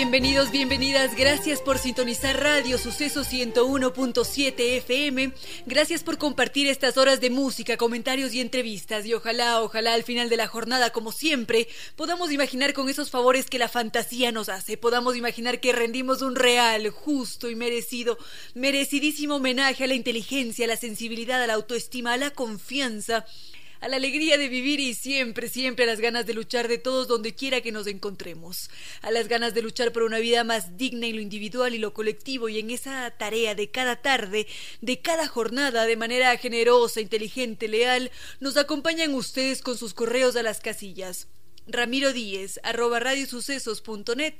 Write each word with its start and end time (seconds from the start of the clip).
Bienvenidos, 0.00 0.50
bienvenidas, 0.50 1.14
gracias 1.14 1.60
por 1.60 1.76
sintonizar 1.76 2.40
Radio 2.40 2.78
Suceso 2.78 3.20
101.7 3.20 4.54
FM, 4.78 5.30
gracias 5.66 6.02
por 6.02 6.16
compartir 6.16 6.68
estas 6.68 6.96
horas 6.96 7.20
de 7.20 7.28
música, 7.28 7.76
comentarios 7.76 8.32
y 8.32 8.40
entrevistas. 8.40 9.04
Y 9.04 9.12
ojalá, 9.12 9.60
ojalá 9.60 9.92
al 9.92 10.02
final 10.02 10.30
de 10.30 10.38
la 10.38 10.48
jornada, 10.48 10.88
como 10.88 11.12
siempre, 11.12 11.68
podamos 11.96 12.32
imaginar 12.32 12.72
con 12.72 12.88
esos 12.88 13.10
favores 13.10 13.50
que 13.50 13.58
la 13.58 13.68
fantasía 13.68 14.32
nos 14.32 14.48
hace, 14.48 14.78
podamos 14.78 15.16
imaginar 15.16 15.60
que 15.60 15.72
rendimos 15.72 16.22
un 16.22 16.34
real, 16.34 16.88
justo 16.88 17.50
y 17.50 17.54
merecido, 17.54 18.16
merecidísimo 18.54 19.36
homenaje 19.36 19.84
a 19.84 19.86
la 19.86 19.94
inteligencia, 19.94 20.64
a 20.64 20.68
la 20.68 20.76
sensibilidad, 20.78 21.42
a 21.42 21.46
la 21.46 21.52
autoestima, 21.52 22.14
a 22.14 22.16
la 22.16 22.30
confianza, 22.30 23.26
a 23.80 23.88
la 23.88 23.96
alegría 23.96 24.38
de 24.38 24.48
vivir 24.48 24.80
y 24.80 24.94
siempre, 24.94 25.48
siempre 25.48 25.84
a 25.84 25.88
las 25.88 26.00
ganas 26.00 26.26
de 26.26 26.34
luchar 26.34 26.68
de 26.68 26.78
todos 26.78 27.08
donde 27.08 27.34
quiera 27.34 27.60
que 27.60 27.72
nos 27.72 27.86
encontremos, 27.86 28.70
a 29.02 29.10
las 29.10 29.28
ganas 29.28 29.54
de 29.54 29.62
luchar 29.62 29.92
por 29.92 30.02
una 30.02 30.18
vida 30.18 30.44
más 30.44 30.76
digna 30.76 31.06
en 31.06 31.16
lo 31.16 31.22
individual 31.22 31.74
y 31.74 31.78
lo 31.78 31.94
colectivo 31.94 32.48
y 32.48 32.58
en 32.58 32.70
esa 32.70 33.10
tarea 33.10 33.54
de 33.54 33.70
cada 33.70 33.96
tarde, 33.96 34.46
de 34.80 35.00
cada 35.00 35.26
jornada, 35.26 35.86
de 35.86 35.96
manera 35.96 36.36
generosa, 36.36 37.00
inteligente, 37.00 37.68
leal, 37.68 38.10
nos 38.40 38.56
acompañan 38.56 39.14
ustedes 39.14 39.62
con 39.62 39.76
sus 39.76 39.94
correos 39.94 40.36
a 40.36 40.42
las 40.42 40.60
casillas 40.60 41.28
Ramiro 41.66 42.12
Díez, 42.12 42.58
arroba 42.62 43.00
radiosucesos.net 43.00 44.34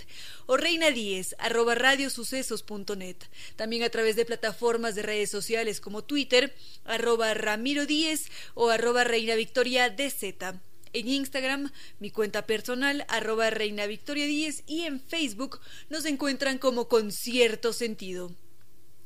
o 0.46 0.56
Reina 0.56 0.90
Díez, 0.90 1.36
arroba 1.38 1.74
radiosucesos.net. 1.74 3.16
También 3.56 3.82
a 3.82 3.90
través 3.90 4.16
de 4.16 4.24
plataformas 4.24 4.94
de 4.94 5.02
redes 5.02 5.30
sociales 5.30 5.80
como 5.80 6.02
Twitter, 6.04 6.54
arroba 6.84 7.34
Ramiro 7.34 7.86
Díez 7.86 8.30
o 8.54 8.70
arroba 8.70 9.04
Reina 9.04 9.34
Victoria 9.34 9.90
DZ. 9.90 10.60
En 10.92 11.06
Instagram, 11.06 11.70
mi 12.00 12.10
cuenta 12.10 12.46
personal, 12.46 13.04
arroba 13.08 13.50
Reina 13.50 13.86
Victoria 13.86 14.26
Díez 14.26 14.64
y 14.66 14.82
en 14.82 15.00
Facebook 15.00 15.60
nos 15.88 16.04
encuentran 16.04 16.58
como 16.58 16.88
Concierto 16.88 17.72
Sentido. 17.72 18.34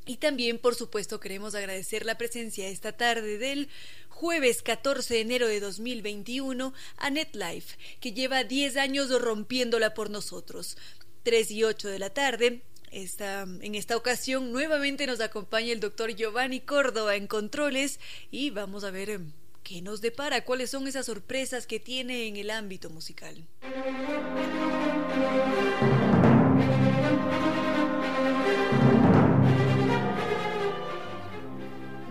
Y 0.06 0.16
también, 0.16 0.58
por 0.58 0.74
supuesto, 0.74 1.18
queremos 1.18 1.54
agradecer 1.54 2.04
la 2.04 2.18
presencia 2.18 2.68
esta 2.68 2.92
tarde 2.92 3.38
del 3.38 3.68
jueves 4.14 4.62
14 4.62 5.14
de 5.14 5.20
enero 5.20 5.48
de 5.48 5.58
2021 5.58 6.72
a 6.96 7.10
NetLife, 7.10 7.76
que 8.00 8.12
lleva 8.12 8.44
10 8.44 8.76
años 8.76 9.10
rompiéndola 9.20 9.92
por 9.92 10.08
nosotros. 10.08 10.76
3 11.24 11.50
y 11.50 11.64
8 11.64 11.88
de 11.88 11.98
la 11.98 12.10
tarde, 12.10 12.62
en 12.92 13.74
esta 13.74 13.96
ocasión 13.96 14.52
nuevamente 14.52 15.06
nos 15.06 15.20
acompaña 15.20 15.72
el 15.72 15.80
doctor 15.80 16.14
Giovanni 16.14 16.60
Córdoba 16.60 17.16
en 17.16 17.26
controles 17.26 17.98
y 18.30 18.50
vamos 18.50 18.84
a 18.84 18.92
ver 18.92 19.10
em, 19.10 19.32
qué 19.64 19.82
nos 19.82 20.00
depara, 20.00 20.44
cuáles 20.44 20.70
son 20.70 20.86
esas 20.86 21.06
sorpresas 21.06 21.66
que 21.66 21.80
tiene 21.80 22.28
en 22.28 22.36
el 22.36 22.50
ámbito 22.50 22.90
musical. 22.90 23.48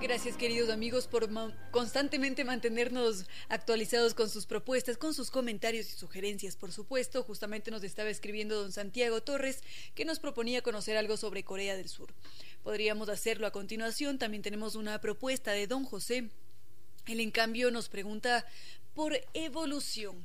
Gracias 0.03 0.35
queridos 0.35 0.69
amigos 0.69 1.07
por 1.07 1.29
constantemente 1.71 2.43
mantenernos 2.43 3.23
actualizados 3.47 4.13
con 4.13 4.29
sus 4.29 4.45
propuestas, 4.45 4.97
con 4.97 5.13
sus 5.13 5.31
comentarios 5.31 5.87
y 5.87 5.97
sugerencias, 5.97 6.57
por 6.57 6.73
supuesto. 6.73 7.23
Justamente 7.23 7.71
nos 7.71 7.85
estaba 7.85 8.09
escribiendo 8.09 8.61
don 8.61 8.73
Santiago 8.73 9.23
Torres 9.23 9.63
que 9.95 10.03
nos 10.03 10.19
proponía 10.19 10.61
conocer 10.61 10.97
algo 10.97 11.15
sobre 11.15 11.45
Corea 11.45 11.77
del 11.77 11.87
Sur. 11.87 12.13
Podríamos 12.63 13.07
hacerlo 13.07 13.47
a 13.47 13.51
continuación. 13.51 14.19
También 14.19 14.43
tenemos 14.43 14.75
una 14.75 14.99
propuesta 14.99 15.53
de 15.53 15.67
don 15.67 15.85
José. 15.85 16.29
Él 17.05 17.21
en 17.21 17.31
cambio 17.31 17.71
nos 17.71 17.87
pregunta 17.87 18.45
por 18.95 19.13
evolución. 19.33 20.17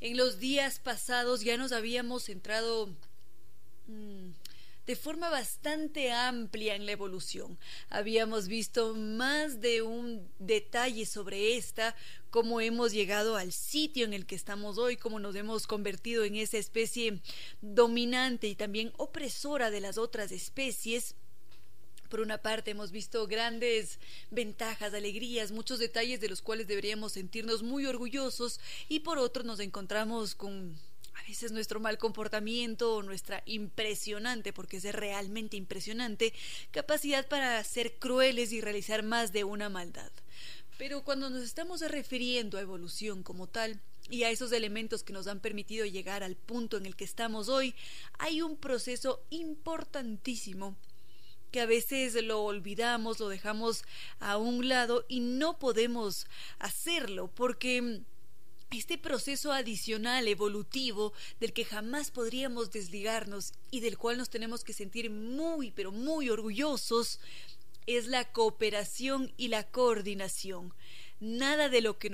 En 0.00 0.16
los 0.16 0.38
días 0.38 0.78
pasados 0.78 1.40
ya 1.40 1.56
nos 1.56 1.72
habíamos 1.72 2.26
centrado... 2.26 2.88
Mm, 3.88 4.30
de 4.86 4.96
forma 4.96 5.30
bastante 5.30 6.12
amplia 6.12 6.74
en 6.74 6.86
la 6.86 6.92
evolución. 6.92 7.58
Habíamos 7.88 8.48
visto 8.48 8.94
más 8.94 9.60
de 9.60 9.82
un 9.82 10.28
detalle 10.38 11.06
sobre 11.06 11.56
esta, 11.56 11.96
cómo 12.30 12.60
hemos 12.60 12.92
llegado 12.92 13.36
al 13.36 13.52
sitio 13.52 14.04
en 14.04 14.12
el 14.12 14.26
que 14.26 14.34
estamos 14.34 14.76
hoy, 14.76 14.96
cómo 14.96 15.20
nos 15.20 15.36
hemos 15.36 15.66
convertido 15.66 16.24
en 16.24 16.36
esa 16.36 16.58
especie 16.58 17.20
dominante 17.62 18.48
y 18.48 18.54
también 18.54 18.92
opresora 18.96 19.70
de 19.70 19.80
las 19.80 19.98
otras 19.98 20.32
especies. 20.32 21.14
Por 22.08 22.20
una 22.20 22.38
parte 22.38 22.72
hemos 22.72 22.92
visto 22.92 23.26
grandes 23.26 23.98
ventajas, 24.30 24.92
alegrías, 24.94 25.50
muchos 25.50 25.78
detalles 25.78 26.20
de 26.20 26.28
los 26.28 26.42
cuales 26.42 26.68
deberíamos 26.68 27.12
sentirnos 27.12 27.62
muy 27.62 27.86
orgullosos 27.86 28.60
y 28.88 29.00
por 29.00 29.18
otro 29.18 29.42
nos 29.42 29.60
encontramos 29.60 30.34
con 30.34 30.76
a 31.14 31.22
veces 31.28 31.52
nuestro 31.52 31.80
mal 31.80 31.98
comportamiento 31.98 32.96
o 32.96 33.02
nuestra 33.02 33.42
impresionante, 33.46 34.52
porque 34.52 34.78
es 34.78 34.84
realmente 34.92 35.56
impresionante, 35.56 36.32
capacidad 36.70 37.26
para 37.28 37.62
ser 37.64 37.98
crueles 37.98 38.52
y 38.52 38.60
realizar 38.60 39.02
más 39.02 39.32
de 39.32 39.44
una 39.44 39.68
maldad. 39.68 40.10
Pero 40.78 41.04
cuando 41.04 41.30
nos 41.30 41.42
estamos 41.42 41.80
refiriendo 41.82 42.58
a 42.58 42.62
evolución 42.62 43.22
como 43.22 43.46
tal, 43.46 43.80
y 44.10 44.24
a 44.24 44.30
esos 44.30 44.52
elementos 44.52 45.02
que 45.02 45.12
nos 45.12 45.26
han 45.26 45.40
permitido 45.40 45.86
llegar 45.86 46.22
al 46.22 46.36
punto 46.36 46.76
en 46.76 46.86
el 46.86 46.96
que 46.96 47.04
estamos 47.04 47.48
hoy, 47.48 47.74
hay 48.18 48.42
un 48.42 48.56
proceso 48.56 49.24
importantísimo 49.30 50.76
que 51.50 51.60
a 51.60 51.66
veces 51.66 52.20
lo 52.24 52.42
olvidamos, 52.42 53.20
lo 53.20 53.28
dejamos 53.28 53.84
a 54.18 54.36
un 54.36 54.68
lado 54.68 55.06
y 55.08 55.20
no 55.20 55.58
podemos 55.58 56.26
hacerlo 56.58 57.30
porque 57.32 58.02
este 58.78 58.98
proceso 58.98 59.52
adicional 59.52 60.28
evolutivo 60.28 61.12
del 61.40 61.52
que 61.52 61.64
jamás 61.64 62.10
podríamos 62.10 62.70
desligarnos 62.70 63.52
y 63.70 63.80
del 63.80 63.98
cual 63.98 64.18
nos 64.18 64.30
tenemos 64.30 64.64
que 64.64 64.72
sentir 64.72 65.10
muy, 65.10 65.70
pero 65.70 65.92
muy 65.92 66.30
orgullosos, 66.30 67.20
es 67.86 68.06
la 68.06 68.24
cooperación 68.32 69.32
y 69.36 69.48
la 69.48 69.64
coordinación. 69.64 70.72
Nada 71.20 71.68
de 71.68 71.80
lo 71.80 71.98
que, 71.98 72.10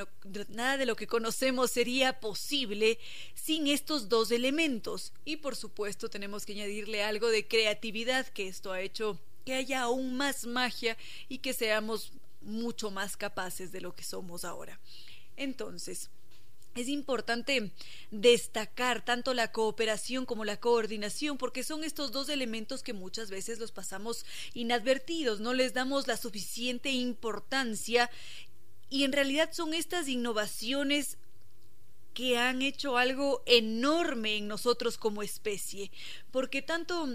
nada 0.48 0.76
de 0.76 0.86
lo 0.86 0.94
que 0.94 1.06
conocemos 1.06 1.70
sería 1.70 2.20
posible 2.20 2.98
sin 3.34 3.66
estos 3.66 4.08
dos 4.08 4.30
elementos. 4.30 5.12
Y 5.24 5.36
por 5.36 5.56
supuesto 5.56 6.10
tenemos 6.10 6.44
que 6.44 6.52
añadirle 6.52 7.02
algo 7.02 7.28
de 7.28 7.46
creatividad, 7.46 8.26
que 8.28 8.48
esto 8.48 8.72
ha 8.72 8.80
hecho 8.80 9.18
que 9.44 9.54
haya 9.54 9.82
aún 9.82 10.16
más 10.16 10.46
magia 10.46 10.96
y 11.28 11.38
que 11.38 11.54
seamos 11.54 12.12
mucho 12.42 12.90
más 12.90 13.16
capaces 13.16 13.72
de 13.72 13.80
lo 13.80 13.94
que 13.94 14.04
somos 14.04 14.44
ahora. 14.44 14.78
Entonces, 15.36 16.10
es 16.74 16.88
importante 16.88 17.72
destacar 18.10 19.04
tanto 19.04 19.34
la 19.34 19.52
cooperación 19.52 20.26
como 20.26 20.44
la 20.44 20.58
coordinación, 20.58 21.36
porque 21.36 21.62
son 21.62 21.84
estos 21.84 22.12
dos 22.12 22.28
elementos 22.28 22.82
que 22.82 22.92
muchas 22.92 23.30
veces 23.30 23.58
los 23.58 23.72
pasamos 23.72 24.24
inadvertidos, 24.54 25.40
no 25.40 25.52
les 25.52 25.74
damos 25.74 26.06
la 26.06 26.16
suficiente 26.16 26.90
importancia 26.90 28.10
y 28.88 29.04
en 29.04 29.12
realidad 29.12 29.50
son 29.52 29.74
estas 29.74 30.08
innovaciones 30.08 31.18
que 32.14 32.38
han 32.38 32.60
hecho 32.60 32.98
algo 32.98 33.42
enorme 33.46 34.36
en 34.36 34.48
nosotros 34.48 34.98
como 34.98 35.22
especie, 35.22 35.90
porque 36.32 36.60
tanto 36.60 37.08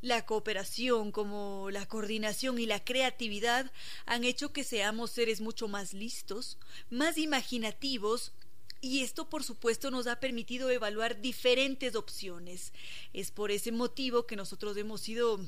la 0.00 0.24
cooperación 0.24 1.12
como 1.12 1.70
la 1.70 1.86
coordinación 1.86 2.58
y 2.58 2.66
la 2.66 2.82
creatividad 2.82 3.70
han 4.06 4.24
hecho 4.24 4.52
que 4.52 4.64
seamos 4.64 5.10
seres 5.10 5.40
mucho 5.40 5.68
más 5.68 5.92
listos, 5.92 6.56
más 6.88 7.18
imaginativos, 7.18 8.32
y 8.80 9.02
esto, 9.02 9.28
por 9.28 9.42
supuesto, 9.42 9.90
nos 9.90 10.06
ha 10.06 10.20
permitido 10.20 10.70
evaluar 10.70 11.20
diferentes 11.20 11.94
opciones. 11.94 12.72
Es 13.12 13.30
por 13.30 13.50
ese 13.50 13.72
motivo 13.72 14.26
que 14.26 14.36
nosotros 14.36 14.76
hemos 14.76 15.00
sido 15.00 15.40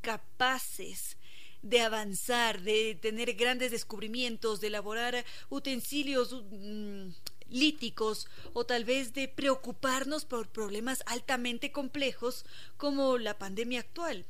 capaces 0.00 1.16
de 1.62 1.80
avanzar, 1.80 2.62
de 2.62 2.96
tener 3.00 3.34
grandes 3.34 3.70
descubrimientos, 3.70 4.60
de 4.60 4.68
elaborar 4.68 5.24
utensilios 5.50 6.44
mm, 6.50 7.08
líticos 7.50 8.26
o 8.52 8.64
tal 8.64 8.84
vez 8.84 9.12
de 9.12 9.28
preocuparnos 9.28 10.24
por 10.24 10.48
problemas 10.48 11.02
altamente 11.06 11.72
complejos 11.72 12.44
como 12.76 13.18
la 13.18 13.38
pandemia 13.38 13.80
actual. 13.80 14.24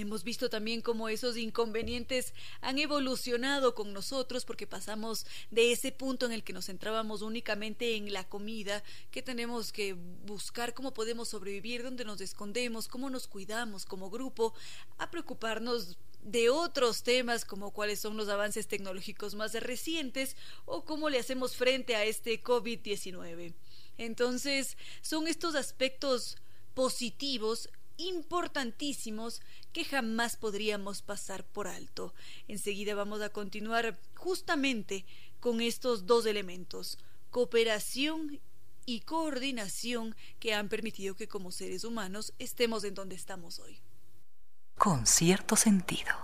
Hemos 0.00 0.22
visto 0.22 0.48
también 0.48 0.80
cómo 0.80 1.08
esos 1.08 1.36
inconvenientes 1.36 2.32
han 2.60 2.78
evolucionado 2.78 3.74
con 3.74 3.92
nosotros 3.92 4.44
porque 4.44 4.64
pasamos 4.64 5.26
de 5.50 5.72
ese 5.72 5.90
punto 5.90 6.24
en 6.26 6.30
el 6.30 6.44
que 6.44 6.52
nos 6.52 6.66
centrábamos 6.66 7.20
únicamente 7.20 7.96
en 7.96 8.12
la 8.12 8.22
comida, 8.22 8.84
que 9.10 9.22
tenemos 9.22 9.72
que 9.72 9.94
buscar 10.24 10.72
cómo 10.72 10.94
podemos 10.94 11.30
sobrevivir, 11.30 11.82
dónde 11.82 12.04
nos 12.04 12.20
escondemos, 12.20 12.86
cómo 12.86 13.10
nos 13.10 13.26
cuidamos 13.26 13.86
como 13.86 14.08
grupo, 14.08 14.54
a 14.98 15.10
preocuparnos 15.10 15.98
de 16.22 16.48
otros 16.48 17.02
temas 17.02 17.44
como 17.44 17.72
cuáles 17.72 17.98
son 17.98 18.16
los 18.16 18.28
avances 18.28 18.68
tecnológicos 18.68 19.34
más 19.34 19.52
recientes 19.54 20.36
o 20.64 20.84
cómo 20.84 21.10
le 21.10 21.18
hacemos 21.18 21.56
frente 21.56 21.96
a 21.96 22.04
este 22.04 22.40
COVID-19. 22.40 23.52
Entonces, 23.96 24.76
son 25.02 25.26
estos 25.26 25.56
aspectos 25.56 26.36
positivos 26.74 27.68
importantísimos 27.98 29.42
que 29.72 29.84
jamás 29.84 30.36
podríamos 30.36 31.02
pasar 31.02 31.44
por 31.44 31.68
alto. 31.68 32.14
Enseguida 32.46 32.94
vamos 32.94 33.20
a 33.20 33.28
continuar 33.28 33.98
justamente 34.16 35.04
con 35.40 35.60
estos 35.60 36.06
dos 36.06 36.24
elementos, 36.24 36.98
cooperación 37.30 38.40
y 38.86 39.00
coordinación 39.00 40.16
que 40.40 40.54
han 40.54 40.68
permitido 40.68 41.14
que 41.14 41.28
como 41.28 41.52
seres 41.52 41.84
humanos 41.84 42.32
estemos 42.38 42.84
en 42.84 42.94
donde 42.94 43.16
estamos 43.16 43.58
hoy. 43.58 43.78
Con 44.76 45.06
cierto 45.06 45.56
sentido. 45.56 46.14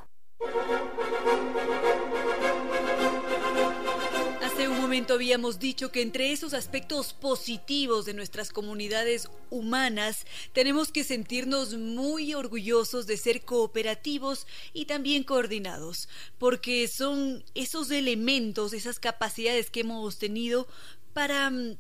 Un 4.62 4.80
momento 4.80 5.14
habíamos 5.14 5.58
dicho 5.58 5.90
que 5.90 6.00
entre 6.00 6.32
esos 6.32 6.54
aspectos 6.54 7.12
positivos 7.12 8.06
de 8.06 8.14
nuestras 8.14 8.50
comunidades 8.50 9.28
humanas 9.50 10.26
tenemos 10.52 10.90
que 10.92 11.04
sentirnos 11.04 11.74
muy 11.74 12.34
orgullosos 12.34 13.06
de 13.06 13.16
ser 13.16 13.42
cooperativos 13.42 14.46
y 14.72 14.86
también 14.86 15.24
coordinados, 15.24 16.08
porque 16.38 16.88
son 16.88 17.44
esos 17.54 17.90
elementos, 17.90 18.72
esas 18.72 19.00
capacidades 19.00 19.70
que 19.70 19.80
hemos 19.80 20.18
tenido 20.18 20.68
para 21.12 21.50
mm, 21.50 21.76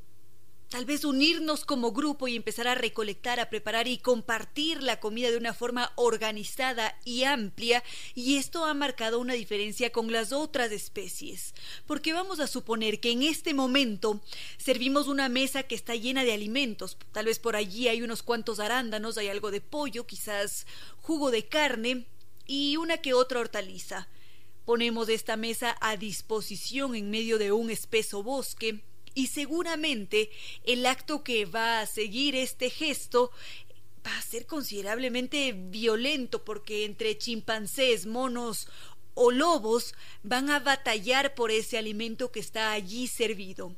Tal 0.74 0.86
vez 0.86 1.04
unirnos 1.04 1.64
como 1.64 1.92
grupo 1.92 2.26
y 2.26 2.34
empezar 2.34 2.66
a 2.66 2.74
recolectar, 2.74 3.38
a 3.38 3.48
preparar 3.48 3.86
y 3.86 3.98
compartir 3.98 4.82
la 4.82 4.98
comida 4.98 5.30
de 5.30 5.36
una 5.36 5.54
forma 5.54 5.92
organizada 5.94 6.98
y 7.04 7.22
amplia, 7.22 7.84
y 8.16 8.38
esto 8.38 8.64
ha 8.64 8.74
marcado 8.74 9.20
una 9.20 9.34
diferencia 9.34 9.92
con 9.92 10.10
las 10.10 10.32
otras 10.32 10.72
especies. 10.72 11.54
Porque 11.86 12.12
vamos 12.12 12.40
a 12.40 12.48
suponer 12.48 12.98
que 12.98 13.12
en 13.12 13.22
este 13.22 13.54
momento 13.54 14.20
servimos 14.56 15.06
una 15.06 15.28
mesa 15.28 15.62
que 15.62 15.76
está 15.76 15.94
llena 15.94 16.24
de 16.24 16.32
alimentos, 16.32 16.98
tal 17.12 17.26
vez 17.26 17.38
por 17.38 17.54
allí 17.54 17.86
hay 17.86 18.02
unos 18.02 18.24
cuantos 18.24 18.58
arándanos, 18.58 19.16
hay 19.16 19.28
algo 19.28 19.52
de 19.52 19.60
pollo, 19.60 20.08
quizás 20.08 20.66
jugo 21.02 21.30
de 21.30 21.46
carne 21.46 22.08
y 22.48 22.78
una 22.78 22.96
que 22.96 23.14
otra 23.14 23.38
hortaliza. 23.38 24.08
Ponemos 24.64 25.08
esta 25.08 25.36
mesa 25.36 25.76
a 25.80 25.96
disposición 25.96 26.96
en 26.96 27.12
medio 27.12 27.38
de 27.38 27.52
un 27.52 27.70
espeso 27.70 28.24
bosque 28.24 28.82
y 29.14 29.28
seguramente 29.28 30.30
el 30.64 30.86
acto 30.86 31.22
que 31.22 31.46
va 31.46 31.80
a 31.80 31.86
seguir 31.86 32.34
este 32.34 32.70
gesto 32.70 33.30
va 34.06 34.18
a 34.18 34.22
ser 34.22 34.46
considerablemente 34.46 35.52
violento 35.52 36.44
porque 36.44 36.84
entre 36.84 37.16
chimpancés, 37.16 38.06
monos 38.06 38.68
o 39.14 39.30
lobos 39.30 39.94
van 40.22 40.50
a 40.50 40.60
batallar 40.60 41.34
por 41.34 41.50
ese 41.50 41.78
alimento 41.78 42.30
que 42.30 42.40
está 42.40 42.72
allí 42.72 43.06
servido. 43.06 43.76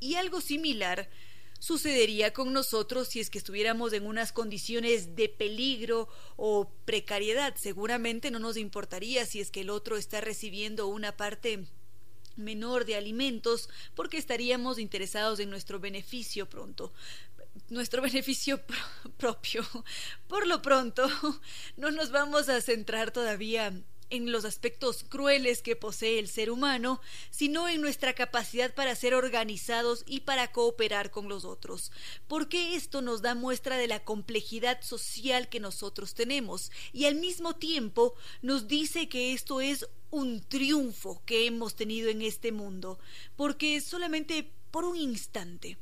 Y 0.00 0.14
algo 0.14 0.40
similar 0.40 1.10
sucedería 1.58 2.32
con 2.32 2.52
nosotros 2.52 3.08
si 3.08 3.20
es 3.20 3.30
que 3.30 3.38
estuviéramos 3.38 3.92
en 3.92 4.06
unas 4.06 4.32
condiciones 4.32 5.16
de 5.16 5.28
peligro 5.28 6.08
o 6.36 6.70
precariedad. 6.84 7.54
Seguramente 7.56 8.30
no 8.30 8.38
nos 8.38 8.56
importaría 8.56 9.26
si 9.26 9.40
es 9.40 9.50
que 9.50 9.62
el 9.62 9.70
otro 9.70 9.96
está 9.96 10.20
recibiendo 10.20 10.86
una 10.86 11.16
parte 11.16 11.66
menor 12.36 12.84
de 12.84 12.96
alimentos 12.96 13.68
porque 13.94 14.18
estaríamos 14.18 14.78
interesados 14.78 15.40
en 15.40 15.50
nuestro 15.50 15.80
beneficio 15.80 16.48
pronto 16.48 16.92
nuestro 17.68 18.02
beneficio 18.08 18.60
propio. 19.16 19.64
Por 20.28 20.46
lo 20.46 20.62
pronto, 20.62 21.08
no 21.76 21.90
nos 21.90 22.10
vamos 22.10 22.48
a 22.48 22.60
centrar 22.60 23.10
todavía 23.10 23.72
en 24.10 24.30
los 24.32 24.44
aspectos 24.44 25.04
crueles 25.08 25.62
que 25.62 25.76
posee 25.76 26.18
el 26.18 26.28
ser 26.28 26.50
humano, 26.50 27.00
sino 27.30 27.68
en 27.68 27.80
nuestra 27.80 28.14
capacidad 28.14 28.74
para 28.74 28.94
ser 28.94 29.14
organizados 29.14 30.04
y 30.06 30.20
para 30.20 30.52
cooperar 30.52 31.10
con 31.10 31.28
los 31.28 31.44
otros, 31.44 31.92
porque 32.28 32.74
esto 32.74 33.02
nos 33.02 33.22
da 33.22 33.34
muestra 33.34 33.76
de 33.76 33.88
la 33.88 34.04
complejidad 34.04 34.82
social 34.82 35.48
que 35.48 35.60
nosotros 35.60 36.14
tenemos 36.14 36.70
y 36.92 37.06
al 37.06 37.16
mismo 37.16 37.56
tiempo 37.56 38.14
nos 38.42 38.68
dice 38.68 39.08
que 39.08 39.32
esto 39.32 39.60
es 39.60 39.86
un 40.10 40.40
triunfo 40.40 41.22
que 41.26 41.46
hemos 41.46 41.74
tenido 41.74 42.08
en 42.08 42.22
este 42.22 42.52
mundo, 42.52 42.98
porque 43.36 43.80
solamente 43.80 44.50
por 44.70 44.84
un 44.84 44.96
instante. 44.96 45.78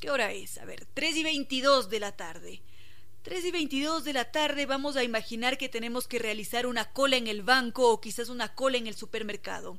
¿Qué 0.00 0.10
hora 0.10 0.32
es? 0.32 0.58
A 0.58 0.64
ver, 0.64 0.86
tres 0.94 1.16
y 1.16 1.24
veintidós 1.24 1.90
de 1.90 1.98
la 1.98 2.16
tarde. 2.16 2.62
3 3.28 3.44
y 3.44 3.50
22 3.50 4.04
de 4.04 4.14
la 4.14 4.32
tarde 4.32 4.64
vamos 4.64 4.96
a 4.96 5.04
imaginar 5.04 5.58
que 5.58 5.68
tenemos 5.68 6.08
que 6.08 6.18
realizar 6.18 6.66
una 6.66 6.90
cola 6.94 7.18
en 7.18 7.26
el 7.26 7.42
banco 7.42 7.90
o 7.90 8.00
quizás 8.00 8.30
una 8.30 8.54
cola 8.54 8.78
en 8.78 8.86
el 8.86 8.94
supermercado. 8.94 9.78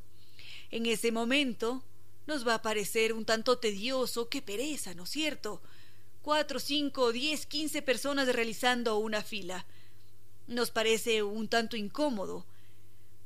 En 0.69 0.86
ese 0.86 1.12
momento 1.12 1.84
nos 2.28 2.48
va 2.48 2.54
a 2.54 2.62
parecer 2.62 3.12
un 3.12 3.25
tanto 3.25 3.57
tedioso, 3.57 4.30
qué 4.30 4.44
pereza, 4.44 4.94
¿no 4.94 5.06
es 5.06 5.10
cierto? 5.10 5.63
Cuatro, 6.22 6.60
cinco, 6.60 7.12
diez, 7.12 7.48
quince 7.48 7.81
personas 7.81 8.28
realizando 8.28 9.00
una 9.00 9.24
fila. 9.24 9.66
Nos 10.46 10.69
parece 10.69 11.24
un 11.24 11.48
tanto 11.48 11.75
incómodo. 11.75 12.46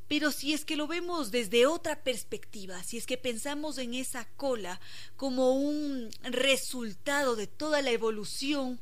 Pero 0.07 0.31
si 0.31 0.53
es 0.53 0.63
que 0.63 0.77
lo 0.77 0.87
vemos 0.87 1.31
desde 1.31 1.65
otra 1.65 2.01
perspectiva, 2.01 2.81
si 2.83 2.95
es 2.95 3.05
que 3.05 3.17
pensamos 3.17 3.77
en 3.77 3.93
esa 3.93 4.23
cola 4.37 4.79
como 5.17 5.51
un 5.51 6.09
resultado 6.23 7.35
de 7.35 7.47
toda 7.47 7.81
la 7.81 7.91
evolución 7.91 8.79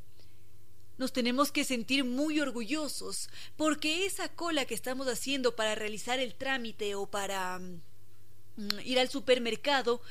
nos 1.01 1.11
tenemos 1.11 1.51
que 1.51 1.63
sentir 1.63 2.03
muy 2.03 2.39
orgullosos 2.39 3.27
porque 3.57 4.05
esa 4.05 4.29
cola 4.29 4.65
que 4.65 4.75
estamos 4.75 5.07
haciendo 5.07 5.55
para 5.55 5.73
realizar 5.73 6.19
el 6.19 6.35
trámite 6.35 6.93
o 6.93 7.07
para 7.07 7.57
mm, 7.57 8.79
ir 8.85 8.99
al 8.99 9.09
supermercado 9.09 10.03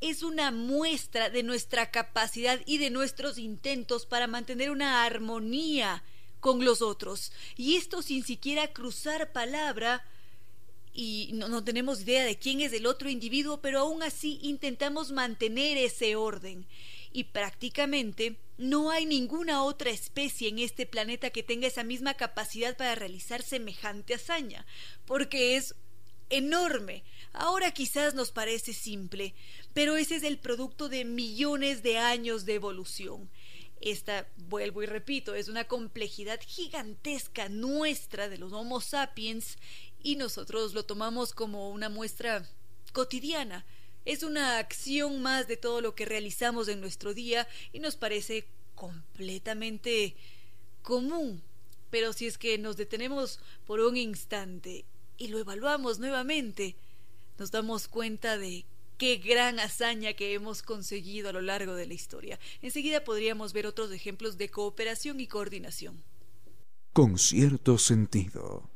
es 0.00 0.22
una 0.22 0.50
muestra 0.50 1.28
de 1.28 1.42
nuestra 1.42 1.90
capacidad 1.90 2.62
y 2.64 2.78
de 2.78 2.88
nuestros 2.88 3.36
intentos 3.36 4.06
para 4.06 4.26
mantener 4.26 4.70
una 4.70 5.04
armonía 5.04 6.02
con 6.40 6.64
los 6.64 6.80
otros. 6.80 7.30
Y 7.58 7.76
esto 7.76 8.00
sin 8.00 8.24
siquiera 8.24 8.72
cruzar 8.72 9.32
palabra 9.32 10.02
y 10.94 11.28
no, 11.34 11.48
no, 11.48 11.62
tenemos 11.62 12.00
idea 12.00 12.24
de 12.24 12.38
quién 12.38 12.62
es 12.62 12.72
el 12.72 12.86
otro 12.86 13.10
individuo, 13.10 13.60
pero 13.60 13.80
aún 13.80 14.02
así 14.02 14.38
intentamos 14.40 15.12
mantener 15.12 15.76
ese 15.76 16.16
orden 16.16 16.66
y 17.18 17.24
prácticamente 17.24 18.36
no 18.58 18.92
hay 18.92 19.04
ninguna 19.04 19.64
otra 19.64 19.90
especie 19.90 20.48
en 20.48 20.60
este 20.60 20.86
planeta 20.86 21.30
que 21.30 21.42
tenga 21.42 21.66
esa 21.66 21.82
misma 21.82 22.14
capacidad 22.14 22.76
para 22.76 22.94
realizar 22.94 23.42
semejante 23.42 24.14
hazaña, 24.14 24.64
porque 25.04 25.56
es 25.56 25.74
enorme. 26.30 27.02
Ahora 27.32 27.72
quizás 27.72 28.14
nos 28.14 28.30
parece 28.30 28.72
simple, 28.72 29.34
pero 29.74 29.96
ese 29.96 30.14
es 30.14 30.22
el 30.22 30.38
producto 30.38 30.88
de 30.88 31.04
millones 31.04 31.82
de 31.82 31.98
años 31.98 32.44
de 32.44 32.54
evolución. 32.54 33.28
Esta, 33.80 34.28
vuelvo 34.36 34.84
y 34.84 34.86
repito, 34.86 35.34
es 35.34 35.48
una 35.48 35.64
complejidad 35.64 36.38
gigantesca 36.40 37.48
nuestra 37.48 38.28
de 38.28 38.38
los 38.38 38.52
Homo 38.52 38.80
sapiens 38.80 39.58
y 40.04 40.14
nosotros 40.14 40.72
lo 40.72 40.84
tomamos 40.84 41.32
como 41.32 41.70
una 41.70 41.88
muestra 41.88 42.48
cotidiana 42.92 43.66
es 44.08 44.22
una 44.22 44.56
acción 44.56 45.20
más 45.20 45.46
de 45.48 45.58
todo 45.58 45.82
lo 45.82 45.94
que 45.94 46.06
realizamos 46.06 46.68
en 46.68 46.80
nuestro 46.80 47.12
día 47.12 47.46
y 47.74 47.78
nos 47.78 47.96
parece 47.96 48.46
completamente 48.74 50.16
común. 50.80 51.42
Pero 51.90 52.14
si 52.14 52.26
es 52.26 52.38
que 52.38 52.56
nos 52.56 52.78
detenemos 52.78 53.38
por 53.66 53.80
un 53.80 53.98
instante 53.98 54.86
y 55.18 55.28
lo 55.28 55.38
evaluamos 55.38 55.98
nuevamente, 55.98 56.74
nos 57.36 57.50
damos 57.50 57.86
cuenta 57.86 58.38
de 58.38 58.64
qué 58.96 59.16
gran 59.16 59.60
hazaña 59.60 60.14
que 60.14 60.32
hemos 60.32 60.62
conseguido 60.62 61.28
a 61.28 61.32
lo 61.34 61.42
largo 61.42 61.74
de 61.74 61.86
la 61.86 61.92
historia. 61.92 62.40
Enseguida 62.62 63.04
podríamos 63.04 63.52
ver 63.52 63.66
otros 63.66 63.92
ejemplos 63.92 64.38
de 64.38 64.48
cooperación 64.48 65.20
y 65.20 65.26
coordinación. 65.26 66.02
Con 66.94 67.18
cierto 67.18 67.76
sentido. 67.76 68.70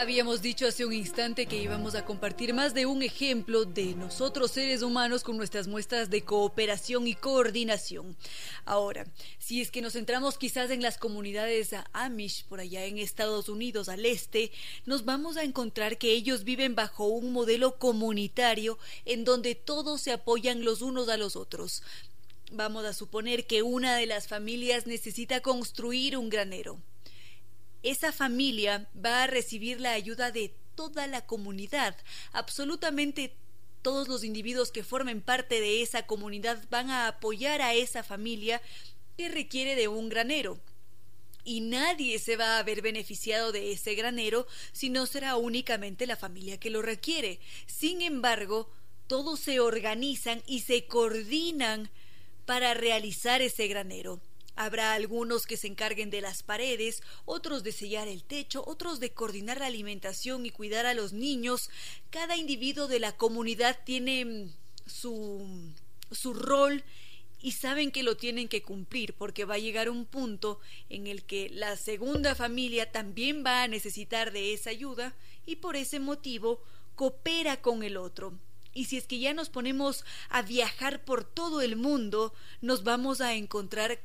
Habíamos 0.00 0.40
dicho 0.40 0.66
hace 0.66 0.86
un 0.86 0.94
instante 0.94 1.44
que 1.44 1.60
íbamos 1.60 1.94
a 1.94 2.06
compartir 2.06 2.54
más 2.54 2.72
de 2.72 2.86
un 2.86 3.02
ejemplo 3.02 3.66
de 3.66 3.94
nosotros 3.94 4.50
seres 4.50 4.80
humanos 4.80 5.22
con 5.22 5.36
nuestras 5.36 5.68
muestras 5.68 6.08
de 6.08 6.22
cooperación 6.22 7.06
y 7.06 7.14
coordinación. 7.14 8.16
Ahora, 8.64 9.06
si 9.38 9.60
es 9.60 9.70
que 9.70 9.82
nos 9.82 9.92
centramos 9.92 10.38
quizás 10.38 10.70
en 10.70 10.80
las 10.80 10.96
comunidades 10.96 11.74
Amish 11.92 12.46
por 12.46 12.60
allá 12.60 12.86
en 12.86 12.96
Estados 12.96 13.50
Unidos 13.50 13.90
al 13.90 14.06
este, 14.06 14.52
nos 14.86 15.04
vamos 15.04 15.36
a 15.36 15.44
encontrar 15.44 15.98
que 15.98 16.12
ellos 16.12 16.44
viven 16.44 16.74
bajo 16.74 17.04
un 17.06 17.34
modelo 17.34 17.76
comunitario 17.76 18.78
en 19.04 19.26
donde 19.26 19.54
todos 19.54 20.00
se 20.00 20.12
apoyan 20.12 20.64
los 20.64 20.80
unos 20.80 21.10
a 21.10 21.18
los 21.18 21.36
otros. 21.36 21.82
Vamos 22.52 22.86
a 22.86 22.94
suponer 22.94 23.46
que 23.46 23.62
una 23.62 23.96
de 23.96 24.06
las 24.06 24.28
familias 24.28 24.86
necesita 24.86 25.42
construir 25.42 26.16
un 26.16 26.30
granero. 26.30 26.80
Esa 27.82 28.12
familia 28.12 28.88
va 28.94 29.22
a 29.22 29.26
recibir 29.26 29.80
la 29.80 29.92
ayuda 29.92 30.30
de 30.30 30.54
toda 30.74 31.06
la 31.06 31.26
comunidad. 31.26 31.96
Absolutamente 32.32 33.34
todos 33.82 34.08
los 34.08 34.24
individuos 34.24 34.70
que 34.70 34.84
formen 34.84 35.22
parte 35.22 35.60
de 35.60 35.82
esa 35.82 36.06
comunidad 36.06 36.62
van 36.70 36.90
a 36.90 37.08
apoyar 37.08 37.62
a 37.62 37.74
esa 37.74 38.02
familia 38.02 38.60
que 39.16 39.28
requiere 39.28 39.74
de 39.74 39.88
un 39.88 40.08
granero. 40.08 40.58
Y 41.44 41.60
nadie 41.60 42.18
se 42.18 42.36
va 42.36 42.58
a 42.58 42.62
ver 42.62 42.82
beneficiado 42.82 43.52
de 43.52 43.72
ese 43.72 43.94
granero 43.94 44.46
si 44.72 44.90
no 44.90 45.06
será 45.06 45.36
únicamente 45.36 46.06
la 46.06 46.16
familia 46.16 46.60
que 46.60 46.70
lo 46.70 46.82
requiere. 46.82 47.40
Sin 47.66 48.02
embargo, 48.02 48.70
todos 49.06 49.40
se 49.40 49.58
organizan 49.58 50.42
y 50.46 50.60
se 50.60 50.86
coordinan 50.86 51.90
para 52.44 52.74
realizar 52.74 53.40
ese 53.42 53.68
granero. 53.68 54.20
Habrá 54.60 54.92
algunos 54.92 55.46
que 55.46 55.56
se 55.56 55.68
encarguen 55.68 56.10
de 56.10 56.20
las 56.20 56.42
paredes, 56.42 57.02
otros 57.24 57.62
de 57.62 57.72
sellar 57.72 58.08
el 58.08 58.22
techo, 58.22 58.62
otros 58.66 59.00
de 59.00 59.10
coordinar 59.10 59.58
la 59.58 59.64
alimentación 59.64 60.44
y 60.44 60.50
cuidar 60.50 60.84
a 60.84 60.92
los 60.92 61.14
niños. 61.14 61.70
Cada 62.10 62.36
individuo 62.36 62.86
de 62.86 63.00
la 63.00 63.16
comunidad 63.16 63.78
tiene 63.86 64.26
mm, 64.26 64.52
su, 64.84 65.72
su 66.10 66.34
rol 66.34 66.84
y 67.40 67.52
saben 67.52 67.90
que 67.90 68.02
lo 68.02 68.18
tienen 68.18 68.48
que 68.48 68.60
cumplir 68.60 69.14
porque 69.14 69.46
va 69.46 69.54
a 69.54 69.58
llegar 69.58 69.88
un 69.88 70.04
punto 70.04 70.60
en 70.90 71.06
el 71.06 71.24
que 71.24 71.48
la 71.48 71.74
segunda 71.76 72.34
familia 72.34 72.92
también 72.92 73.42
va 73.42 73.62
a 73.62 73.68
necesitar 73.68 74.30
de 74.30 74.52
esa 74.52 74.68
ayuda 74.68 75.14
y 75.46 75.56
por 75.56 75.74
ese 75.74 76.00
motivo 76.00 76.62
coopera 76.96 77.62
con 77.62 77.82
el 77.82 77.96
otro. 77.96 78.34
Y 78.74 78.84
si 78.84 78.98
es 78.98 79.06
que 79.06 79.18
ya 79.18 79.32
nos 79.32 79.48
ponemos 79.48 80.04
a 80.28 80.42
viajar 80.42 81.02
por 81.02 81.24
todo 81.24 81.62
el 81.62 81.76
mundo, 81.76 82.34
nos 82.60 82.84
vamos 82.84 83.22
a 83.22 83.34
encontrar 83.34 84.00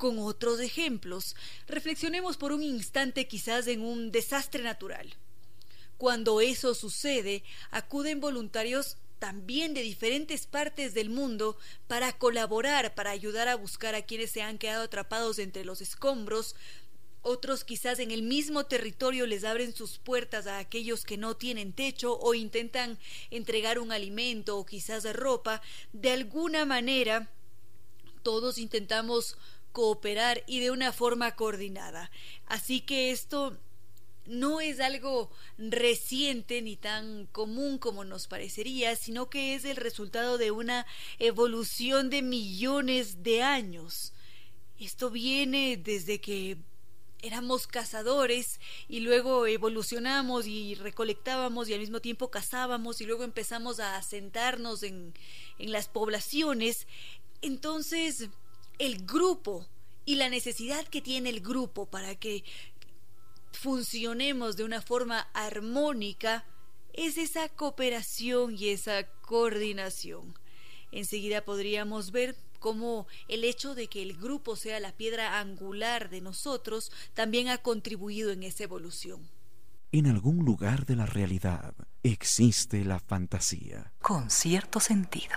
con 0.00 0.18
otros 0.18 0.60
ejemplos. 0.60 1.36
Reflexionemos 1.68 2.38
por 2.38 2.52
un 2.52 2.62
instante 2.62 3.28
quizás 3.28 3.66
en 3.66 3.82
un 3.82 4.10
desastre 4.10 4.62
natural. 4.62 5.14
Cuando 5.98 6.40
eso 6.40 6.74
sucede, 6.74 7.44
acuden 7.70 8.18
voluntarios 8.18 8.96
también 9.18 9.74
de 9.74 9.82
diferentes 9.82 10.46
partes 10.46 10.94
del 10.94 11.10
mundo 11.10 11.58
para 11.86 12.14
colaborar, 12.14 12.94
para 12.94 13.10
ayudar 13.10 13.48
a 13.48 13.56
buscar 13.56 13.94
a 13.94 14.00
quienes 14.00 14.30
se 14.30 14.40
han 14.40 14.56
quedado 14.56 14.84
atrapados 14.84 15.38
entre 15.38 15.66
los 15.66 15.82
escombros, 15.82 16.56
otros 17.20 17.64
quizás 17.64 17.98
en 17.98 18.10
el 18.10 18.22
mismo 18.22 18.64
territorio 18.64 19.26
les 19.26 19.44
abren 19.44 19.74
sus 19.74 19.98
puertas 19.98 20.46
a 20.46 20.56
aquellos 20.56 21.04
que 21.04 21.18
no 21.18 21.36
tienen 21.36 21.74
techo 21.74 22.18
o 22.18 22.32
intentan 22.32 22.98
entregar 23.30 23.78
un 23.78 23.92
alimento 23.92 24.56
o 24.56 24.64
quizás 24.64 25.04
ropa. 25.14 25.60
De 25.92 26.10
alguna 26.10 26.64
manera, 26.64 27.30
todos 28.22 28.56
intentamos 28.56 29.36
cooperar 29.72 30.42
y 30.46 30.60
de 30.60 30.70
una 30.70 30.92
forma 30.92 31.36
coordinada. 31.36 32.10
Así 32.46 32.80
que 32.80 33.10
esto 33.10 33.56
no 34.26 34.60
es 34.60 34.80
algo 34.80 35.30
reciente 35.58 36.62
ni 36.62 36.76
tan 36.76 37.26
común 37.26 37.78
como 37.78 38.04
nos 38.04 38.28
parecería, 38.28 38.94
sino 38.96 39.28
que 39.28 39.54
es 39.54 39.64
el 39.64 39.76
resultado 39.76 40.38
de 40.38 40.50
una 40.50 40.86
evolución 41.18 42.10
de 42.10 42.22
millones 42.22 43.22
de 43.22 43.42
años. 43.42 44.12
Esto 44.78 45.10
viene 45.10 45.76
desde 45.76 46.20
que 46.20 46.58
éramos 47.22 47.66
cazadores 47.66 48.60
y 48.88 49.00
luego 49.00 49.46
evolucionamos 49.46 50.46
y 50.46 50.74
recolectábamos 50.74 51.68
y 51.68 51.74
al 51.74 51.80
mismo 51.80 52.00
tiempo 52.00 52.30
cazábamos 52.30 53.00
y 53.00 53.06
luego 53.06 53.24
empezamos 53.24 53.80
a 53.80 53.96
asentarnos 53.96 54.82
en, 54.82 55.12
en 55.58 55.72
las 55.72 55.88
poblaciones. 55.88 56.86
Entonces, 57.42 58.28
el 58.80 59.04
grupo 59.04 59.68
y 60.06 60.16
la 60.16 60.30
necesidad 60.30 60.88
que 60.88 61.02
tiene 61.02 61.28
el 61.28 61.40
grupo 61.40 61.86
para 61.86 62.14
que 62.14 62.42
funcionemos 63.52 64.56
de 64.56 64.64
una 64.64 64.80
forma 64.80 65.28
armónica 65.34 66.46
es 66.94 67.18
esa 67.18 67.50
cooperación 67.50 68.56
y 68.58 68.70
esa 68.70 69.06
coordinación. 69.20 70.34
Enseguida 70.92 71.44
podríamos 71.44 72.10
ver 72.10 72.36
cómo 72.58 73.06
el 73.28 73.44
hecho 73.44 73.74
de 73.74 73.88
que 73.88 74.02
el 74.02 74.16
grupo 74.16 74.56
sea 74.56 74.80
la 74.80 74.96
piedra 74.96 75.38
angular 75.38 76.08
de 76.08 76.22
nosotros 76.22 76.90
también 77.12 77.48
ha 77.48 77.58
contribuido 77.58 78.32
en 78.32 78.44
esa 78.44 78.64
evolución. 78.64 79.28
En 79.92 80.06
algún 80.06 80.44
lugar 80.44 80.86
de 80.86 80.96
la 80.96 81.04
realidad 81.04 81.74
existe 82.02 82.82
la 82.84 82.98
fantasía. 82.98 83.92
Con 84.00 84.30
cierto 84.30 84.80
sentido. 84.80 85.36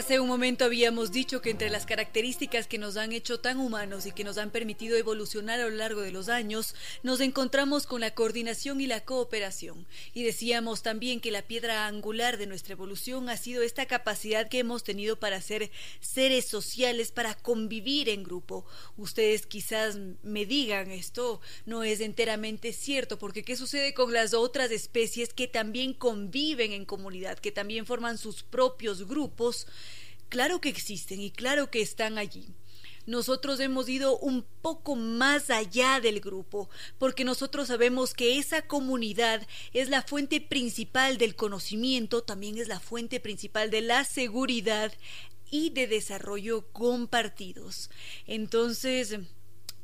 Hace 0.00 0.18
un 0.18 0.28
momento 0.28 0.64
habíamos 0.64 1.12
dicho 1.12 1.42
que 1.42 1.50
entre 1.50 1.68
las 1.68 1.84
características 1.84 2.66
que 2.66 2.78
nos 2.78 2.96
han 2.96 3.12
hecho 3.12 3.38
tan 3.38 3.60
humanos 3.60 4.06
y 4.06 4.12
que 4.12 4.24
nos 4.24 4.38
han 4.38 4.48
permitido 4.48 4.96
evolucionar 4.96 5.60
a 5.60 5.64
lo 5.64 5.76
largo 5.76 6.00
de 6.00 6.10
los 6.10 6.30
años, 6.30 6.74
nos 7.02 7.20
encontramos 7.20 7.86
con 7.86 8.00
la 8.00 8.14
coordinación 8.14 8.80
y 8.80 8.86
la 8.86 9.04
cooperación. 9.04 9.86
Y 10.14 10.22
decíamos 10.22 10.82
también 10.82 11.20
que 11.20 11.30
la 11.30 11.42
piedra 11.42 11.86
angular 11.86 12.38
de 12.38 12.46
nuestra 12.46 12.72
evolución 12.72 13.28
ha 13.28 13.36
sido 13.36 13.60
esta 13.62 13.84
capacidad 13.84 14.48
que 14.48 14.60
hemos 14.60 14.84
tenido 14.84 15.20
para 15.20 15.42
ser 15.42 15.70
seres 16.00 16.46
sociales, 16.46 17.12
para 17.12 17.34
convivir 17.34 18.08
en 18.08 18.24
grupo. 18.24 18.64
Ustedes 18.96 19.44
quizás 19.44 19.98
me 20.22 20.46
digan 20.46 20.90
esto 20.92 21.42
no 21.66 21.82
es 21.82 22.00
enteramente 22.00 22.72
cierto, 22.72 23.18
porque 23.18 23.44
¿qué 23.44 23.54
sucede 23.54 23.92
con 23.92 24.14
las 24.14 24.32
otras 24.32 24.70
especies 24.70 25.34
que 25.34 25.46
también 25.46 25.92
conviven 25.92 26.72
en 26.72 26.86
comunidad, 26.86 27.38
que 27.38 27.52
también 27.52 27.84
forman 27.84 28.16
sus 28.16 28.42
propios 28.42 29.06
grupos? 29.06 29.66
Claro 30.30 30.60
que 30.60 30.68
existen 30.68 31.20
y 31.20 31.32
claro 31.32 31.70
que 31.70 31.82
están 31.82 32.16
allí. 32.16 32.46
Nosotros 33.04 33.58
hemos 33.58 33.88
ido 33.88 34.16
un 34.18 34.44
poco 34.62 34.94
más 34.94 35.50
allá 35.50 35.98
del 35.98 36.20
grupo, 36.20 36.70
porque 36.98 37.24
nosotros 37.24 37.66
sabemos 37.66 38.14
que 38.14 38.38
esa 38.38 38.62
comunidad 38.62 39.44
es 39.72 39.88
la 39.88 40.02
fuente 40.02 40.40
principal 40.40 41.18
del 41.18 41.34
conocimiento, 41.34 42.22
también 42.22 42.58
es 42.58 42.68
la 42.68 42.78
fuente 42.78 43.18
principal 43.18 43.70
de 43.70 43.80
la 43.80 44.04
seguridad 44.04 44.92
y 45.50 45.70
de 45.70 45.88
desarrollo 45.88 46.68
compartidos. 46.72 47.90
Entonces, 48.28 49.18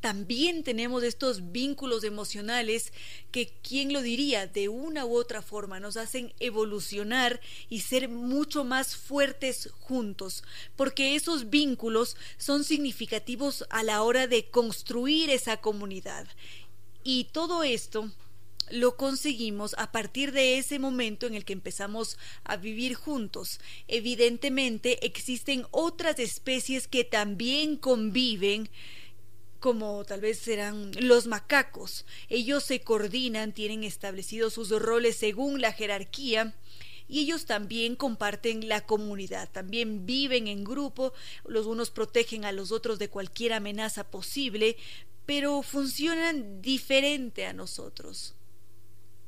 también 0.07 0.63
tenemos 0.63 1.03
estos 1.03 1.51
vínculos 1.51 2.05
emocionales 2.05 2.93
que, 3.33 3.53
¿quién 3.61 3.93
lo 3.93 4.03
diría? 4.03 4.47
De 4.47 4.69
una 4.69 5.05
u 5.05 5.17
otra 5.17 5.43
forma 5.43 5.81
nos 5.81 5.97
hacen 5.97 6.33
evolucionar 6.39 7.41
y 7.69 7.81
ser 7.81 8.09
mucho 8.09 8.63
más 8.63 8.95
fuertes 8.95 9.69
juntos, 9.81 10.45
porque 10.77 11.17
esos 11.17 11.51
vínculos 11.51 12.17
son 12.39 12.63
significativos 12.63 13.65
a 13.69 13.83
la 13.83 14.05
hora 14.05 14.29
de 14.29 14.49
construir 14.49 15.29
esa 15.29 15.57
comunidad. 15.57 16.29
Y 17.03 17.25
todo 17.33 17.65
esto 17.65 18.09
lo 18.71 18.97
conseguimos 18.97 19.75
a 19.77 19.91
partir 19.91 20.31
de 20.31 20.57
ese 20.59 20.79
momento 20.79 21.27
en 21.27 21.35
el 21.35 21.45
que 21.45 21.53
empezamos 21.53 22.17
a 22.45 22.57
vivir 22.57 22.95
juntos. 22.95 23.59
Evidentemente 23.89 25.05
existen 25.05 25.67
otras 25.73 26.21
especies 26.21 26.87
que 26.87 27.03
también 27.03 27.75
conviven 27.75 28.71
como 29.67 30.05
tal 30.05 30.21
vez 30.21 30.39
serán 30.39 30.93
los 31.01 31.27
macacos. 31.27 32.07
Ellos 32.29 32.63
se 32.63 32.83
coordinan, 32.83 33.51
tienen 33.53 33.83
establecidos 33.83 34.53
sus 34.53 34.71
roles 34.71 35.17
según 35.17 35.61
la 35.61 35.73
jerarquía 35.73 36.55
y 37.09 37.23
ellos 37.23 37.47
también 37.47 37.97
comparten 37.97 38.69
la 38.69 38.87
comunidad, 38.87 39.51
también 39.51 40.07
viven 40.07 40.47
en 40.47 40.63
grupo, 40.63 41.13
los 41.45 41.67
unos 41.67 41.91
protegen 41.91 42.45
a 42.45 42.53
los 42.53 42.71
otros 42.71 43.01
de 43.01 43.11
cualquier 43.11 43.55
amenaza 43.55 44.09
posible, 44.09 44.77
pero 45.25 45.63
funcionan 45.63 46.63
diferente 46.63 47.45
a 47.45 47.53
nosotros. 47.53 48.37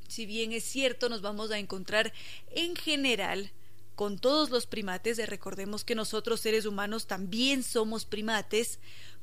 Si 0.06 0.24
bien 0.24 0.52
es 0.52 0.62
cierto, 0.62 1.08
nos 1.08 1.20
vamos 1.20 1.50
a 1.50 1.58
encontrar 1.58 2.12
en 2.52 2.76
general 2.76 3.50
con 3.96 4.20
todos 4.20 4.50
los 4.50 4.66
primates, 4.66 5.18
recordemos 5.26 5.82
que 5.82 5.96
nosotros 5.96 6.38
seres 6.38 6.64
humanos 6.64 7.08
también 7.08 7.64
somos 7.64 8.04
primates, 8.04 8.78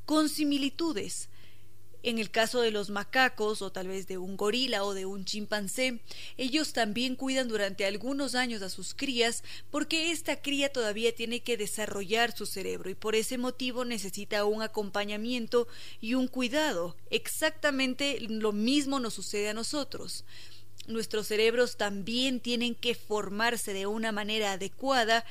con 0.05 0.29
similitudes. 0.29 1.29
En 2.05 2.19
el 2.19 2.29
caso 2.29 2.61
de 2.61 2.69
los 2.69 2.91
macacos 2.91 3.63
o 3.63 3.71
tal 3.71 3.87
vez 3.87 4.05
de 4.05 4.19
un 4.19 4.37
gorila 4.37 4.83
o 4.83 4.93
de 4.93 5.07
un 5.07 5.25
chimpancé, 5.25 6.01
ellos 6.37 6.71
también 6.71 7.15
cuidan 7.15 7.47
durante 7.47 7.83
algunos 7.83 8.35
años 8.35 8.61
a 8.61 8.69
sus 8.69 8.93
crías 8.93 9.43
porque 9.71 10.11
esta 10.11 10.39
cría 10.39 10.71
todavía 10.71 11.15
tiene 11.15 11.39
que 11.39 11.57
desarrollar 11.57 12.37
su 12.37 12.45
cerebro 12.45 12.91
y 12.91 12.93
por 12.93 13.15
ese 13.15 13.39
motivo 13.39 13.85
necesita 13.85 14.45
un 14.45 14.61
acompañamiento 14.61 15.67
y 15.99 16.13
un 16.13 16.27
cuidado. 16.27 16.95
Exactamente 17.09 18.19
lo 18.19 18.51
mismo 18.51 18.99
nos 18.99 19.15
sucede 19.15 19.49
a 19.49 19.55
nosotros. 19.55 20.25
Nuestros 20.85 21.25
cerebros 21.25 21.75
también 21.75 22.39
tienen 22.39 22.75
que 22.75 22.93
formarse 22.93 23.73
de 23.73 23.87
una 23.87 24.11
manera 24.11 24.51
adecuada 24.51 25.25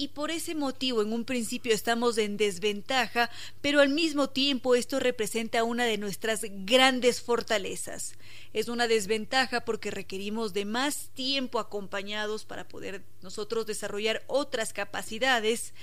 y 0.00 0.08
por 0.08 0.30
ese 0.30 0.54
motivo 0.54 1.02
en 1.02 1.12
un 1.12 1.26
principio 1.26 1.74
estamos 1.74 2.16
en 2.16 2.38
desventaja, 2.38 3.28
pero 3.60 3.80
al 3.80 3.90
mismo 3.90 4.30
tiempo 4.30 4.74
esto 4.74 4.98
representa 4.98 5.62
una 5.62 5.84
de 5.84 5.98
nuestras 5.98 6.40
grandes 6.64 7.20
fortalezas. 7.20 8.14
Es 8.54 8.68
una 8.68 8.88
desventaja 8.88 9.60
porque 9.66 9.90
requerimos 9.90 10.54
de 10.54 10.64
más 10.64 11.10
tiempo 11.12 11.58
acompañados 11.58 12.46
para 12.46 12.66
poder 12.66 13.04
nosotros 13.20 13.66
desarrollar 13.66 14.22
otras 14.26 14.72
capacidades, 14.72 15.74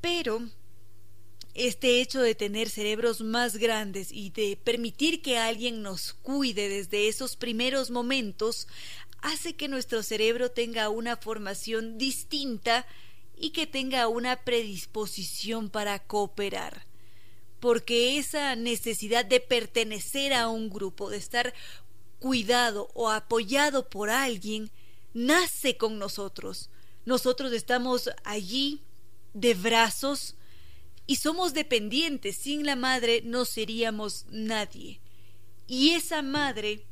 pero 0.00 0.42
este 1.54 2.00
hecho 2.00 2.20
de 2.20 2.34
tener 2.34 2.68
cerebros 2.68 3.20
más 3.20 3.56
grandes 3.56 4.10
y 4.10 4.30
de 4.30 4.58
permitir 4.62 5.22
que 5.22 5.38
alguien 5.38 5.82
nos 5.82 6.12
cuide 6.14 6.68
desde 6.68 7.08
esos 7.08 7.36
primeros 7.36 7.90
momentos 7.90 8.66
hace 9.22 9.54
que 9.54 9.68
nuestro 9.68 10.02
cerebro 10.02 10.50
tenga 10.50 10.88
una 10.88 11.16
formación 11.16 11.96
distinta 11.96 12.86
y 13.36 13.50
que 13.50 13.66
tenga 13.66 14.08
una 14.08 14.44
predisposición 14.44 15.70
para 15.70 16.00
cooperar. 16.00 16.86
Porque 17.60 18.18
esa 18.18 18.54
necesidad 18.56 19.24
de 19.24 19.40
pertenecer 19.40 20.34
a 20.34 20.48
un 20.48 20.68
grupo, 20.68 21.08
de 21.08 21.16
estar 21.16 21.54
cuidado 22.18 22.90
o 22.94 23.10
apoyado 23.10 23.88
por 23.88 24.10
alguien, 24.10 24.70
nace 25.14 25.76
con 25.76 25.98
nosotros. 25.98 26.68
Nosotros 27.06 27.52
estamos 27.52 28.10
allí 28.24 28.82
de 29.32 29.54
brazos 29.54 30.36
y 31.06 31.16
somos 31.16 31.54
dependientes. 31.54 32.36
Sin 32.36 32.64
la 32.66 32.76
madre 32.76 33.22
no 33.24 33.44
seríamos 33.44 34.26
nadie. 34.30 35.00
Y 35.66 35.90
esa 35.90 36.22
madre 36.22 36.84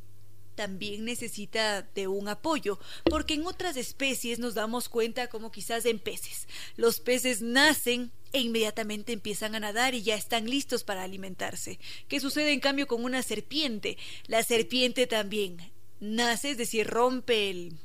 también 0.54 1.04
necesita 1.04 1.82
de 1.82 2.08
un 2.08 2.28
apoyo, 2.28 2.78
porque 3.04 3.34
en 3.34 3.46
otras 3.46 3.76
especies 3.76 4.38
nos 4.38 4.54
damos 4.54 4.88
cuenta 4.88 5.28
como 5.28 5.50
quizás 5.50 5.86
en 5.86 5.98
peces. 5.98 6.46
Los 6.76 7.00
peces 7.00 7.42
nacen 7.42 8.12
e 8.32 8.40
inmediatamente 8.40 9.12
empiezan 9.12 9.54
a 9.54 9.60
nadar 9.60 9.94
y 9.94 10.02
ya 10.02 10.14
están 10.14 10.48
listos 10.48 10.84
para 10.84 11.02
alimentarse. 11.02 11.78
¿Qué 12.08 12.20
sucede 12.20 12.52
en 12.52 12.60
cambio 12.60 12.86
con 12.86 13.04
una 13.04 13.22
serpiente? 13.22 13.98
La 14.26 14.42
serpiente 14.42 15.06
también 15.06 15.72
nace, 16.00 16.50
es 16.50 16.58
decir, 16.58 16.86
rompe 16.86 17.50
el, 17.50 17.78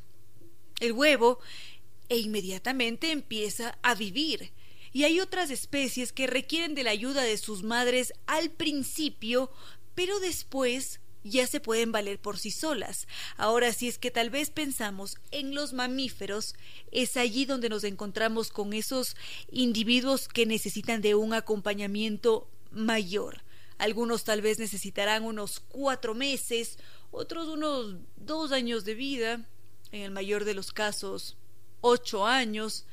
el 0.79 0.91
huevo 0.91 1.39
e 2.09 2.17
inmediatamente 2.17 3.11
empieza 3.11 3.77
a 3.81 3.95
vivir. 3.95 4.51
Y 4.97 5.03
hay 5.03 5.19
otras 5.19 5.51
especies 5.51 6.11
que 6.11 6.25
requieren 6.25 6.73
de 6.73 6.81
la 6.81 6.89
ayuda 6.89 7.21
de 7.21 7.37
sus 7.37 7.61
madres 7.61 8.13
al 8.25 8.49
principio, 8.49 9.51
pero 9.93 10.19
después 10.19 11.01
ya 11.23 11.45
se 11.45 11.59
pueden 11.59 11.91
valer 11.91 12.19
por 12.19 12.39
sí 12.39 12.49
solas. 12.49 13.07
Ahora, 13.35 13.73
si 13.73 13.87
es 13.87 13.99
que 13.99 14.09
tal 14.09 14.31
vez 14.31 14.49
pensamos 14.49 15.17
en 15.29 15.53
los 15.53 15.73
mamíferos, 15.73 16.55
es 16.91 17.15
allí 17.15 17.45
donde 17.45 17.69
nos 17.69 17.83
encontramos 17.83 18.49
con 18.49 18.73
esos 18.73 19.15
individuos 19.51 20.27
que 20.27 20.47
necesitan 20.47 21.03
de 21.03 21.13
un 21.13 21.35
acompañamiento 21.35 22.49
mayor. 22.71 23.43
Algunos 23.77 24.23
tal 24.23 24.41
vez 24.41 24.57
necesitarán 24.57 25.25
unos 25.25 25.59
cuatro 25.59 26.15
meses, 26.15 26.79
otros 27.11 27.49
unos 27.49 27.97
dos 28.15 28.51
años 28.51 28.83
de 28.83 28.95
vida, 28.95 29.47
en 29.91 30.01
el 30.01 30.09
mayor 30.09 30.43
de 30.43 30.55
los 30.55 30.71
casos 30.71 31.37
ocho 31.81 32.25
años, 32.25 32.85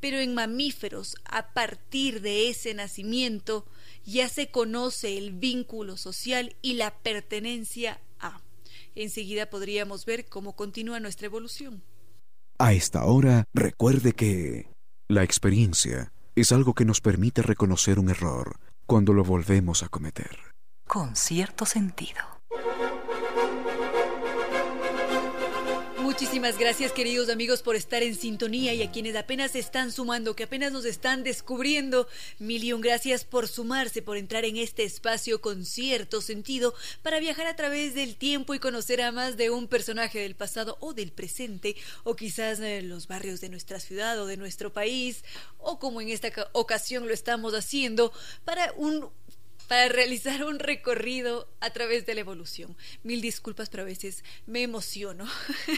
pero 0.00 0.18
en 0.18 0.34
mamíferos, 0.34 1.16
a 1.24 1.52
partir 1.52 2.20
de 2.20 2.48
ese 2.48 2.74
nacimiento, 2.74 3.66
ya 4.04 4.28
se 4.28 4.50
conoce 4.50 5.18
el 5.18 5.32
vínculo 5.32 5.96
social 5.96 6.56
y 6.62 6.74
la 6.74 6.94
pertenencia 6.98 8.00
a. 8.18 8.40
Enseguida 8.94 9.50
podríamos 9.50 10.04
ver 10.06 10.26
cómo 10.26 10.54
continúa 10.54 11.00
nuestra 11.00 11.26
evolución. 11.26 11.82
A 12.58 12.72
esta 12.72 13.04
hora, 13.04 13.44
recuerde 13.54 14.12
que 14.12 14.68
la 15.08 15.22
experiencia 15.22 16.12
es 16.34 16.52
algo 16.52 16.74
que 16.74 16.84
nos 16.84 17.00
permite 17.00 17.42
reconocer 17.42 17.98
un 17.98 18.10
error 18.10 18.58
cuando 18.86 19.12
lo 19.12 19.24
volvemos 19.24 19.82
a 19.82 19.88
cometer. 19.88 20.36
Con 20.86 21.14
cierto 21.14 21.66
sentido. 21.66 22.20
Muchísimas 26.20 26.58
gracias 26.58 26.90
queridos 26.90 27.28
amigos 27.28 27.62
por 27.62 27.76
estar 27.76 28.02
en 28.02 28.16
sintonía 28.16 28.74
y 28.74 28.82
a 28.82 28.90
quienes 28.90 29.14
apenas 29.14 29.54
están 29.54 29.92
sumando, 29.92 30.34
que 30.34 30.42
apenas 30.42 30.72
nos 30.72 30.84
están 30.84 31.22
descubriendo. 31.22 32.08
Mil 32.40 32.80
gracias 32.80 33.24
por 33.24 33.46
sumarse, 33.46 34.02
por 34.02 34.16
entrar 34.16 34.44
en 34.44 34.56
este 34.56 34.82
espacio 34.82 35.40
con 35.40 35.64
cierto 35.64 36.20
sentido 36.20 36.74
para 37.04 37.20
viajar 37.20 37.46
a 37.46 37.54
través 37.54 37.94
del 37.94 38.16
tiempo 38.16 38.52
y 38.52 38.58
conocer 38.58 39.00
a 39.00 39.12
más 39.12 39.36
de 39.36 39.50
un 39.50 39.68
personaje 39.68 40.18
del 40.18 40.34
pasado 40.34 40.76
o 40.80 40.92
del 40.92 41.12
presente 41.12 41.76
o 42.02 42.16
quizás 42.16 42.58
en 42.58 42.88
los 42.88 43.06
barrios 43.06 43.40
de 43.40 43.50
nuestra 43.50 43.78
ciudad 43.78 44.20
o 44.20 44.26
de 44.26 44.36
nuestro 44.36 44.72
país 44.72 45.22
o 45.58 45.78
como 45.78 46.00
en 46.00 46.08
esta 46.08 46.32
ocasión 46.50 47.06
lo 47.06 47.14
estamos 47.14 47.54
haciendo 47.54 48.12
para 48.44 48.72
un 48.76 49.08
para 49.68 49.88
realizar 49.88 50.44
un 50.44 50.58
recorrido 50.58 51.48
a 51.60 51.70
través 51.70 52.06
de 52.06 52.14
la 52.14 52.22
evolución. 52.22 52.76
Mil 53.02 53.20
disculpas, 53.20 53.68
pero 53.68 53.82
a 53.82 53.86
veces 53.86 54.24
me 54.46 54.62
emociono. 54.62 55.26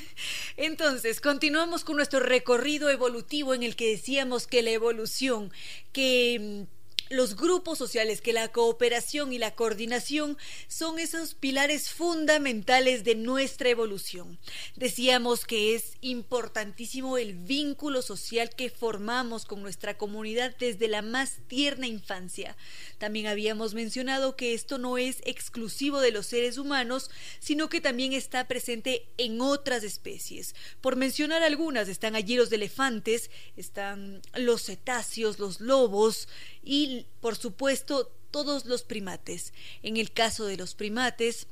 Entonces, 0.56 1.20
continuamos 1.20 1.84
con 1.84 1.96
nuestro 1.96 2.20
recorrido 2.20 2.88
evolutivo 2.88 3.52
en 3.52 3.64
el 3.64 3.76
que 3.76 3.90
decíamos 3.90 4.46
que 4.46 4.62
la 4.62 4.70
evolución, 4.70 5.52
que 5.92 6.66
mm, 6.68 6.79
los 7.08 7.36
grupos 7.36 7.78
sociales, 7.78 8.20
que 8.20 8.32
la 8.32 8.52
cooperación 8.52 9.32
y 9.32 9.38
la 9.38 9.54
coordinación 9.54 10.36
son 10.68 10.98
esos 10.98 11.34
pilares 11.34 11.90
fundamentales 11.90 13.04
de 13.04 13.14
nuestra 13.14 13.68
evolución. 13.70 14.38
Decíamos 14.76 15.44
que 15.44 15.74
es 15.74 15.94
importantísimo 16.00 17.18
el 17.18 17.34
vínculo 17.34 18.02
social 18.02 18.50
que 18.50 18.70
formamos 18.70 19.44
con 19.44 19.62
nuestra 19.62 19.96
comunidad 19.96 20.54
desde 20.58 20.88
la 20.88 21.02
más 21.02 21.38
tierna 21.48 21.86
infancia. 21.86 22.56
También 22.98 23.26
habíamos 23.26 23.74
mencionado 23.74 24.36
que 24.36 24.54
esto 24.54 24.78
no 24.78 24.98
es 24.98 25.18
exclusivo 25.24 26.00
de 26.00 26.12
los 26.12 26.26
seres 26.26 26.58
humanos, 26.58 27.10
sino 27.38 27.68
que 27.68 27.80
también 27.80 28.12
está 28.12 28.46
presente 28.46 29.08
en 29.18 29.40
otras 29.40 29.84
especies. 29.84 30.54
Por 30.80 30.96
mencionar 30.96 31.42
algunas, 31.42 31.88
están 31.88 32.14
allí 32.14 32.36
los 32.36 32.52
elefantes, 32.52 33.30
están 33.56 34.22
los 34.34 34.64
cetáceos, 34.64 35.38
los 35.38 35.60
lobos, 35.60 36.28
y, 36.62 37.06
por 37.20 37.36
supuesto, 37.36 38.10
todos 38.30 38.64
los 38.64 38.82
primates. 38.82 39.52
En 39.82 39.96
el 39.96 40.12
caso 40.12 40.46
de 40.46 40.56
los 40.56 40.74
primates, 40.74 41.46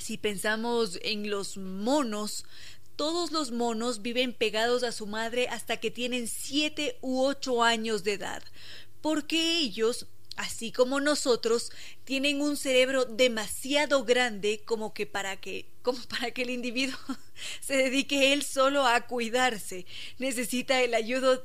si 0.00 0.16
pensamos 0.16 0.98
en 1.02 1.30
los 1.30 1.56
monos, 1.56 2.44
todos 2.96 3.30
los 3.30 3.52
monos 3.52 4.02
viven 4.02 4.32
pegados 4.32 4.82
a 4.82 4.92
su 4.92 5.06
madre 5.06 5.48
hasta 5.48 5.76
que 5.76 5.90
tienen 5.90 6.26
siete 6.26 6.98
u 7.00 7.22
ocho 7.22 7.62
años 7.62 8.04
de 8.04 8.14
edad, 8.14 8.42
porque 9.00 9.58
ellos, 9.58 10.06
así 10.36 10.72
como 10.72 11.00
nosotros, 11.00 11.70
tienen 12.04 12.40
un 12.40 12.56
cerebro 12.56 13.04
demasiado 13.04 14.04
grande 14.04 14.62
como 14.64 14.94
que 14.94 15.06
para 15.06 15.40
que 15.40 15.66
como 15.82 15.98
para 16.08 16.32
que 16.32 16.42
el 16.42 16.50
individuo 16.50 16.98
se 17.60 17.76
dedique 17.76 18.32
él 18.32 18.42
solo 18.42 18.86
a 18.86 19.06
cuidarse. 19.06 19.86
Necesita 20.18 20.82
el 20.82 20.94
ayudo 20.94 21.42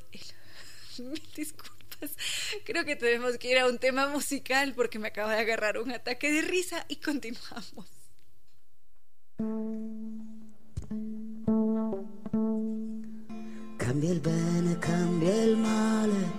creo 2.65 2.85
que 2.85 2.95
tenemos 2.95 3.37
que 3.37 3.49
ir 3.51 3.57
a 3.59 3.67
un 3.67 3.77
tema 3.77 4.07
musical 4.07 4.73
porque 4.73 4.99
me 4.99 5.07
acaba 5.07 5.35
de 5.35 5.41
agarrar 5.41 5.77
un 5.77 5.91
ataque 5.91 6.31
de 6.31 6.41
risa 6.41 6.85
y 6.87 6.97
continuamos. 6.97 7.87
Cambia 13.77 14.11
il 14.11 14.19
bene, 14.19 14.79
cambia 14.79 15.35
il 15.43 15.57
male, 15.57 16.31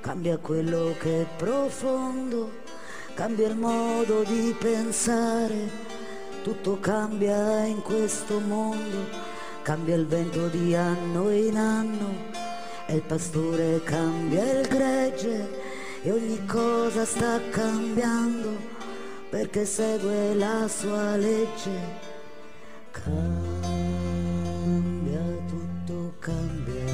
cambia 0.00 0.36
quello 0.38 0.94
che 1.00 1.22
è 1.22 1.26
profondo, 1.36 2.62
cambia 3.14 3.48
il 3.48 3.56
modo 3.56 4.22
di 4.24 4.54
pensare, 4.58 5.70
tutto 6.42 6.78
cambia 6.80 7.64
in 7.64 7.80
questo 7.82 8.38
mondo, 8.40 9.08
cambia 9.62 9.94
il 9.94 10.06
vento 10.06 10.48
di 10.48 10.74
anno 10.74 11.30
in 11.30 11.56
anno 11.56 12.53
e 12.94 12.98
il 12.98 13.02
pastore 13.02 13.82
cambia 13.82 14.60
il 14.60 14.68
gregge 14.68 15.50
e 16.02 16.12
ogni 16.12 16.46
cosa 16.46 17.04
sta 17.04 17.40
cambiando 17.50 18.56
perché 19.30 19.64
segue 19.64 20.32
la 20.34 20.68
sua 20.68 21.16
legge. 21.16 22.02
Cambia, 22.92 23.18
tutto 25.48 26.14
cambia, 26.20 26.84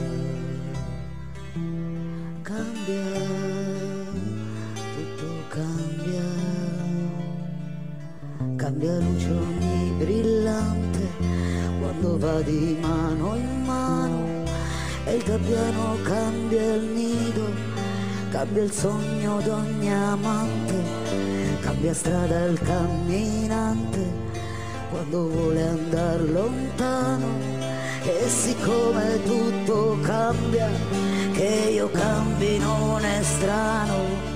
cambia, 2.41 3.03
tutto 4.95 5.27
cambia, 5.49 6.25
cambia 8.57 8.99
luce 9.01 9.31
ogni 9.31 9.93
brillante 9.99 11.09
quando 11.79 12.19
va 12.19 12.41
di 12.41 12.79
mano 12.81 13.37
in 13.37 13.45
mano 13.45 13.60
e 15.11 15.17
il 15.17 15.23
gabbiano 15.25 15.97
cambia 16.05 16.75
il 16.75 16.83
nido, 16.83 17.53
cambia 18.31 18.63
il 18.63 18.71
sogno 18.71 19.41
d'ogni 19.41 19.93
amante, 19.93 20.75
cambia 21.61 21.93
strada 21.93 22.45
il 22.45 22.61
camminante 22.61 24.29
quando 24.89 25.29
vuole 25.29 25.63
andare 25.67 26.27
lontano. 26.27 27.27
E 28.03 28.29
siccome 28.29 29.21
tutto 29.25 29.99
cambia, 30.01 30.69
che 31.33 31.71
io 31.75 31.91
cambi 31.91 32.59
non 32.59 33.05
è 33.05 33.23
strano, 33.23 34.30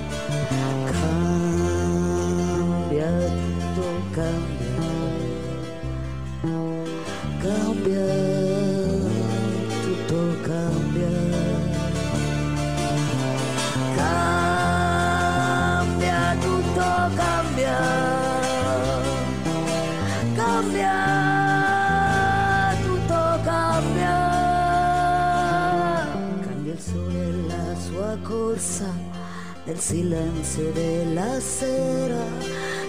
nel 29.74 29.80
silenzio 29.80 30.70
della 30.70 31.40
sera 31.40 32.22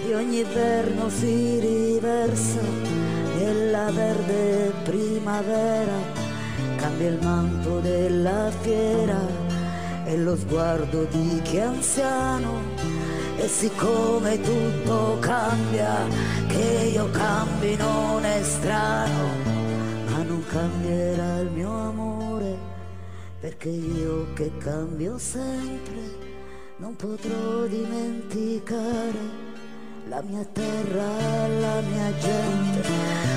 e 0.06 0.14
ogni 0.14 0.44
verno 0.44 1.08
si 1.08 1.58
riversa 1.58 2.60
nella 3.36 3.90
verde 3.90 4.72
primavera. 4.84 6.24
Cambia 6.76 7.08
il 7.08 7.18
manto 7.20 7.80
della 7.80 8.52
fiera 8.60 9.18
e 10.04 10.16
lo 10.16 10.36
sguardo 10.36 11.04
di 11.06 11.40
chi 11.42 11.56
è 11.56 11.62
anziano 11.62 12.60
e 13.36 13.48
siccome 13.48 14.40
tutto 14.40 15.18
cambia 15.18 16.06
che 16.46 16.90
io 16.92 17.10
cambi 17.10 17.74
non 17.76 18.24
è 18.24 18.42
strano 18.42 19.28
ma 20.08 20.22
non 20.22 20.42
cambierà 20.46 21.38
il 21.40 21.50
mio 21.50 21.70
amore 21.70 22.56
perché 23.40 23.68
io 23.68 24.32
che 24.34 24.52
cambio 24.58 25.18
sempre 25.18 26.25
non 26.78 26.94
potrò 26.94 27.64
dimenticare 27.66 29.44
la 30.08 30.22
mia 30.22 30.44
terra, 30.52 31.48
la 31.58 31.80
mia 31.80 32.18
gente, 32.18 32.90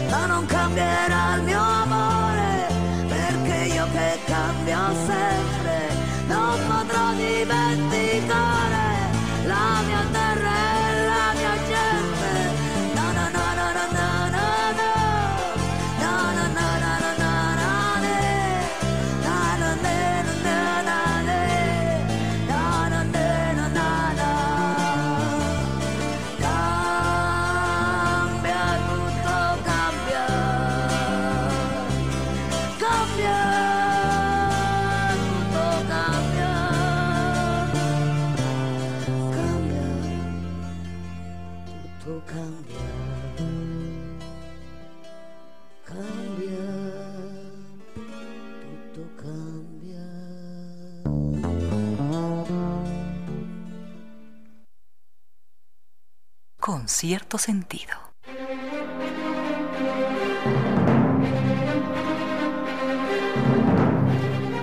ma 0.10 0.25
non 0.25 0.45
cambierà 0.45 1.36
il 1.38 1.43
mio 1.43 1.60
amore 1.60 2.67
perché 3.08 3.73
io 3.73 3.86
che 3.91 4.19
cambio 4.25 4.78
sempre. 5.06 5.88
Non 6.28 6.60
potrò 6.67 7.13
dimenticare 7.13 7.88
cierto 57.00 57.38
sentido. 57.38 57.94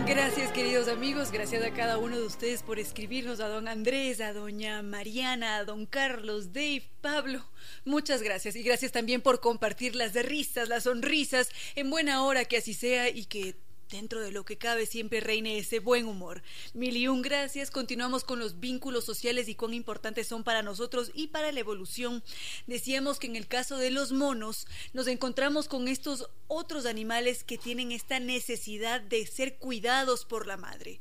Gracias 0.07 0.53
queridos 0.53 0.89
amigos, 0.89 1.33
gracias 1.33 1.65
a 1.65 1.71
cada 1.71 1.97
uno 1.97 2.19
de 2.19 2.27
ustedes 2.27 2.63
por 2.63 2.79
escribirnos, 2.79 3.41
a 3.41 3.49
don 3.49 3.69
Andrés, 3.69 4.21
a 4.21 4.35
doña 4.35 4.83
Mariana, 4.83 5.57
a 5.57 5.65
don 5.65 5.87
Carlos, 5.87 6.53
Dave, 6.53 6.83
Pablo. 7.01 7.43
Muchas 7.87 8.21
gracias 8.21 8.55
y 8.55 8.63
gracias 8.63 8.93
también 8.93 9.23
por 9.23 9.41
compartir 9.41 9.97
las 9.97 10.13
risas, 10.13 10.69
las 10.69 10.83
sonrisas, 10.83 11.49
en 11.75 11.89
buena 11.89 12.23
hora 12.23 12.45
que 12.45 12.59
así 12.59 12.75
sea 12.75 13.09
y 13.09 13.25
que 13.25 13.57
dentro 13.91 14.21
de 14.21 14.33
lo 14.33 14.45
que 14.45 14.59
cabe 14.59 14.87
siempre 14.87 15.21
reine 15.21 15.59
ese 15.59 15.79
buen 15.79 16.07
humor. 16.07 16.43
Mil 16.75 16.97
y 16.97 17.09
un 17.09 17.23
gracias. 17.23 17.71
Continuamos 17.71 18.25
con 18.25 18.39
los 18.39 18.61
vínculos 18.61 19.05
sociales 19.05 19.49
y 19.49 19.55
cuán 19.55 19.75
importantes 19.75 20.27
son 20.27 20.45
para 20.45 20.63
nosotros 20.63 21.11
y 21.15 21.29
para 21.29 21.53
la 21.53 21.61
evolución. 21.61 22.23
Decíamos 22.67 23.19
que 23.19 23.27
en 23.27 23.37
el 23.37 23.47
caso 23.47 23.77
de 23.77 23.91
los 23.91 24.13
monos 24.13 24.67
nos 24.93 25.07
encontramos 25.07 25.69
con 25.69 25.89
estos 25.89 26.29
otros 26.49 26.87
animales 26.87 27.45
que 27.45 27.59
tienen 27.59 27.93
esta 27.93 28.21
necesidad 28.21 29.01
de 29.01 29.27
ser 29.27 29.57
cuidados 29.57 30.25
por 30.25 30.47
la 30.47 30.57
madre. 30.57 31.01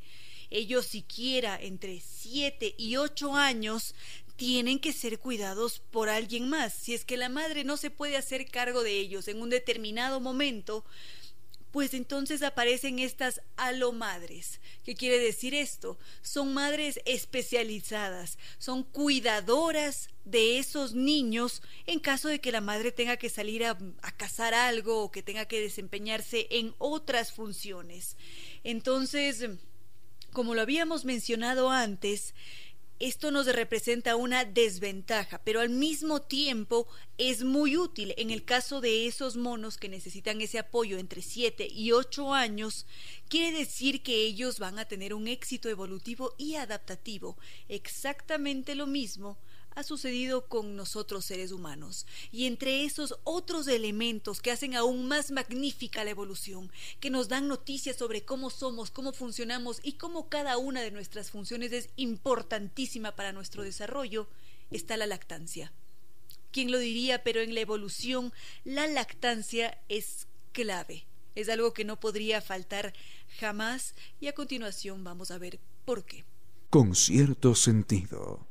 Ellos 0.50 0.86
siquiera 0.86 1.58
entre 1.60 2.00
7 2.00 2.76
y 2.78 2.98
8 2.98 3.36
años 3.36 3.96
tienen 4.36 4.80
que 4.80 4.94
ser 4.94 5.20
cuidados 5.20 5.80
por 5.80 6.10
alguien 6.10 6.50
más. 6.50 6.74
Si 6.74 6.94
es 6.94 7.06
que 7.06 7.18
la 7.18 7.30
madre 7.30 7.64
no 7.64 7.78
se 7.78 7.90
puede 7.90 8.18
hacer 8.18 8.50
cargo 8.50 8.84
de 8.84 9.00
ellos 9.00 9.28
en 9.28 9.42
un 9.42 9.50
determinado 9.50 10.20
momento, 10.20 10.86
pues 11.76 11.94
entonces 11.94 12.42
aparecen 12.42 13.00
estas 13.00 13.42
alomadres. 13.58 14.62
¿Qué 14.86 14.96
quiere 14.96 15.20
decir 15.20 15.54
esto? 15.54 16.00
Son 16.22 16.54
madres 16.54 17.02
especializadas, 17.04 18.38
son 18.60 18.84
cuidadoras 18.84 20.08
de 20.24 20.58
esos 20.58 20.94
niños 20.94 21.62
en 21.86 22.00
caso 22.00 22.30
de 22.30 22.40
que 22.40 22.54
la 22.54 22.62
madre 22.62 22.94
tenga 22.94 23.18
que 23.18 23.28
salir 23.28 23.66
a, 23.66 23.78
a 24.04 24.12
cazar 24.14 24.54
algo 24.54 25.04
o 25.04 25.12
que 25.12 25.22
tenga 25.22 25.50
que 25.50 25.60
desempeñarse 25.60 26.48
en 26.50 26.74
otras 26.78 27.34
funciones. 27.34 28.16
Entonces, 28.64 29.46
como 30.32 30.56
lo 30.56 30.62
habíamos 30.62 31.04
mencionado 31.04 31.72
antes, 31.72 32.36
esto 33.00 33.30
nos 33.32 33.46
representa 33.48 34.16
una 34.16 34.46
desventaja, 34.46 35.42
pero 35.44 35.60
al 35.60 35.70
mismo 35.70 36.22
tiempo 36.22 36.88
es 37.18 37.44
muy 37.44 37.76
útil 37.76 38.14
en 38.18 38.32
el 38.32 38.46
caso 38.46 38.80
de 38.80 39.08
esos 39.08 39.36
monos 39.36 39.78
que 39.78 39.90
necesitan 39.90 40.40
ese 40.42 40.60
apoyo 40.60 40.98
entre 40.98 41.22
7 41.22 41.68
y 41.70 41.92
8 41.92 42.34
años. 42.34 42.86
Quiere 43.28 43.58
decir 43.58 44.02
que 44.02 44.24
ellos 44.24 44.60
van 44.60 44.80
a 44.80 44.86
tener 44.86 45.14
un 45.14 45.28
éxito 45.28 45.70
evolutivo 45.70 46.34
y 46.38 46.56
adaptativo, 46.56 47.38
exactamente 47.68 48.76
lo 48.76 48.88
mismo 48.88 49.38
ha 49.76 49.84
sucedido 49.84 50.48
con 50.48 50.76
nosotros 50.76 51.26
seres 51.26 51.52
humanos. 51.52 52.08
Y 52.32 52.46
entre 52.48 52.86
esos 52.86 53.20
otros 53.24 53.68
elementos 53.68 54.42
que 54.42 54.52
hacen 54.52 54.76
aún 54.76 55.08
más 55.08 55.32
magnífica 55.32 56.04
la 56.04 56.12
evolución, 56.12 56.72
que 57.00 57.10
nos 57.10 57.28
dan 57.28 57.48
noticias 57.48 57.98
sobre 57.98 58.24
cómo 58.24 58.50
somos, 58.50 58.90
cómo 58.90 59.12
funcionamos 59.12 59.80
y 59.84 59.94
cómo 59.94 60.30
cada 60.30 60.58
una 60.58 60.82
de 60.82 60.92
nuestras 60.92 61.30
funciones 61.30 61.72
es 61.74 61.90
importantísima 61.98 63.16
para 63.16 63.34
nuestro 63.34 63.64
desarrollo, 63.64 64.28
está 64.72 64.98
la 64.98 65.08
lactancia. 65.08 65.72
¿Quién 66.52 66.72
lo 66.72 66.80
diría? 66.80 67.22
Pero 67.24 67.42
en 67.42 67.54
la 67.54 67.60
evolución 67.60 68.32
la 68.64 68.88
lactancia 68.88 69.78
es 69.90 70.28
clave. 70.54 71.06
Es 71.36 71.50
algo 71.50 71.74
que 71.74 71.84
no 71.84 72.00
podría 72.00 72.42
faltar 72.42 72.94
jamás 73.40 73.94
y 74.22 74.28
a 74.28 74.34
continuación 74.34 75.04
vamos 75.04 75.32
a 75.32 75.38
ver 75.38 75.60
por 75.84 76.06
qué. 76.06 76.24
Con 76.70 76.96
cierto 76.96 77.56
sentido. 77.56 78.48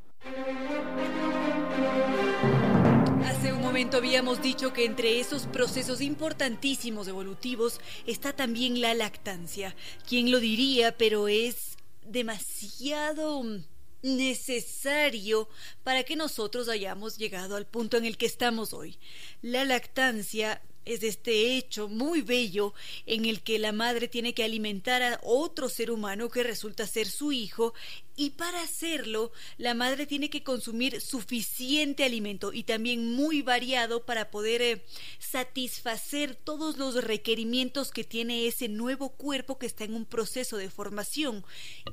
Hace 3.24 3.52
un 3.52 3.60
momento 3.60 3.98
habíamos 3.98 4.40
dicho 4.40 4.72
que 4.72 4.86
entre 4.86 5.20
esos 5.20 5.46
procesos 5.46 6.00
importantísimos 6.00 7.08
evolutivos 7.08 7.80
está 8.06 8.32
también 8.32 8.80
la 8.80 8.94
lactancia. 8.94 9.76
¿Quién 10.08 10.30
lo 10.30 10.40
diría? 10.40 10.96
Pero 10.96 11.28
es 11.28 11.76
demasiado 12.06 13.42
necesario 14.02 15.48
para 15.82 16.04
que 16.04 16.16
nosotros 16.16 16.68
hayamos 16.68 17.18
llegado 17.18 17.56
al 17.56 17.66
punto 17.66 17.96
en 17.96 18.04
el 18.04 18.16
que 18.16 18.26
estamos 18.26 18.72
hoy. 18.72 18.98
La 19.42 19.64
lactancia 19.64 20.62
es 20.84 21.02
este 21.02 21.56
hecho 21.56 21.88
muy 21.88 22.22
bello 22.22 22.74
en 23.06 23.24
el 23.24 23.42
que 23.42 23.58
la 23.58 23.72
madre 23.72 24.08
tiene 24.08 24.34
que 24.34 24.44
alimentar 24.44 25.02
a 25.02 25.20
otro 25.22 25.68
ser 25.68 25.90
humano 25.90 26.28
que 26.28 26.42
resulta 26.42 26.86
ser 26.86 27.08
su 27.08 27.32
hijo 27.32 27.74
y 28.16 28.30
para 28.30 28.62
hacerlo 28.62 29.32
la 29.58 29.74
madre 29.74 30.06
tiene 30.06 30.30
que 30.30 30.42
consumir 30.42 31.00
suficiente 31.00 32.04
alimento 32.04 32.52
y 32.52 32.62
también 32.62 33.14
muy 33.14 33.42
variado 33.42 34.04
para 34.04 34.30
poder 34.30 34.62
eh, 34.62 34.84
satisfacer 35.18 36.34
todos 36.34 36.78
los 36.78 37.02
requerimientos 37.02 37.90
que 37.90 38.04
tiene 38.04 38.46
ese 38.46 38.68
nuevo 38.68 39.10
cuerpo 39.10 39.58
que 39.58 39.66
está 39.66 39.84
en 39.84 39.94
un 39.94 40.06
proceso 40.06 40.56
de 40.56 40.70
formación 40.70 41.44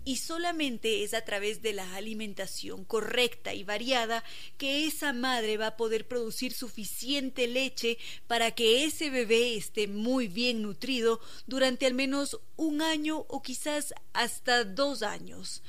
y 0.05 0.17
solamente 0.17 1.03
es 1.03 1.13
a 1.13 1.25
través 1.25 1.62
de 1.62 1.73
la 1.73 1.95
alimentación 1.95 2.86
correcta 2.86 3.53
y 3.53 3.63
variada 3.63 4.23
que 4.57 4.86
esa 4.86 5.13
madre 5.13 5.57
va 5.57 5.67
a 5.67 5.77
poder 5.77 6.07
producir 6.07 6.53
suficiente 6.53 7.47
leche 7.47 7.97
para 8.27 8.51
que 8.51 8.86
ese 8.86 9.10
bebé 9.10 9.55
esté 9.55 9.88
muy 9.88 10.27
bien 10.27 10.62
nutrido 10.62 11.19
durante 11.47 11.86
al 11.86 11.93
menos 11.93 12.39
un 12.57 12.81
año 12.81 13.25
o 13.27 13.41
quizás 13.41 13.93
hasta 14.13 14.63
dos 14.63 15.01
años. 15.01 15.62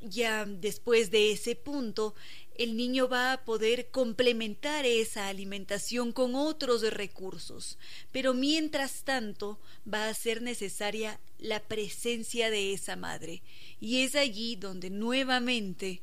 Ya 0.00 0.44
después 0.46 1.10
de 1.10 1.32
ese 1.32 1.56
punto, 1.56 2.14
el 2.54 2.76
niño 2.76 3.08
va 3.08 3.32
a 3.32 3.44
poder 3.44 3.90
complementar 3.90 4.84
esa 4.84 5.28
alimentación 5.28 6.12
con 6.12 6.34
otros 6.34 6.82
recursos, 6.82 7.78
pero 8.12 8.34
mientras 8.34 9.04
tanto 9.04 9.60
va 9.92 10.08
a 10.08 10.14
ser 10.14 10.42
necesaria 10.42 11.20
la 11.38 11.60
presencia 11.60 12.50
de 12.50 12.72
esa 12.72 12.96
madre, 12.96 13.42
y 13.80 14.02
es 14.02 14.14
allí 14.14 14.56
donde 14.56 14.90
nuevamente 14.90 16.02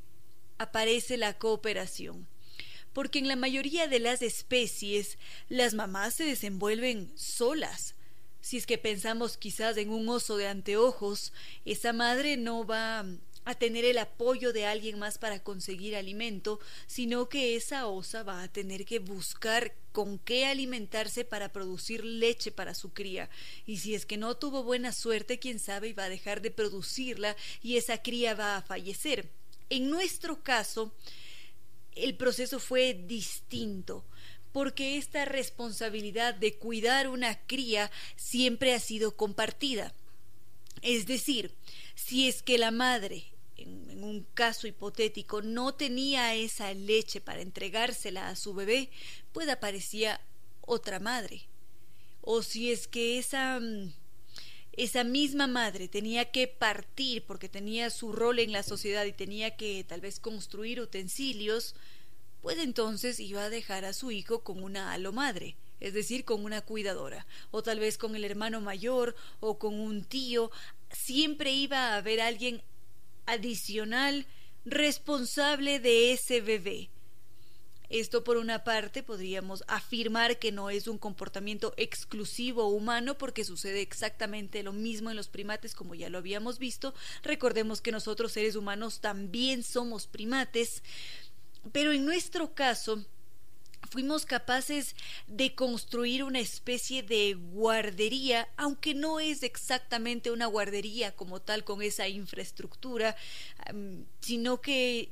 aparece 0.57 1.17
la 1.17 1.37
cooperación. 1.37 2.27
Porque 2.93 3.19
en 3.19 3.27
la 3.27 3.35
mayoría 3.35 3.87
de 3.87 3.99
las 3.99 4.21
especies 4.21 5.17
las 5.49 5.73
mamás 5.73 6.15
se 6.15 6.23
desenvuelven 6.23 7.11
solas. 7.15 7.95
Si 8.39 8.55
es 8.55 8.65
que 8.65 8.77
pensamos 8.77 9.35
quizás 9.35 9.75
en 9.75 9.89
un 9.89 10.07
oso 10.07 10.37
de 10.37 10.47
anteojos, 10.47 11.33
esa 11.65 11.91
madre 11.91 12.37
no 12.37 12.65
va 12.65 13.05
a 13.45 13.55
tener 13.55 13.85
el 13.85 13.99
apoyo 13.99 14.51
de 14.51 14.65
alguien 14.65 14.99
más 14.99 15.17
para 15.17 15.41
conseguir 15.41 15.95
alimento, 15.95 16.59
sino 16.87 17.29
que 17.29 17.55
esa 17.55 17.87
osa 17.87 18.23
va 18.23 18.43
a 18.43 18.51
tener 18.51 18.85
que 18.85 18.99
buscar 18.99 19.73
con 19.91 20.19
qué 20.19 20.45
alimentarse 20.45 21.23
para 21.23 21.53
producir 21.53 22.03
leche 22.03 22.51
para 22.51 22.75
su 22.75 22.91
cría. 22.91 23.29
Y 23.65 23.77
si 23.77 23.95
es 23.95 24.05
que 24.05 24.17
no 24.17 24.35
tuvo 24.35 24.63
buena 24.63 24.91
suerte, 24.91 25.39
quién 25.39 25.59
sabe, 25.59 25.93
va 25.93 26.05
a 26.05 26.09
dejar 26.09 26.41
de 26.41 26.51
producirla 26.51 27.37
y 27.61 27.77
esa 27.77 28.01
cría 28.01 28.33
va 28.33 28.57
a 28.57 28.61
fallecer. 28.61 29.29
En 29.69 29.89
nuestro 29.89 30.43
caso, 30.43 30.93
el 31.95 32.15
proceso 32.17 32.59
fue 32.59 32.93
distinto, 32.93 34.03
porque 34.51 34.97
esta 34.97 35.25
responsabilidad 35.25 36.33
de 36.33 36.55
cuidar 36.55 37.07
una 37.07 37.39
cría 37.45 37.91
siempre 38.15 38.73
ha 38.73 38.79
sido 38.79 39.15
compartida. 39.15 39.93
Es 40.81 41.07
decir, 41.07 41.51
si 41.95 42.27
es 42.27 42.43
que 42.43 42.57
la 42.57 42.71
madre, 42.71 43.25
en, 43.57 44.03
un 44.03 44.25
caso 44.33 44.67
hipotético, 44.67 45.41
no 45.41 45.73
tenía 45.73 46.35
esa 46.35 46.73
leche 46.73 47.21
para 47.21 47.41
entregársela 47.41 48.29
a 48.29 48.35
su 48.35 48.53
bebé, 48.53 48.89
pues 49.33 49.49
aparecía 49.49 50.21
otra 50.61 50.99
madre. 50.99 51.43
O 52.21 52.43
si 52.43 52.71
es 52.71 52.87
que 52.87 53.17
esa 53.17 53.59
mm, 53.59 53.93
esa 54.77 55.05
misma 55.05 55.47
madre 55.47 55.87
tenía 55.87 56.31
que 56.31 56.47
partir 56.47 57.23
porque 57.23 57.47
tenía 57.47 57.89
su 57.89 58.11
rol 58.11 58.39
en 58.39 58.51
la 58.51 58.63
sociedad 58.63 59.05
y 59.05 59.13
tenía 59.13 59.55
que 59.55 59.85
tal 59.85 60.01
vez 60.01 60.19
construir 60.19 60.81
utensilios, 60.81 61.75
pues 62.41 62.57
entonces 62.59 63.19
iba 63.19 63.45
a 63.45 63.49
dejar 63.49 63.85
a 63.85 63.93
su 63.93 64.11
hijo 64.11 64.43
con 64.43 64.61
una 64.61 64.91
halo 64.91 65.13
madre, 65.13 65.55
es 65.79 65.93
decir, 65.93 66.25
con 66.25 66.43
una 66.43 66.61
cuidadora, 66.61 67.25
o 67.51 67.63
tal 67.63 67.79
vez 67.79 67.97
con 67.97 68.15
el 68.15 68.25
hermano 68.25 68.59
mayor 68.59 69.15
o 69.39 69.57
con 69.57 69.79
un 69.79 70.03
tío, 70.03 70.51
siempre 70.91 71.53
iba 71.53 71.93
a 71.93 71.97
haber 71.97 72.19
alguien 72.19 72.61
adicional 73.25 74.25
responsable 74.65 75.79
de 75.79 76.11
ese 76.11 76.41
bebé. 76.41 76.89
Esto 77.89 78.23
por 78.23 78.37
una 78.37 78.63
parte 78.63 79.03
podríamos 79.03 79.63
afirmar 79.67 80.39
que 80.39 80.51
no 80.51 80.69
es 80.69 80.87
un 80.87 80.97
comportamiento 80.97 81.73
exclusivo 81.77 82.67
humano 82.67 83.17
porque 83.17 83.43
sucede 83.43 83.81
exactamente 83.81 84.63
lo 84.63 84.73
mismo 84.73 85.11
en 85.11 85.15
los 85.15 85.27
primates 85.27 85.75
como 85.75 85.93
ya 85.93 86.09
lo 86.09 86.17
habíamos 86.17 86.57
visto. 86.57 86.95
Recordemos 87.21 87.81
que 87.81 87.91
nosotros 87.91 88.31
seres 88.31 88.55
humanos 88.55 89.01
también 89.01 89.63
somos 89.63 90.07
primates, 90.07 90.81
pero 91.71 91.91
en 91.91 92.05
nuestro 92.05 92.55
caso 92.55 93.05
fuimos 93.89 94.25
capaces 94.25 94.95
de 95.27 95.55
construir 95.55 96.23
una 96.23 96.39
especie 96.39 97.03
de 97.03 97.33
guardería, 97.33 98.49
aunque 98.57 98.93
no 98.93 99.19
es 99.19 99.43
exactamente 99.43 100.31
una 100.31 100.45
guardería 100.45 101.15
como 101.15 101.41
tal 101.41 101.63
con 101.63 101.81
esa 101.81 102.07
infraestructura, 102.07 103.15
sino 104.21 104.61
que 104.61 105.11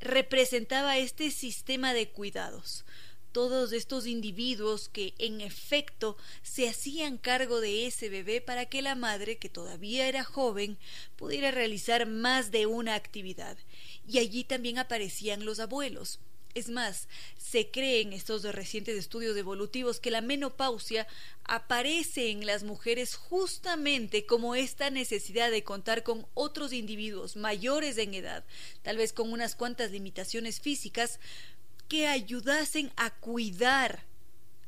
representaba 0.00 0.98
este 0.98 1.30
sistema 1.30 1.94
de 1.94 2.08
cuidados. 2.08 2.84
Todos 3.32 3.72
estos 3.72 4.06
individuos 4.06 4.88
que 4.88 5.12
en 5.18 5.42
efecto 5.42 6.16
se 6.42 6.68
hacían 6.70 7.18
cargo 7.18 7.60
de 7.60 7.86
ese 7.86 8.08
bebé 8.08 8.40
para 8.40 8.64
que 8.64 8.80
la 8.80 8.94
madre, 8.94 9.36
que 9.36 9.50
todavía 9.50 10.08
era 10.08 10.24
joven, 10.24 10.78
pudiera 11.16 11.50
realizar 11.50 12.06
más 12.06 12.50
de 12.50 12.64
una 12.64 12.94
actividad. 12.94 13.58
Y 14.08 14.18
allí 14.18 14.44
también 14.44 14.78
aparecían 14.78 15.44
los 15.44 15.60
abuelos, 15.60 16.18
es 16.56 16.70
más, 16.70 17.06
se 17.36 17.70
cree 17.70 18.00
en 18.00 18.14
estos 18.14 18.42
recientes 18.42 18.96
estudios 18.96 19.36
evolutivos 19.36 20.00
que 20.00 20.10
la 20.10 20.22
menopausia 20.22 21.06
aparece 21.44 22.30
en 22.30 22.46
las 22.46 22.62
mujeres 22.62 23.14
justamente 23.14 24.24
como 24.24 24.54
esta 24.54 24.88
necesidad 24.88 25.50
de 25.50 25.64
contar 25.64 26.02
con 26.02 26.26
otros 26.32 26.72
individuos 26.72 27.36
mayores 27.36 27.98
en 27.98 28.14
edad, 28.14 28.42
tal 28.82 28.96
vez 28.96 29.12
con 29.12 29.34
unas 29.34 29.54
cuantas 29.54 29.90
limitaciones 29.90 30.58
físicas, 30.60 31.20
que 31.88 32.06
ayudasen 32.06 32.90
a 32.96 33.10
cuidar 33.10 34.06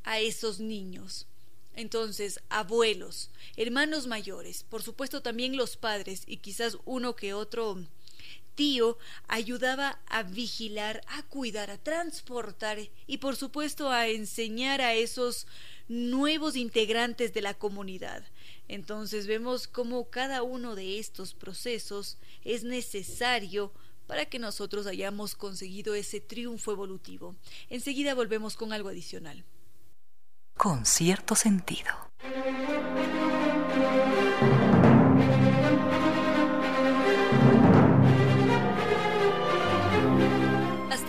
a 0.04 0.20
esos 0.20 0.60
niños. 0.60 1.26
Entonces, 1.74 2.38
abuelos, 2.50 3.30
hermanos 3.56 4.06
mayores, 4.06 4.62
por 4.62 4.82
supuesto 4.82 5.22
también 5.22 5.56
los 5.56 5.78
padres 5.78 6.24
y 6.26 6.36
quizás 6.36 6.76
uno 6.84 7.16
que 7.16 7.32
otro 7.32 7.78
tío 8.58 8.98
ayudaba 9.28 10.00
a 10.08 10.24
vigilar, 10.24 11.00
a 11.06 11.22
cuidar, 11.22 11.70
a 11.70 11.78
transportar 11.78 12.80
y 13.06 13.18
por 13.18 13.36
supuesto 13.36 13.88
a 13.88 14.08
enseñar 14.08 14.80
a 14.80 14.94
esos 14.94 15.46
nuevos 15.86 16.56
integrantes 16.56 17.32
de 17.32 17.40
la 17.40 17.54
comunidad. 17.54 18.24
Entonces 18.66 19.28
vemos 19.28 19.68
cómo 19.68 20.10
cada 20.10 20.42
uno 20.42 20.74
de 20.74 20.98
estos 20.98 21.34
procesos 21.34 22.18
es 22.42 22.64
necesario 22.64 23.72
para 24.08 24.26
que 24.26 24.40
nosotros 24.40 24.88
hayamos 24.88 25.36
conseguido 25.36 25.94
ese 25.94 26.20
triunfo 26.20 26.72
evolutivo. 26.72 27.36
Enseguida 27.70 28.16
volvemos 28.16 28.56
con 28.56 28.72
algo 28.72 28.88
adicional. 28.88 29.44
Con 30.56 30.84
cierto 30.84 31.36
sentido. 31.36 31.92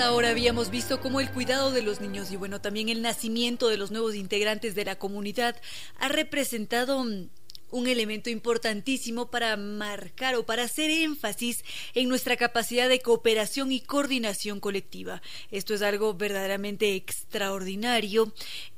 Ahora 0.09 0.31
habíamos 0.31 0.71
visto 0.71 0.99
cómo 1.01 1.19
el 1.19 1.29
cuidado 1.29 1.69
de 1.69 1.83
los 1.83 2.01
niños 2.01 2.31
y 2.31 2.35
bueno, 2.35 2.59
también 2.61 2.89
el 2.89 3.03
nacimiento 3.03 3.67
de 3.67 3.77
los 3.77 3.91
nuevos 3.91 4.15
integrantes 4.15 4.73
de 4.73 4.83
la 4.83 4.97
comunidad 4.97 5.55
ha 5.99 6.07
representado 6.07 7.03
mm, 7.03 7.29
un 7.69 7.87
elemento 7.87 8.31
importantísimo 8.31 9.29
para 9.29 9.55
marcar 9.55 10.33
o 10.33 10.47
para 10.47 10.63
hacer 10.63 10.89
énfasis 10.89 11.63
en 11.93 12.09
nuestra 12.09 12.37
capacidad 12.37 12.89
de 12.89 13.01
cooperación 13.01 13.71
y 13.71 13.81
coordinación 13.81 14.59
colectiva. 14.59 15.21
Esto 15.51 15.75
es 15.75 15.83
algo 15.83 16.15
verdaderamente 16.15 16.95
extraordinario 16.95 18.33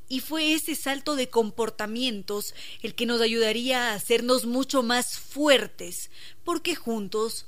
y 0.10 0.20
fue 0.20 0.52
ese 0.52 0.76
salto 0.76 1.16
de 1.16 1.30
comportamientos 1.30 2.54
el 2.82 2.94
que 2.94 3.06
nos 3.06 3.22
ayudaría 3.22 3.92
a 3.92 3.94
hacernos 3.94 4.46
mucho 4.46 4.84
más 4.84 5.18
fuertes, 5.18 6.12
porque 6.44 6.76
juntos 6.76 7.46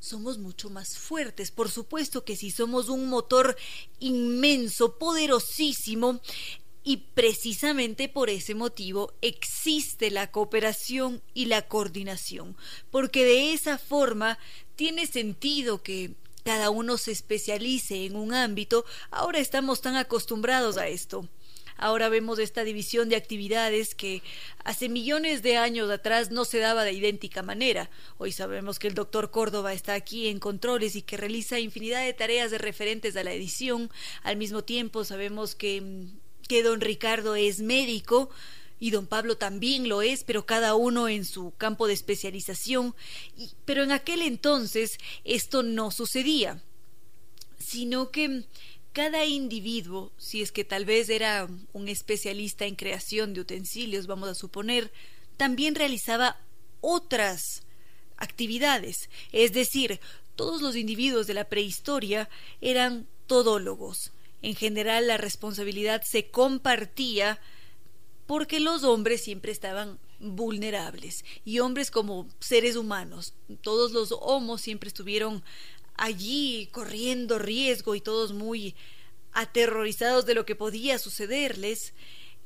somos 0.00 0.38
mucho 0.38 0.70
más 0.70 0.98
fuertes. 0.98 1.52
Por 1.52 1.70
supuesto 1.70 2.24
que 2.24 2.34
si 2.34 2.50
somos 2.50 2.88
un 2.88 3.08
motor 3.08 3.56
inmenso, 4.00 4.98
poderosísimo, 4.98 6.20
y 6.82 6.96
precisamente 7.14 8.08
por 8.08 8.30
ese 8.30 8.54
motivo 8.54 9.12
existe 9.20 10.10
la 10.10 10.30
cooperación 10.30 11.22
y 11.34 11.44
la 11.44 11.68
coordinación, 11.68 12.56
porque 12.90 13.24
de 13.24 13.52
esa 13.52 13.76
forma 13.76 14.38
tiene 14.76 15.06
sentido 15.06 15.82
que 15.82 16.14
cada 16.42 16.70
uno 16.70 16.96
se 16.96 17.12
especialice 17.12 18.06
en 18.06 18.16
un 18.16 18.32
ámbito, 18.32 18.86
ahora 19.10 19.40
estamos 19.40 19.82
tan 19.82 19.96
acostumbrados 19.96 20.78
a 20.78 20.88
esto. 20.88 21.28
Ahora 21.80 22.10
vemos 22.10 22.38
esta 22.38 22.62
división 22.62 23.08
de 23.08 23.16
actividades 23.16 23.94
que 23.94 24.22
hace 24.64 24.90
millones 24.90 25.42
de 25.42 25.56
años 25.56 25.90
atrás 25.90 26.30
no 26.30 26.44
se 26.44 26.58
daba 26.58 26.84
de 26.84 26.92
idéntica 26.92 27.42
manera. 27.42 27.88
Hoy 28.18 28.32
sabemos 28.32 28.78
que 28.78 28.86
el 28.86 28.94
doctor 28.94 29.30
Córdoba 29.30 29.72
está 29.72 29.94
aquí 29.94 30.28
en 30.28 30.40
controles 30.40 30.94
y 30.94 31.00
que 31.00 31.16
realiza 31.16 31.58
infinidad 31.58 32.04
de 32.04 32.12
tareas 32.12 32.50
de 32.50 32.58
referentes 32.58 33.16
a 33.16 33.24
la 33.24 33.32
edición. 33.32 33.90
Al 34.22 34.36
mismo 34.36 34.62
tiempo 34.62 35.04
sabemos 35.04 35.54
que, 35.54 36.08
que 36.46 36.62
don 36.62 36.82
Ricardo 36.82 37.34
es 37.34 37.60
médico 37.60 38.28
y 38.78 38.90
don 38.90 39.06
Pablo 39.06 39.38
también 39.38 39.88
lo 39.88 40.02
es, 40.02 40.22
pero 40.22 40.44
cada 40.44 40.74
uno 40.74 41.08
en 41.08 41.24
su 41.24 41.54
campo 41.56 41.86
de 41.86 41.94
especialización. 41.94 42.94
pero 43.64 43.84
en 43.84 43.92
aquel 43.92 44.20
entonces 44.20 44.98
esto 45.24 45.62
no 45.62 45.90
sucedía, 45.90 46.62
sino 47.58 48.10
que 48.10 48.44
cada 48.92 49.24
individuo, 49.24 50.12
si 50.16 50.42
es 50.42 50.52
que 50.52 50.64
tal 50.64 50.84
vez 50.84 51.08
era 51.08 51.48
un 51.72 51.88
especialista 51.88 52.66
en 52.66 52.74
creación 52.74 53.34
de 53.34 53.40
utensilios, 53.42 54.06
vamos 54.06 54.28
a 54.28 54.34
suponer, 54.34 54.92
también 55.36 55.74
realizaba 55.74 56.36
otras 56.80 57.62
actividades. 58.16 59.08
Es 59.32 59.52
decir, 59.52 60.00
todos 60.36 60.62
los 60.62 60.76
individuos 60.76 61.26
de 61.26 61.34
la 61.34 61.48
prehistoria 61.48 62.28
eran 62.60 63.06
todólogos. 63.26 64.12
En 64.42 64.54
general 64.54 65.06
la 65.06 65.18
responsabilidad 65.18 66.02
se 66.02 66.30
compartía 66.30 67.40
porque 68.26 68.60
los 68.60 68.84
hombres 68.84 69.22
siempre 69.22 69.52
estaban 69.52 69.98
vulnerables 70.20 71.24
y 71.44 71.58
hombres 71.58 71.90
como 71.90 72.28
seres 72.38 72.76
humanos. 72.76 73.34
Todos 73.62 73.92
los 73.92 74.12
homos 74.12 74.60
siempre 74.60 74.88
estuvieron 74.88 75.42
allí 75.94 76.68
corriendo 76.72 77.38
riesgo 77.38 77.94
y 77.94 78.00
todos 78.00 78.32
muy 78.32 78.74
aterrorizados 79.32 80.26
de 80.26 80.34
lo 80.34 80.44
que 80.44 80.56
podía 80.56 80.98
sucederles 80.98 81.94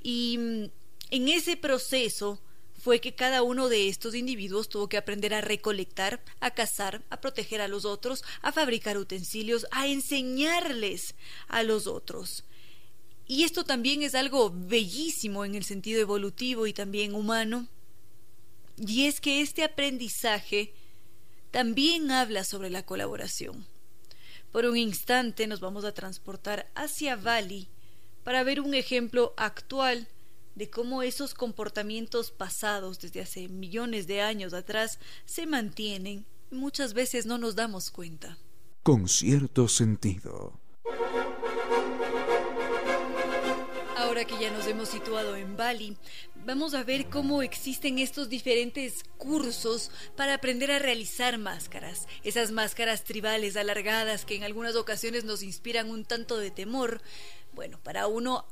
y 0.02 0.36
mm, 0.38 0.64
en 1.10 1.28
ese 1.28 1.56
proceso 1.56 2.40
fue 2.84 3.00
que 3.00 3.14
cada 3.14 3.42
uno 3.42 3.68
de 3.68 3.88
estos 3.88 4.14
individuos 4.14 4.68
tuvo 4.68 4.88
que 4.88 4.98
aprender 4.98 5.32
a 5.32 5.40
recolectar, 5.40 6.22
a 6.40 6.50
cazar, 6.50 7.02
a 7.08 7.20
proteger 7.20 7.62
a 7.62 7.68
los 7.68 7.84
otros, 7.86 8.22
a 8.42 8.52
fabricar 8.52 8.98
utensilios, 8.98 9.66
a 9.70 9.86
enseñarles 9.86 11.14
a 11.48 11.62
los 11.62 11.86
otros. 11.86 12.44
Y 13.26 13.44
esto 13.44 13.64
también 13.64 14.02
es 14.02 14.14
algo 14.14 14.52
bellísimo 14.54 15.46
en 15.46 15.54
el 15.54 15.64
sentido 15.64 16.00
evolutivo 16.00 16.66
y 16.66 16.74
también 16.74 17.14
humano. 17.14 17.68
Y 18.76 19.06
es 19.06 19.20
que 19.20 19.40
este 19.40 19.64
aprendizaje 19.64 20.74
también 21.54 22.10
habla 22.10 22.42
sobre 22.42 22.68
la 22.68 22.84
colaboración. 22.84 23.64
Por 24.50 24.66
un 24.66 24.76
instante 24.76 25.46
nos 25.46 25.60
vamos 25.60 25.84
a 25.84 25.94
transportar 25.94 26.68
hacia 26.74 27.14
Bali 27.14 27.68
para 28.24 28.42
ver 28.42 28.60
un 28.60 28.74
ejemplo 28.74 29.34
actual 29.36 30.08
de 30.56 30.68
cómo 30.68 31.04
esos 31.04 31.32
comportamientos 31.32 32.32
pasados 32.32 32.98
desde 32.98 33.20
hace 33.20 33.46
millones 33.48 34.08
de 34.08 34.20
años 34.20 34.52
atrás 34.52 34.98
se 35.26 35.46
mantienen 35.46 36.26
y 36.50 36.56
muchas 36.56 36.92
veces 36.92 37.24
no 37.24 37.38
nos 37.38 37.54
damos 37.54 37.92
cuenta. 37.92 38.36
Con 38.82 39.08
cierto 39.08 39.68
sentido. 39.68 40.58
Ahora 43.96 44.24
que 44.24 44.36
ya 44.40 44.50
nos 44.50 44.66
hemos 44.66 44.88
situado 44.88 45.36
en 45.36 45.56
Bali, 45.56 45.96
vamos 46.44 46.74
a 46.74 46.84
ver 46.84 47.06
cómo 47.06 47.42
existen 47.42 47.98
estos 47.98 48.28
diferentes 48.28 49.04
cursos 49.16 49.90
para 50.16 50.34
aprender 50.34 50.70
a 50.70 50.78
realizar 50.78 51.38
máscaras. 51.38 52.06
Esas 52.22 52.50
máscaras 52.50 53.04
tribales 53.04 53.56
alargadas 53.56 54.24
que 54.24 54.36
en 54.36 54.44
algunas 54.44 54.76
ocasiones 54.76 55.24
nos 55.24 55.42
inspiran 55.42 55.90
un 55.90 56.04
tanto 56.04 56.38
de 56.38 56.50
temor. 56.50 57.00
Bueno, 57.52 57.80
para 57.82 58.06
uno 58.06 58.46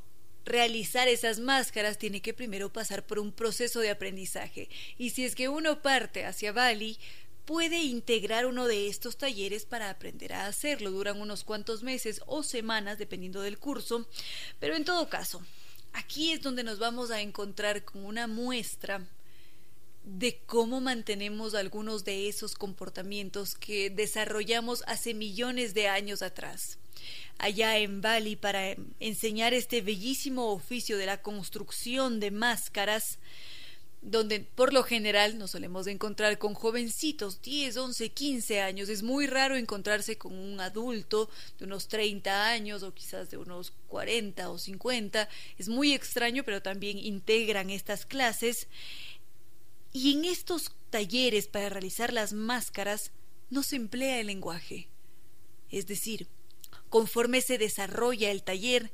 realizar 0.44 1.06
esas 1.08 1.38
máscaras 1.38 1.98
tiene 1.98 2.22
que 2.22 2.34
primero 2.34 2.72
pasar 2.72 3.06
por 3.06 3.18
un 3.18 3.32
proceso 3.32 3.80
de 3.80 3.90
aprendizaje. 3.90 4.68
Y 4.96 5.10
si 5.10 5.24
es 5.24 5.34
que 5.34 5.48
uno 5.48 5.82
parte 5.82 6.24
hacia 6.24 6.52
Bali, 6.52 6.98
puede 7.44 7.82
integrar 7.82 8.46
uno 8.46 8.66
de 8.66 8.88
estos 8.88 9.18
talleres 9.18 9.66
para 9.66 9.90
aprender 9.90 10.32
a 10.32 10.46
hacerlo. 10.46 10.90
Duran 10.90 11.20
unos 11.20 11.44
cuantos 11.44 11.82
meses 11.82 12.22
o 12.26 12.42
semanas, 12.42 12.98
dependiendo 12.98 13.42
del 13.42 13.58
curso. 13.58 14.08
Pero 14.58 14.76
en 14.76 14.84
todo 14.84 15.08
caso, 15.08 15.42
aquí 15.92 16.32
es 16.32 16.42
donde 16.42 16.64
nos 16.64 16.78
vamos 16.78 17.10
a 17.10 17.20
encontrar 17.20 17.84
con 17.84 18.04
una 18.04 18.26
muestra 18.26 19.06
de 20.04 20.40
cómo 20.46 20.80
mantenemos 20.80 21.54
algunos 21.54 22.04
de 22.04 22.28
esos 22.28 22.54
comportamientos 22.54 23.54
que 23.54 23.88
desarrollamos 23.90 24.82
hace 24.86 25.14
millones 25.14 25.74
de 25.74 25.88
años 25.88 26.22
atrás. 26.22 26.78
Allá 27.38 27.78
en 27.78 28.00
Bali 28.00 28.36
para 28.36 28.76
enseñar 29.00 29.54
este 29.54 29.80
bellísimo 29.80 30.52
oficio 30.52 30.98
de 30.98 31.06
la 31.06 31.22
construcción 31.22 32.20
de 32.20 32.30
máscaras, 32.30 33.18
donde 34.02 34.40
por 34.40 34.72
lo 34.72 34.82
general 34.82 35.38
nos 35.38 35.52
solemos 35.52 35.86
encontrar 35.86 36.38
con 36.38 36.54
jovencitos, 36.54 37.40
10, 37.40 37.76
11, 37.76 38.10
15 38.10 38.60
años. 38.60 38.88
Es 38.88 39.02
muy 39.02 39.26
raro 39.26 39.56
encontrarse 39.56 40.18
con 40.18 40.34
un 40.34 40.60
adulto 40.60 41.30
de 41.58 41.64
unos 41.64 41.88
30 41.88 42.48
años 42.48 42.82
o 42.82 42.92
quizás 42.92 43.30
de 43.30 43.38
unos 43.38 43.72
40 43.88 44.50
o 44.50 44.58
50. 44.58 45.28
Es 45.58 45.68
muy 45.68 45.94
extraño, 45.94 46.44
pero 46.44 46.60
también 46.60 46.98
integran 46.98 47.70
estas 47.70 48.04
clases. 48.04 48.68
Y 49.92 50.12
en 50.12 50.24
estos 50.24 50.72
talleres 50.90 51.46
para 51.46 51.68
realizar 51.68 52.12
las 52.12 52.32
máscaras 52.32 53.12
no 53.48 53.62
se 53.62 53.76
emplea 53.76 54.20
el 54.20 54.26
lenguaje. 54.26 54.88
Es 55.70 55.86
decir, 55.86 56.28
Conforme 56.92 57.40
se 57.40 57.56
desarrolla 57.56 58.30
el 58.30 58.42
taller, 58.42 58.92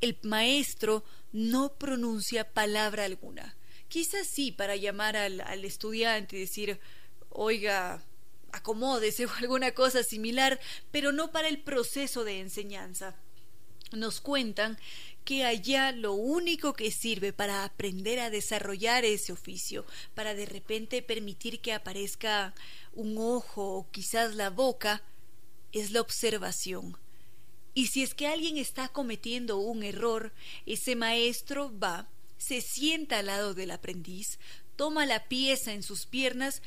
el 0.00 0.18
maestro 0.22 1.04
no 1.30 1.74
pronuncia 1.74 2.52
palabra 2.52 3.04
alguna. 3.04 3.56
Quizás 3.94 4.26
sí 4.26 4.50
para 4.50 4.74
llamar 4.74 5.16
al, 5.16 5.64
estudiante 5.64 6.34
y 6.34 6.40
decir, 6.40 6.80
oiga, 7.30 8.02
acomódese 8.50 9.24
o 9.26 9.30
alguna 9.38 9.70
cosa 9.70 10.02
similar, 10.02 10.58
pero 10.90 11.12
no 11.12 11.30
para 11.30 11.46
el 11.46 11.60
proceso 11.60 12.24
de 12.24 12.40
enseñanza. 12.40 13.14
Nos 13.92 14.20
cuentan 14.20 14.80
que 15.24 15.44
allá 15.44 15.92
lo 15.92 16.12
único 16.12 16.72
que 16.72 16.90
sirve 16.90 17.32
para 17.32 17.62
aprender 17.62 18.18
a 18.18 18.30
desarrollar 18.30 19.04
ese 19.04 19.30
oficio, 19.30 19.86
para 20.16 20.34
de 20.34 20.46
repente 20.46 21.00
permitir 21.00 21.60
que 21.60 21.72
aparezca 21.72 22.52
un 22.94 23.16
ojo 23.16 23.76
o 23.76 23.90
quizás 23.92 24.34
la 24.34 24.50
boca, 24.50 25.04
es 25.70 25.92
la 25.92 26.00
observación. 26.00 26.98
Y 27.74 27.86
si 27.86 28.02
es 28.02 28.12
que 28.12 28.26
alguien 28.26 28.56
está 28.56 28.88
cometiendo 28.88 29.58
un 29.58 29.84
error, 29.84 30.32
ese 30.66 30.96
maestro 30.96 31.72
va, 31.78 32.08
se 32.46 32.60
sienta 32.60 33.18
al 33.18 33.26
lado 33.26 33.54
del 33.54 33.70
aprendiz, 33.70 34.38
toma 34.76 35.06
la 35.06 35.28
pieza 35.28 35.72
en 35.72 35.82
sus 35.82 36.06
piernas 36.06 36.62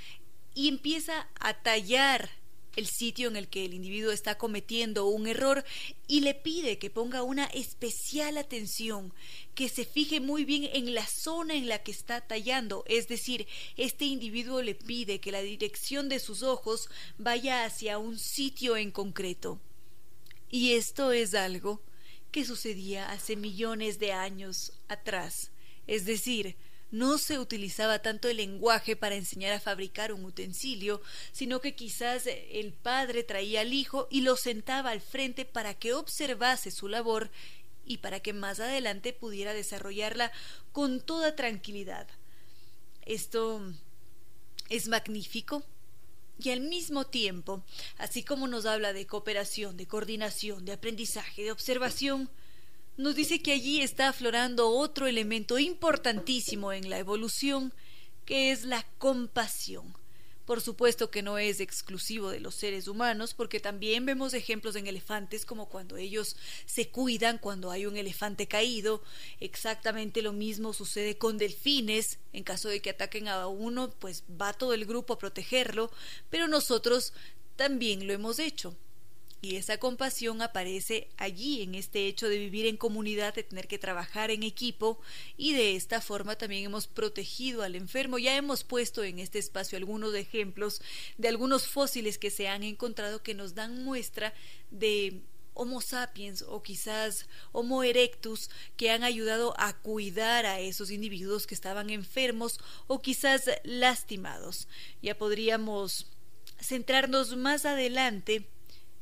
y 0.55 0.69
empieza 0.69 1.27
a 1.39 1.61
tallar 1.61 2.31
el 2.77 2.87
sitio 2.87 3.27
en 3.27 3.35
el 3.35 3.47
que 3.47 3.65
el 3.65 3.73
individuo 3.73 4.11
está 4.11 4.37
cometiendo 4.37 5.07
un 5.07 5.27
error 5.27 5.65
y 6.07 6.21
le 6.21 6.35
pide 6.35 6.77
que 6.77 6.91
ponga 6.91 7.23
una 7.23 7.45
especial 7.45 8.37
atención, 8.37 9.13
que 9.55 9.67
se 9.67 9.83
fije 9.83 10.19
muy 10.19 10.45
bien 10.45 10.69
en 10.71 10.93
la 10.93 11.05
zona 11.05 11.55
en 11.55 11.67
la 11.67 11.81
que 11.81 11.91
está 11.91 12.21
tallando, 12.21 12.83
es 12.87 13.07
decir, 13.07 13.47
este 13.77 14.05
individuo 14.05 14.61
le 14.61 14.75
pide 14.75 15.19
que 15.19 15.31
la 15.31 15.41
dirección 15.41 16.07
de 16.07 16.19
sus 16.19 16.43
ojos 16.43 16.87
vaya 17.17 17.65
hacia 17.65 17.97
un 17.97 18.19
sitio 18.19 18.77
en 18.77 18.91
concreto. 18.91 19.59
Y 20.49 20.73
esto 20.73 21.11
es 21.11 21.33
algo 21.33 21.81
que 22.31 22.45
sucedía 22.45 23.11
hace 23.11 23.35
millones 23.35 23.97
de 23.97 24.13
años 24.13 24.73
atrás. 24.87 25.51
Es 25.87 26.05
decir, 26.05 26.55
no 26.91 27.17
se 27.17 27.39
utilizaba 27.39 27.99
tanto 27.99 28.29
el 28.29 28.37
lenguaje 28.37 28.95
para 28.95 29.15
enseñar 29.15 29.53
a 29.53 29.59
fabricar 29.59 30.13
un 30.13 30.23
utensilio, 30.23 31.01
sino 31.31 31.59
que 31.59 31.75
quizás 31.75 32.27
el 32.27 32.73
padre 32.73 33.23
traía 33.23 33.61
al 33.61 33.73
hijo 33.73 34.07
y 34.09 34.21
lo 34.21 34.35
sentaba 34.37 34.91
al 34.91 35.01
frente 35.01 35.45
para 35.45 35.73
que 35.73 35.93
observase 35.93 36.71
su 36.71 36.87
labor 36.87 37.29
y 37.85 37.97
para 37.97 38.19
que 38.19 38.33
más 38.33 38.59
adelante 38.59 39.13
pudiera 39.13 39.53
desarrollarla 39.53 40.31
con 40.71 41.01
toda 41.01 41.35
tranquilidad. 41.35 42.07
Esto 43.05 43.61
es 44.69 44.87
magnífico 44.87 45.63
y 46.39 46.51
al 46.51 46.61
mismo 46.61 47.05
tiempo, 47.05 47.63
así 47.97 48.23
como 48.23 48.47
nos 48.47 48.65
habla 48.65 48.93
de 48.93 49.07
cooperación, 49.07 49.75
de 49.75 49.87
coordinación, 49.87 50.65
de 50.65 50.73
aprendizaje, 50.73 51.43
de 51.43 51.51
observación, 51.51 52.29
nos 52.97 53.15
dice 53.15 53.41
que 53.41 53.53
allí 53.53 53.81
está 53.81 54.09
aflorando 54.09 54.69
otro 54.69 55.07
elemento 55.07 55.59
importantísimo 55.59 56.73
en 56.73 56.89
la 56.89 56.97
evolución, 56.97 57.73
que 58.25 58.51
es 58.51 58.63
la 58.63 58.85
compasión. 58.97 59.95
Por 60.45 60.61
supuesto 60.61 61.11
que 61.11 61.21
no 61.21 61.37
es 61.37 61.59
exclusivo 61.59 62.29
de 62.29 62.39
los 62.39 62.55
seres 62.55 62.87
humanos, 62.87 63.33
porque 63.33 63.59
también 63.59 64.05
vemos 64.05 64.33
ejemplos 64.33 64.77
en 64.77 64.87
elefantes 64.87 65.45
como 65.45 65.67
cuando 65.67 65.97
ellos 65.97 66.37
se 66.65 66.87
cuidan 66.87 67.37
cuando 67.37 67.69
hay 67.69 67.85
un 67.85 67.97
elefante 67.97 68.47
caído. 68.47 69.03
Exactamente 69.41 70.21
lo 70.21 70.31
mismo 70.31 70.71
sucede 70.71 71.17
con 71.17 71.37
delfines. 71.37 72.19
En 72.31 72.45
caso 72.45 72.69
de 72.69 72.81
que 72.81 72.91
ataquen 72.91 73.27
a 73.27 73.45
uno, 73.47 73.91
pues 73.99 74.23
va 74.41 74.53
todo 74.53 74.73
el 74.73 74.85
grupo 74.85 75.15
a 75.15 75.19
protegerlo, 75.19 75.91
pero 76.29 76.47
nosotros 76.47 77.11
también 77.57 78.07
lo 78.07 78.13
hemos 78.13 78.39
hecho. 78.39 78.73
Y 79.39 79.55
esa 79.55 79.77
compasión 79.77 80.41
aparece 80.41 81.09
allí, 81.17 81.61
en 81.61 81.75
este 81.75 82.07
hecho 82.07 82.27
de 82.27 82.39
vivir 82.39 82.65
en 82.65 82.75
comunidad, 82.75 83.35
de 83.35 83.43
tener 83.43 83.67
que 83.67 83.77
trabajar 83.77 84.31
en 84.31 84.41
equipo 84.41 84.99
y 85.37 85.53
de 85.53 85.75
esta 85.75 86.01
forma 86.01 86.35
también 86.37 86.65
hemos 86.65 86.87
protegido 86.87 87.61
al 87.61 87.75
enfermo. 87.75 88.17
Ya 88.17 88.35
hemos 88.35 88.63
puesto 88.63 89.03
en 89.03 89.19
este 89.19 89.37
espacio 89.37 89.77
algunos 89.77 90.15
ejemplos 90.15 90.81
de 91.17 91.27
algunos 91.27 91.67
fósiles 91.67 92.17
que 92.17 92.31
se 92.31 92.47
han 92.47 92.63
encontrado 92.63 93.21
que 93.21 93.35
nos 93.35 93.53
dan 93.53 93.83
muestra 93.83 94.33
de 94.71 95.21
Homo 95.53 95.81
sapiens 95.81 96.43
o 96.43 96.63
quizás 96.63 97.27
Homo 97.51 97.83
erectus 97.83 98.49
que 98.75 98.89
han 98.89 99.03
ayudado 99.03 99.53
a 99.57 99.73
cuidar 99.73 100.45
a 100.45 100.59
esos 100.59 100.89
individuos 100.89 101.45
que 101.45 101.55
estaban 101.55 101.91
enfermos 101.91 102.59
o 102.87 103.01
quizás 103.01 103.49
lastimados. 103.63 104.67
Ya 105.01 105.15
podríamos 105.17 106.07
centrarnos 106.59 107.35
más 107.37 107.65
adelante 107.65 108.47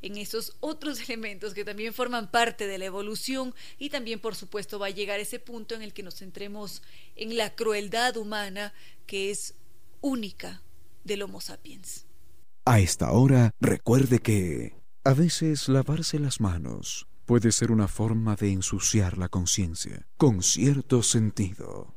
en 0.01 0.17
esos 0.17 0.55
otros 0.59 0.99
elementos 1.09 1.53
que 1.53 1.65
también 1.65 1.93
forman 1.93 2.29
parte 2.31 2.67
de 2.67 2.77
la 2.77 2.85
evolución 2.85 3.53
y 3.77 3.89
también 3.89 4.19
por 4.19 4.35
supuesto 4.35 4.79
va 4.79 4.87
a 4.87 4.91
llegar 4.91 5.19
ese 5.19 5.39
punto 5.39 5.75
en 5.75 5.81
el 5.81 5.93
que 5.93 6.03
nos 6.03 6.15
centremos 6.15 6.81
en 7.15 7.37
la 7.37 7.55
crueldad 7.55 8.17
humana 8.17 8.73
que 9.05 9.31
es 9.31 9.55
única 10.01 10.61
del 11.03 11.21
Homo 11.21 11.41
sapiens. 11.41 12.05
A 12.65 12.79
esta 12.79 13.11
hora 13.11 13.51
recuerde 13.59 14.19
que 14.19 14.73
a 15.03 15.13
veces 15.13 15.67
lavarse 15.69 16.19
las 16.19 16.41
manos 16.41 17.07
puede 17.25 17.51
ser 17.51 17.71
una 17.71 17.87
forma 17.87 18.35
de 18.35 18.51
ensuciar 18.51 19.17
la 19.17 19.29
conciencia, 19.29 20.07
con 20.17 20.41
cierto 20.41 21.03
sentido. 21.03 21.93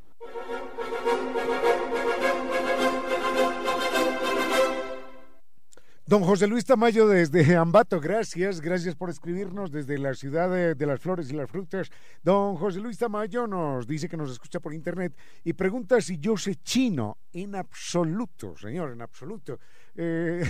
Don 6.09 6.23
José 6.23 6.47
Luis 6.47 6.65
Tamayo 6.65 7.07
desde 7.07 7.55
Ambato, 7.55 8.01
gracias, 8.01 8.63
gracias 8.63 8.97
por 8.97 9.11
escribirnos 9.11 9.71
desde 9.71 9.99
la 9.99 10.15
ciudad 10.15 10.75
de, 10.75 10.87
las 10.87 10.99
flores 11.03 11.31
y 11.31 11.35
las 11.35 11.51
frutas. 11.51 11.91
Don 12.23 12.57
José 12.57 12.81
Luis 12.81 12.97
Tamayo 12.97 13.47
nos 13.47 13.87
dice 13.87 14.09
que 14.09 14.17
nos 14.17 14.31
escucha 14.31 14.59
por 14.59 14.73
internet 14.73 15.15
y 15.45 15.53
pregunta 15.53 16.01
si 16.01 16.19
yo 16.19 16.39
sé 16.39 16.55
chino. 16.55 17.19
En 17.31 17.55
absoluto, 17.55 18.57
señor, 18.57 18.93
en 18.93 19.03
absoluto. 19.03 19.59
Eh, 19.95 20.43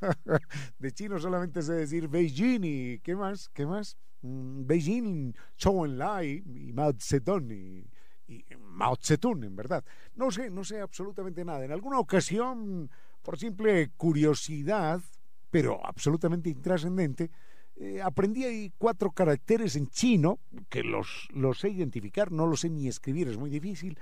de 0.78 0.92
chino 0.92 1.18
solamente 1.18 1.60
sé 1.60 1.74
decir 1.74 2.08
Beijing 2.08 2.64
y 2.64 2.98
¿qué 3.00 3.14
más? 3.14 3.50
¿Qué 3.50 3.66
más? 3.66 3.98
Mm, 4.22 4.64
Beijing, 4.64 5.34
Chou 5.58 5.84
Enlai 5.84 6.42
y 6.46 6.72
Mao 6.72 6.94
Zedong 6.98 7.52
y, 7.52 7.86
y 8.28 8.44
Mao 8.60 8.96
Zedong, 8.96 9.44
en 9.44 9.56
verdad. 9.56 9.84
No 10.14 10.30
sé, 10.30 10.48
no 10.48 10.64
sé 10.64 10.80
absolutamente 10.80 11.44
nada. 11.44 11.66
En 11.66 11.72
alguna 11.72 11.98
ocasión 11.98 12.88
por 13.26 13.36
simple 13.36 13.90
curiosidad, 13.96 15.00
pero 15.50 15.84
absolutamente 15.84 16.48
intrascendente, 16.48 17.28
eh, 17.74 18.00
aprendí 18.00 18.44
ahí 18.44 18.72
cuatro 18.78 19.10
caracteres 19.10 19.74
en 19.74 19.88
chino, 19.88 20.38
que 20.68 20.84
los, 20.84 21.26
los 21.32 21.58
sé 21.58 21.70
identificar, 21.70 22.30
no 22.30 22.46
los 22.46 22.60
sé 22.60 22.70
ni 22.70 22.86
escribir, 22.86 23.26
es 23.26 23.36
muy 23.36 23.50
difícil. 23.50 23.98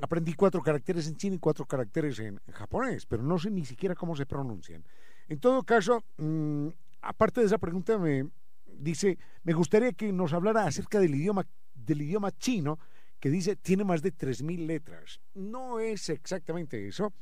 Aprendí 0.00 0.34
cuatro 0.34 0.60
caracteres 0.60 1.06
en 1.06 1.16
chino 1.16 1.36
y 1.36 1.38
cuatro 1.38 1.66
caracteres 1.66 2.18
en, 2.18 2.40
japonés, 2.50 3.06
pero 3.06 3.22
no 3.22 3.38
sé 3.38 3.48
ni 3.48 3.64
siquiera 3.64 3.94
cómo 3.94 4.16
se 4.16 4.26
pronuncian. 4.26 4.84
En 5.28 5.38
todo 5.38 5.62
caso, 5.62 6.02
mm, 6.16 6.66
aparte 7.00 7.42
de 7.42 7.46
esa 7.46 7.58
pregunta, 7.58 7.96
me 7.96 8.28
dice, 8.66 9.18
me 9.44 9.52
gustaría 9.52 9.92
que 9.92 10.12
nos 10.12 10.32
hablara 10.32 10.66
acerca 10.66 10.98
del 10.98 11.14
idioma, 11.14 11.46
del 11.76 12.02
idioma 12.02 12.32
chino, 12.32 12.80
que 13.20 13.30
dice 13.30 13.54
tiene 13.54 13.84
más 13.84 14.02
de 14.02 14.12
3.000 14.12 14.66
letras. 14.66 15.20
No 15.32 15.78
es 15.78 16.08
exactamente 16.08 16.88
eso, 16.88 17.12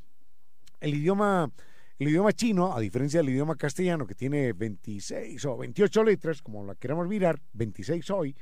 el 0.81 0.95
idioma, 0.95 1.51
el 1.99 2.09
idioma 2.09 2.33
chino, 2.33 2.75
a 2.75 2.81
diferencia 2.81 3.21
del 3.21 3.31
idioma 3.31 3.57
castellano, 3.57 4.07
que 4.07 4.15
tiene 4.15 4.53
26 4.53 5.45
o 5.45 5.57
28 5.59 6.05
letras, 6.05 6.43
como 6.43 6.65
la 6.65 6.75
queramos 6.75 7.07
mirar, 7.09 7.41
26 7.53 8.11
hoy, 8.11 8.37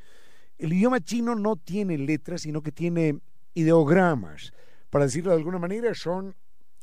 el 0.59 0.72
idioma 0.72 1.01
chino 1.01 1.34
no 1.34 1.57
tiene 1.57 1.99
letras, 1.99 2.43
sino 2.43 2.62
que 2.62 2.72
tiene 2.72 3.20
ideogramas. 3.55 4.53
Para 4.91 5.05
decirlo 5.05 5.30
de 5.30 5.36
alguna 5.36 5.59
manera, 5.59 5.95
son, 5.95 6.34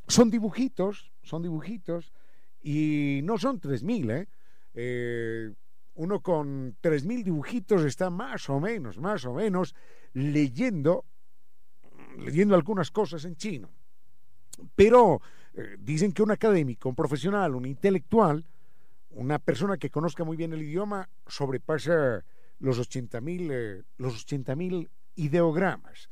son 0.08 0.30
dibujitos, 0.30 1.12
son 1.24 1.42
dibujitos, 1.42 2.14
y 2.62 3.22
no 3.24 3.38
son 3.38 3.62
3.000, 3.62 4.12
¿eh? 4.12 4.28
¿eh? 4.74 5.54
uno 5.96 6.20
con 6.22 6.76
3.000 6.82 7.24
dibujitos 7.24 7.84
está 7.84 8.10
más 8.10 8.50
o 8.50 8.60
menos, 8.60 8.98
más 8.98 9.24
o 9.26 9.34
menos 9.34 9.76
leyendo, 10.14 11.06
leyendo 12.18 12.56
algunas 12.56 12.90
cosas 12.92 13.24
en 13.26 13.36
chino. 13.36 13.70
Pero 14.76 15.22
eh, 15.58 15.78
dicen 15.80 16.12
que 16.12 16.22
un 16.22 16.32
académico, 16.32 16.90
un 16.90 16.96
profesional, 16.96 17.56
un 17.56 17.66
intelectual, 17.66 18.46
una 19.12 19.40
persona 19.40 19.78
que 19.78 19.90
conozca 19.90 20.26
muy 20.26 20.36
bien 20.36 20.52
el 20.52 20.62
idioma, 20.62 21.08
sobrepasa 21.28 22.26
los 22.60 22.78
80.000 22.78 23.52
eh, 23.52 23.84
los 23.98 24.26
ideogramas. 25.16 26.10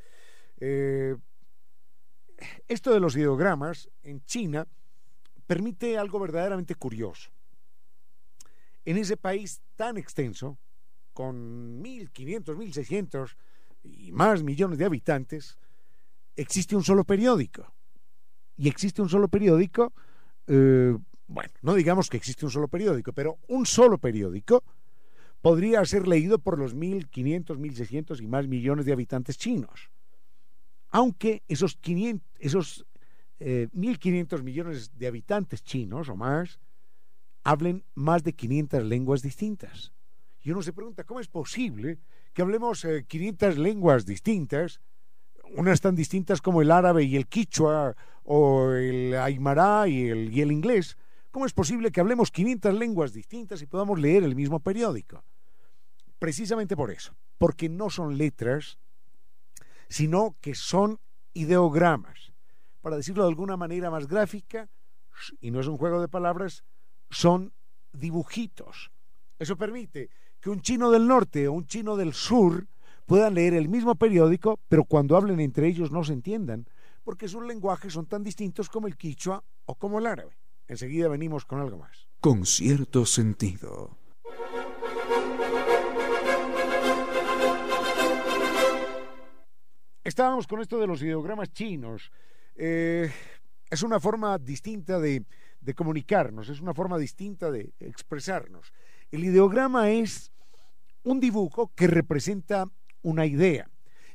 Eh, 0.62 1.18
esto 2.70 2.94
de 2.94 3.02
los 3.02 3.18
ideogramas 3.18 3.89
en 4.04 4.24
China 4.24 4.66
permite 5.46 5.98
algo 5.98 6.20
verdaderamente 6.20 6.76
curioso. 6.76 7.30
En 8.86 8.98
ese 8.98 9.18
país 9.18 9.62
tan 9.76 9.98
extenso, 9.98 10.58
con 11.14 11.84
1.500, 11.84 12.56
1.600 12.56 13.36
y 13.84 14.12
más 14.14 14.41
millones 14.41 14.78
de 14.78 14.86
habitantes, 14.86 15.58
existe 16.38 16.78
un 16.78 16.84
solo 16.84 17.04
periódico 17.04 17.74
y 18.58 18.68
existe 18.68 19.01
un 19.01 19.10
solo 19.10 19.28
periódico, 19.28 19.93
eh, 20.47 20.97
bueno, 21.28 21.51
no 21.62 21.74
digamos 21.74 22.10
que 22.10 22.18
existe 22.18 22.45
un 22.45 22.51
solo 22.51 22.68
periódico, 22.68 23.14
pero 23.14 23.38
un 23.47 23.66
solo 23.66 23.97
periódico 23.97 24.64
podría 25.41 25.84
ser 25.86 26.08
leído 26.08 26.39
por 26.39 26.60
los 26.60 26.76
1.500, 26.76 27.58
1.600 27.58 28.22
y 28.22 28.28
más 28.28 28.47
millones 28.47 28.86
de 28.86 28.93
habitantes 28.93 29.38
chinos. 29.38 29.89
Aunque 30.89 31.43
esos, 31.47 31.76
500, 31.76 32.28
esos 32.39 32.86
1.500 33.39 34.39
eh, 34.39 34.43
millones 34.43 34.97
de 34.97 35.08
habitantes 35.08 35.64
chinos 35.64 36.08
o 36.10 36.16
más 36.16 36.60
hablen 37.43 37.84
más 37.95 38.24
de 38.24 38.34
500 38.34 38.84
lenguas 38.86 39.22
distintas. 39.22 39.91
Y 40.41 40.51
uno 40.51 40.62
se 40.62 40.72
pregunta, 40.72 41.04
¿cómo 41.04 41.20
es 41.20 41.28
posible 41.28 41.97
que 42.34 42.41
hablemos 42.41 42.86
500 43.08 43.56
eh, 43.56 43.60
lenguas 43.60 44.06
distintas 44.06 44.80
unas 45.56 45.82
tan 45.82 45.95
distintas 45.95 46.41
como 46.41 46.62
el 46.62 46.72
árabe 46.72 47.04
y 47.04 47.16
el 47.16 47.28
quichua 47.28 47.95
o 48.24 48.71
el 48.71 49.15
aymara 49.15 49.88
y 49.88 50.09
el, 50.09 50.34
y 50.34 50.41
el 50.41 50.51
inglés, 50.51 50.97
¿cómo 51.32 51.45
es 51.45 51.53
posible 51.53 51.91
que 51.91 51.99
hablemos 51.99 52.32
500 52.32 52.74
lenguas 52.74 53.13
distintas 53.13 53.61
y 53.61 53.65
podamos 53.65 53.99
leer 53.99 54.24
el 54.24 54.36
mismo 54.36 54.59
periódico? 54.59 55.24
Precisamente 56.19 56.76
por 56.76 56.91
eso, 56.91 57.15
porque 57.38 57.69
no 57.69 57.89
son 57.89 58.17
letras, 58.17 58.78
sino 59.89 60.36
que 60.41 60.55
son 60.55 60.99
ideogramas. 61.34 62.32
Para 62.82 62.97
decirlo 62.97 63.24
de 63.24 63.30
alguna 63.30 63.57
manera 63.57 63.89
más 63.89 64.07
gráfica, 64.07 64.69
y 65.39 65.51
no 65.51 65.59
es 65.59 65.67
un 65.67 65.78
juego 65.78 66.01
de 66.01 66.07
palabras, 66.07 66.63
son 67.09 67.53
dibujitos. 67.91 68.91
Eso 69.39 69.57
permite 69.57 70.09
que 70.39 70.49
un 70.49 70.61
chino 70.61 70.91
del 70.91 71.07
norte 71.07 71.47
o 71.47 71.53
un 71.53 71.67
chino 71.67 71.95
del 71.95 72.13
sur 72.13 72.67
puedan 73.05 73.34
leer 73.36 73.53
el 73.53 73.69
mismo 73.69 73.95
periódico, 73.95 74.59
pero 74.67 74.84
cuando 74.84 75.15
hablen 75.15 75.39
entre 75.39 75.67
ellos 75.67 75.91
no 75.91 76.03
se 76.03 76.13
entiendan, 76.13 76.67
porque 77.04 77.28
sus 77.28 77.43
lenguajes 77.43 77.93
son 77.93 78.06
tan 78.06 78.24
distintos 78.24 78.70
como 78.70 78.88
el 78.88 78.97
quichua 78.97 79.43
o 79.66 79.76
como 79.76 79.99
el 79.99 80.08
árabe. 80.08 80.38
Enseguida 80.68 81.08
venimos 81.10 81.45
con 81.45 81.60
algo 81.60 81.78
más. 81.78 82.08
Con 82.20 82.45
cierto 82.45 83.06
sentido. 83.06 83.97
Estábamos 90.04 90.47
con 90.47 90.62
esto 90.62 90.80
de 90.80 90.88
los 90.88 91.01
ideogramas 91.01 91.51
chinos. 91.51 92.12
Eh, 92.56 93.12
es 93.70 93.84
una 93.84 93.99
forma 93.99 94.38
distinta 94.38 94.99
de, 94.99 95.26
de 95.60 95.74
comunicarnos, 95.74 96.49
es 96.49 96.60
una 96.60 96.74
forma 96.74 96.97
distinta 96.97 97.51
de 97.51 97.74
expresarnos. 97.80 98.74
El 99.12 99.24
ideograma 99.24 99.91
es 99.91 100.32
un 101.04 101.20
dibujo 101.20 101.72
que 101.76 101.88
representa 101.88 102.70
una 103.01 103.26
idea. 103.26 103.70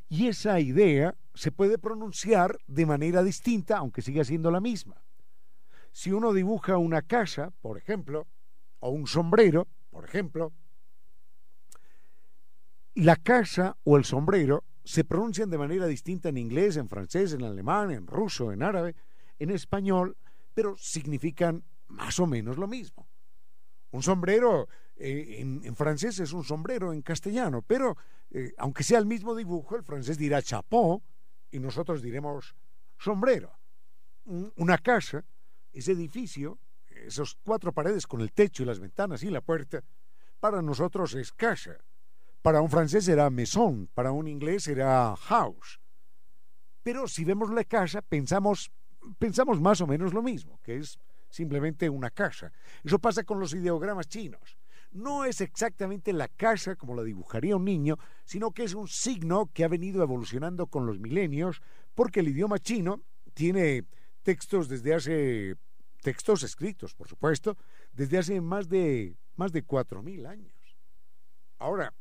Y 0.08 0.28
esa 0.28 0.60
idea 0.60 1.14
se 1.38 1.52
puede 1.52 1.78
pronunciar 1.78 2.58
de 2.66 2.84
manera 2.84 3.22
distinta, 3.22 3.78
aunque 3.78 4.02
siga 4.02 4.24
siendo 4.24 4.50
la 4.50 4.60
misma. 4.60 5.00
Si 5.92 6.10
uno 6.10 6.32
dibuja 6.32 6.78
una 6.78 7.02
casa, 7.02 7.52
por 7.60 7.78
ejemplo, 7.78 8.26
o 8.80 8.90
un 8.90 9.06
sombrero, 9.06 9.68
por 9.90 10.04
ejemplo, 10.04 10.52
la 12.94 13.14
casa 13.14 13.76
o 13.84 13.96
el 13.96 14.04
sombrero 14.04 14.64
se 14.82 15.04
pronuncian 15.04 15.48
de 15.48 15.58
manera 15.58 15.86
distinta 15.86 16.28
en 16.28 16.38
inglés, 16.38 16.76
en 16.76 16.88
francés, 16.88 17.34
en 17.34 17.44
alemán, 17.44 17.92
en 17.92 18.08
ruso, 18.08 18.50
en 18.50 18.64
árabe, 18.64 18.96
en 19.38 19.50
español, 19.50 20.16
pero 20.54 20.76
significan 20.76 21.62
más 21.86 22.18
o 22.18 22.26
menos 22.26 22.58
lo 22.58 22.66
mismo. 22.66 23.06
Un 23.92 24.02
sombrero 24.02 24.68
eh, 24.96 25.36
en, 25.38 25.76
francés 25.76 26.18
es 26.18 26.32
un 26.32 26.42
sombrero 26.42 26.92
en 26.92 27.00
castellano, 27.02 27.62
pero 27.62 27.96
eh, 28.32 28.54
aunque 28.58 28.82
sea 28.82 28.98
el 28.98 29.06
mismo 29.06 29.36
dibujo, 29.36 29.76
el 29.76 29.84
francés 29.84 30.18
dirá 30.18 30.42
chapeau 30.42 31.00
y 31.50 31.58
nosotros 31.58 32.02
diremos 32.02 32.54
sombrero. 32.98 33.58
Una 34.56 34.78
casa, 34.78 35.24
ese 35.72 35.92
edificio, 35.92 36.58
esos 36.88 37.36
cuatro 37.42 37.72
paredes 37.72 38.06
con 38.06 38.20
el 38.20 38.32
techo 38.32 38.62
y 38.62 38.66
las 38.66 38.80
ventanas 38.80 39.22
y 39.22 39.30
la 39.30 39.40
puerta, 39.40 39.82
para 40.40 40.62
nosotros 40.62 41.14
es 41.14 41.32
casa. 41.32 41.78
Para 42.42 42.60
un 42.60 42.70
francés 42.70 43.04
será 43.04 43.30
maison, 43.30 43.88
para 43.94 44.12
un 44.12 44.28
inglés 44.28 44.64
será 44.64 45.16
house. 45.16 45.80
Pero 46.82 47.08
si 47.08 47.24
vemos 47.24 47.50
la 47.50 47.64
casa, 47.64 48.02
pensamos, 48.02 48.70
pensamos 49.18 49.60
más 49.60 49.80
o 49.80 49.86
menos 49.86 50.12
lo 50.14 50.22
mismo, 50.22 50.60
que 50.62 50.76
es 50.76 50.98
simplemente 51.28 51.88
una 51.88 52.10
casa. 52.10 52.52
Eso 52.84 52.98
pasa 52.98 53.24
con 53.24 53.40
los 53.40 53.52
ideogramas 53.54 54.08
chinos. 54.08 54.56
No 54.90 55.24
es 55.24 55.40
exactamente 55.40 56.12
la 56.12 56.28
casa 56.28 56.76
como 56.76 56.94
la 56.94 57.02
dibujaría 57.02 57.56
un 57.56 57.64
niño, 57.64 57.98
sino 58.24 58.52
que 58.52 58.64
es 58.64 58.74
un 58.74 58.88
signo 58.88 59.50
que 59.52 59.64
ha 59.64 59.68
venido 59.68 60.02
evolucionando 60.02 60.66
con 60.66 60.86
los 60.86 60.98
milenios, 60.98 61.60
porque 61.94 62.20
el 62.20 62.28
idioma 62.28 62.58
chino 62.58 63.02
tiene 63.34 63.84
textos 64.22 64.68
desde 64.68 64.94
hace 64.94 65.56
textos 66.02 66.42
escritos, 66.42 66.94
por 66.94 67.08
supuesto, 67.08 67.56
desde 67.92 68.18
hace 68.18 68.40
más 68.40 68.68
de 68.68 69.16
más 69.36 69.52
de 69.52 69.62
cuatro 69.62 70.02
mil 70.02 70.26
años. 70.26 70.52
Ahora, 71.58 71.92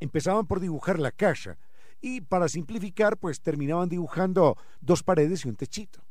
empezaban 0.00 0.46
por 0.46 0.60
dibujar 0.60 0.98
la 0.98 1.12
casa 1.12 1.58
y 2.00 2.20
para 2.20 2.48
simplificar, 2.48 3.16
pues 3.16 3.40
terminaban 3.40 3.88
dibujando 3.88 4.56
dos 4.80 5.02
paredes 5.02 5.44
y 5.44 5.48
un 5.48 5.56
techito 5.56 6.04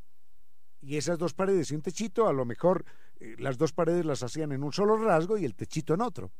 y 0.83 0.97
esas 0.97 1.17
dos 1.17 1.33
paredes 1.33 1.71
y 1.71 1.75
un 1.75 1.81
techito, 1.81 2.27
a 2.27 2.33
lo 2.33 2.43
mejor 2.43 2.83
eh, 3.19 3.35
las 3.39 3.57
dos 3.57 3.71
paredes 3.71 4.05
las 4.05 4.21
hacían 4.21 4.51
en 4.51 4.63
un 4.63 4.73
solo 4.73 4.97
rasgo 4.97 5.37
y 5.37 5.45
el 5.45 5.55
techito 5.55 5.93
en 5.93 6.01
otro. 6.01 6.31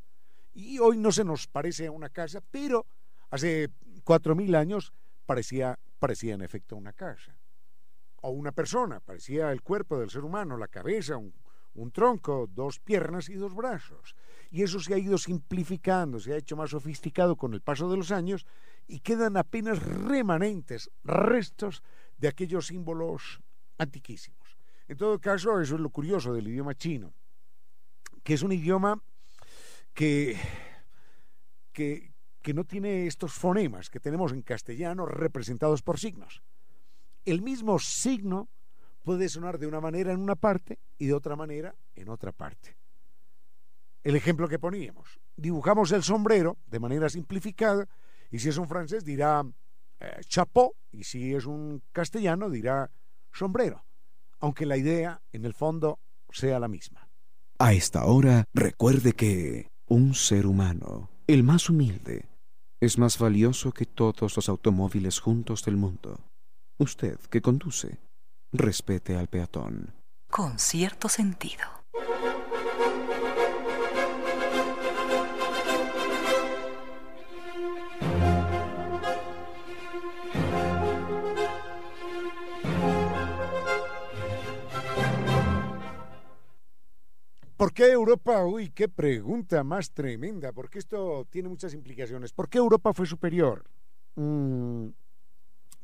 Y 0.54 0.80
hoy 0.80 0.98
no 0.98 1.12
se 1.12 1.24
nos 1.24 1.48
parece 1.48 1.88
a 1.88 1.92
una 1.92 2.10
casa, 2.10 2.42
pero 2.52 2.86
hace 3.30 3.70
cuatro 4.04 4.36
mil 4.36 4.54
años 4.56 4.94
parecía, 5.26 5.80
parecía 5.98 6.34
en 6.34 6.42
efecto 6.42 6.76
una 6.76 6.92
casa. 6.92 7.38
O 8.22 8.32
una 8.32 8.52
persona, 8.52 9.00
parecía 9.00 9.52
el 9.52 9.62
cuerpo 9.62 9.98
del 9.98 10.10
ser 10.10 10.24
humano, 10.26 10.58
la 10.58 10.68
cabeza, 10.68 11.16
un, 11.16 11.34
un 11.76 11.92
tronco, 11.92 12.48
dos 12.52 12.80
piernas 12.80 13.30
y 13.30 13.36
dos 13.36 13.56
brazos. 13.56 14.16
Y 14.52 14.64
eso 14.64 14.80
se 14.80 14.94
ha 14.94 14.98
ido 14.98 15.18
simplificando, 15.18 16.20
se 16.20 16.34
ha 16.34 16.38
hecho 16.38 16.58
más 16.58 16.72
sofisticado 16.72 17.38
con 17.38 17.54
el 17.54 17.62
paso 17.62 17.90
de 17.90 17.98
los 17.98 18.12
años 18.12 18.46
y 18.88 19.00
quedan 19.00 19.38
apenas 19.38 19.82
remanentes, 19.82 20.92
restos 21.04 21.82
de 22.18 22.28
aquellos 22.28 22.68
símbolos 22.68 23.42
antiquísimos. 23.78 24.58
En 24.88 24.98
todo 24.98 25.20
caso, 25.20 25.60
eso 25.60 25.76
es 25.76 25.82
lo 25.82 25.90
curioso 25.90 26.34
del 26.34 26.48
idioma 26.48 26.76
chino, 26.76 27.14
que 28.24 28.34
es 28.34 28.44
un 28.44 28.52
idioma 28.52 29.02
que, 29.94 30.38
que, 31.72 32.14
que 32.42 32.54
no 32.54 32.66
tiene 32.66 33.08
estos 33.08 33.34
fonemas 33.34 33.90
que 33.90 34.00
tenemos 34.00 34.32
en 34.32 34.42
castellano 34.42 35.06
representados 35.06 35.82
por 35.82 36.00
signos. 36.00 36.44
El 37.26 37.42
mismo 37.42 37.80
signo 37.80 38.50
puede 39.04 39.30
sonar 39.30 39.58
de 39.60 39.68
una 39.68 39.82
manera 39.82 40.12
en 40.12 40.20
una 40.20 40.36
parte 40.36 40.80
y 40.98 41.08
de 41.08 41.14
otra 41.14 41.36
manera 41.36 41.76
en 41.96 42.10
otra 42.10 42.32
parte. 42.32 42.78
El 44.04 44.16
ejemplo 44.16 44.50
que 44.50 44.60
poníamos, 44.60 45.20
dibujamos 45.38 45.92
el 45.92 46.04
sombrero 46.04 46.58
de 46.68 46.80
manera 46.80 47.10
simplificada 47.10 47.88
y 48.32 48.40
si 48.40 48.50
es 48.50 48.58
un 48.58 48.68
francés 48.68 49.06
dirá 49.06 49.44
eh, 50.00 50.22
chapeau 50.28 50.76
y 50.92 51.04
si 51.06 51.34
es 51.34 51.46
un 51.46 51.82
castellano 51.94 52.50
dirá 52.50 52.90
sombrero, 53.34 53.86
aunque 54.40 54.66
la 54.66 54.78
idea 54.78 55.22
en 55.32 55.46
el 55.46 55.54
fondo 55.54 56.00
sea 56.30 56.60
la 56.60 56.68
misma. 56.68 57.10
A 57.60 57.74
esta 57.74 58.06
hora 58.06 58.46
recuerde 58.54 59.14
que 59.14 59.72
un 59.88 60.16
ser 60.16 60.46
humano, 60.46 61.10
el 61.28 61.44
más 61.44 61.70
humilde, 61.70 62.30
es 62.80 62.98
más 62.98 63.18
valioso 63.18 63.72
que 63.72 63.86
todos 63.86 64.36
los 64.36 64.50
automóviles 64.50 65.20
juntos 65.20 65.64
del 65.64 65.78
mundo. 65.78 66.20
Usted 66.78 67.18
que 67.30 67.42
conduce, 67.42 68.00
respete 68.52 69.16
al 69.16 69.28
peatón. 69.28 69.94
Con 70.30 70.60
cierto 70.60 71.08
sentido. 71.08 71.64
¿Por 87.64 87.74
qué 87.74 87.94
Europa? 87.94 88.44
Uy, 88.44 88.72
qué 88.72 88.90
pregunta 88.90 89.64
más 89.64 89.90
tremenda, 89.94 90.52
porque 90.52 90.80
esto 90.80 91.26
tiene 91.30 91.48
muchas 91.48 91.74
implicaciones. 91.74 92.34
¿Por 92.34 92.50
qué 92.50 92.58
Europa 92.58 92.92
fue 92.92 93.06
superior? 93.06 93.64
Mm, 94.16 94.88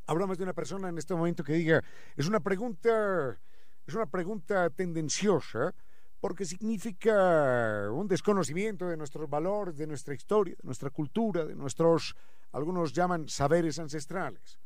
hablamos 0.05 0.37
de 0.37 0.43
una 0.43 0.51
persona 0.51 0.89
en 0.89 0.97
este 0.97 1.15
momento 1.15 1.41
que 1.41 1.53
diga, 1.53 1.81
es 2.17 2.27
una 2.27 2.41
pregunta, 2.41 3.39
es 3.87 3.93
una 3.95 4.07
pregunta 4.07 4.69
tendenciosa, 4.71 5.73
porque 6.19 6.43
significa 6.43 7.89
un 7.93 8.09
desconocimiento 8.09 8.85
de 8.89 8.97
nuestros 8.97 9.29
valores, 9.29 9.77
de 9.77 9.87
nuestra 9.87 10.13
historia, 10.13 10.55
de 10.61 10.65
nuestra 10.65 10.89
cultura, 10.89 11.45
de 11.45 11.55
nuestros, 11.55 12.13
algunos 12.51 12.91
llaman 12.91 13.29
saberes 13.29 13.79
ancestrales. 13.79 14.59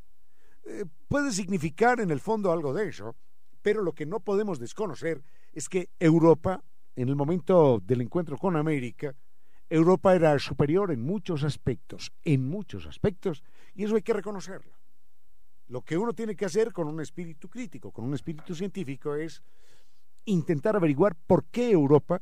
Eh, 0.66 0.86
puede 1.08 1.32
significar 1.32 2.00
en 2.00 2.10
el 2.10 2.22
fondo 2.22 2.52
algo 2.52 2.74
de 2.74 2.90
eso, 2.90 3.16
pero 3.62 3.84
lo 3.84 3.92
que 3.92 4.08
no 4.08 4.20
podemos 4.20 4.58
desconocer 4.58 5.22
es 5.54 5.70
que 5.70 5.92
Europa 6.00 6.64
en 6.96 7.10
el 7.10 7.16
momento 7.16 7.82
del 7.84 8.02
encuentro 8.02 8.38
con 8.38 8.56
América, 8.56 9.16
Europa 9.70 10.14
era 10.14 10.38
superior 10.40 10.92
en 10.92 11.02
muchos 11.02 11.44
aspectos, 11.44 12.12
en 12.24 12.48
muchos 12.48 12.86
aspectos, 12.86 13.44
y 13.74 13.84
eso 13.84 13.96
hay 13.96 14.02
que 14.02 14.14
reconocerlo. 14.14 14.74
Lo 15.68 15.82
que 15.82 15.98
uno 15.98 16.14
tiene 16.14 16.36
que 16.36 16.46
hacer 16.46 16.72
con 16.72 16.88
un 16.88 17.02
espíritu 17.02 17.50
crítico, 17.50 17.92
con 17.92 18.06
un 18.06 18.14
espíritu 18.14 18.54
científico, 18.54 19.16
es 19.16 19.42
intentar 20.26 20.76
averiguar 20.76 21.16
por 21.16 21.46
qué 21.46 21.72
Europa 21.72 22.22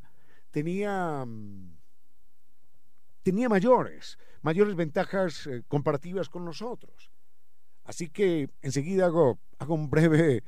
tenía, 0.52 1.26
mm, 1.26 1.78
tenía 3.24 3.50
mayores, 3.50 4.18
mayores 4.42 4.76
ventajas 4.76 5.48
eh, 5.48 5.64
comparativas 5.68 6.30
con 6.30 6.46
nosotros. 6.46 7.12
Así 7.84 8.10
que 8.10 8.50
enseguida 8.62 9.08
hago, 9.08 9.40
hago 9.58 9.74
un 9.74 9.90
breve, 9.90 10.44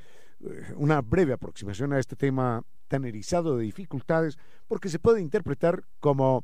una 0.75 1.01
breve 1.01 1.33
aproximación 1.33 1.93
a 1.93 1.99
este 1.99 2.15
tema 2.15 2.63
tan 2.87 3.05
erizado 3.05 3.57
de 3.57 3.63
dificultades, 3.63 4.37
porque 4.67 4.89
se 4.89 4.99
puede 4.99 5.21
interpretar 5.21 5.83
como, 5.99 6.43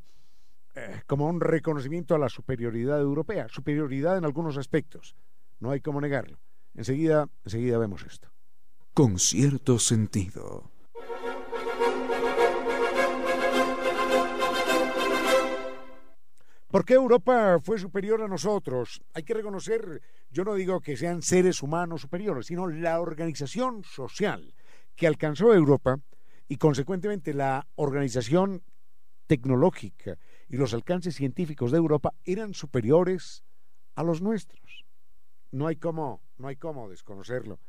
eh, 0.75 1.01
como 1.05 1.27
un 1.27 1.41
reconocimiento 1.41 2.15
a 2.15 2.19
la 2.19 2.29
superioridad 2.29 2.99
europea, 2.99 3.47
superioridad 3.49 4.17
en 4.17 4.25
algunos 4.25 4.57
aspectos, 4.57 5.15
no 5.59 5.71
hay 5.71 5.81
como 5.81 6.01
negarlo. 6.01 6.39
Enseguida, 6.75 7.27
enseguida 7.43 7.77
vemos 7.77 8.03
esto. 8.03 8.29
Con 8.93 9.19
cierto 9.19 9.79
sentido. 9.79 10.71
¿Por 16.70 16.86
qué 16.86 16.93
Europa 16.93 17.57
fue 17.63 17.80
superior 17.80 18.22
a 18.22 18.28
nosotros? 18.28 19.01
Hay 19.15 19.24
que 19.24 19.34
reconocer, 19.34 20.03
yo 20.30 20.43
no 20.43 20.53
digo 20.53 20.82
que 20.82 20.95
sean 20.95 21.24
seres 21.24 21.63
humanos 21.63 22.01
superiores, 22.01 22.45
sino 22.45 22.67
la 22.67 23.01
organización 23.01 23.84
social 23.84 24.53
que 24.95 25.07
alcanzó 25.07 25.51
Europa 25.51 25.99
y 26.47 26.57
consecuentemente 26.57 27.34
la 27.34 27.65
organización 27.74 28.61
tecnológica 29.26 30.20
y 30.47 30.57
los 30.57 30.76
alcances 30.76 31.15
científicos 31.15 31.72
de 31.72 31.78
Europa 31.78 32.13
eran 32.24 32.53
superiores 32.53 33.43
a 33.95 34.03
los 34.03 34.22
nuestros. 34.22 34.86
No 35.49 35.65
hay 35.65 35.78
cómo, 35.78 36.22
no 36.38 36.49
hay 36.49 36.55
cómo 36.55 36.88
desconocerlo. 36.88 37.59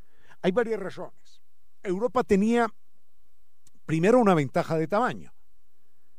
Hay 0.43 0.53
varias 0.53 0.79
razones. 0.79 1.41
Europa 1.83 2.23
tenía 2.23 2.67
primero 3.87 4.19
una 4.19 4.35
ventaja 4.35 4.77
de 4.77 4.87
tamaño. 4.87 5.33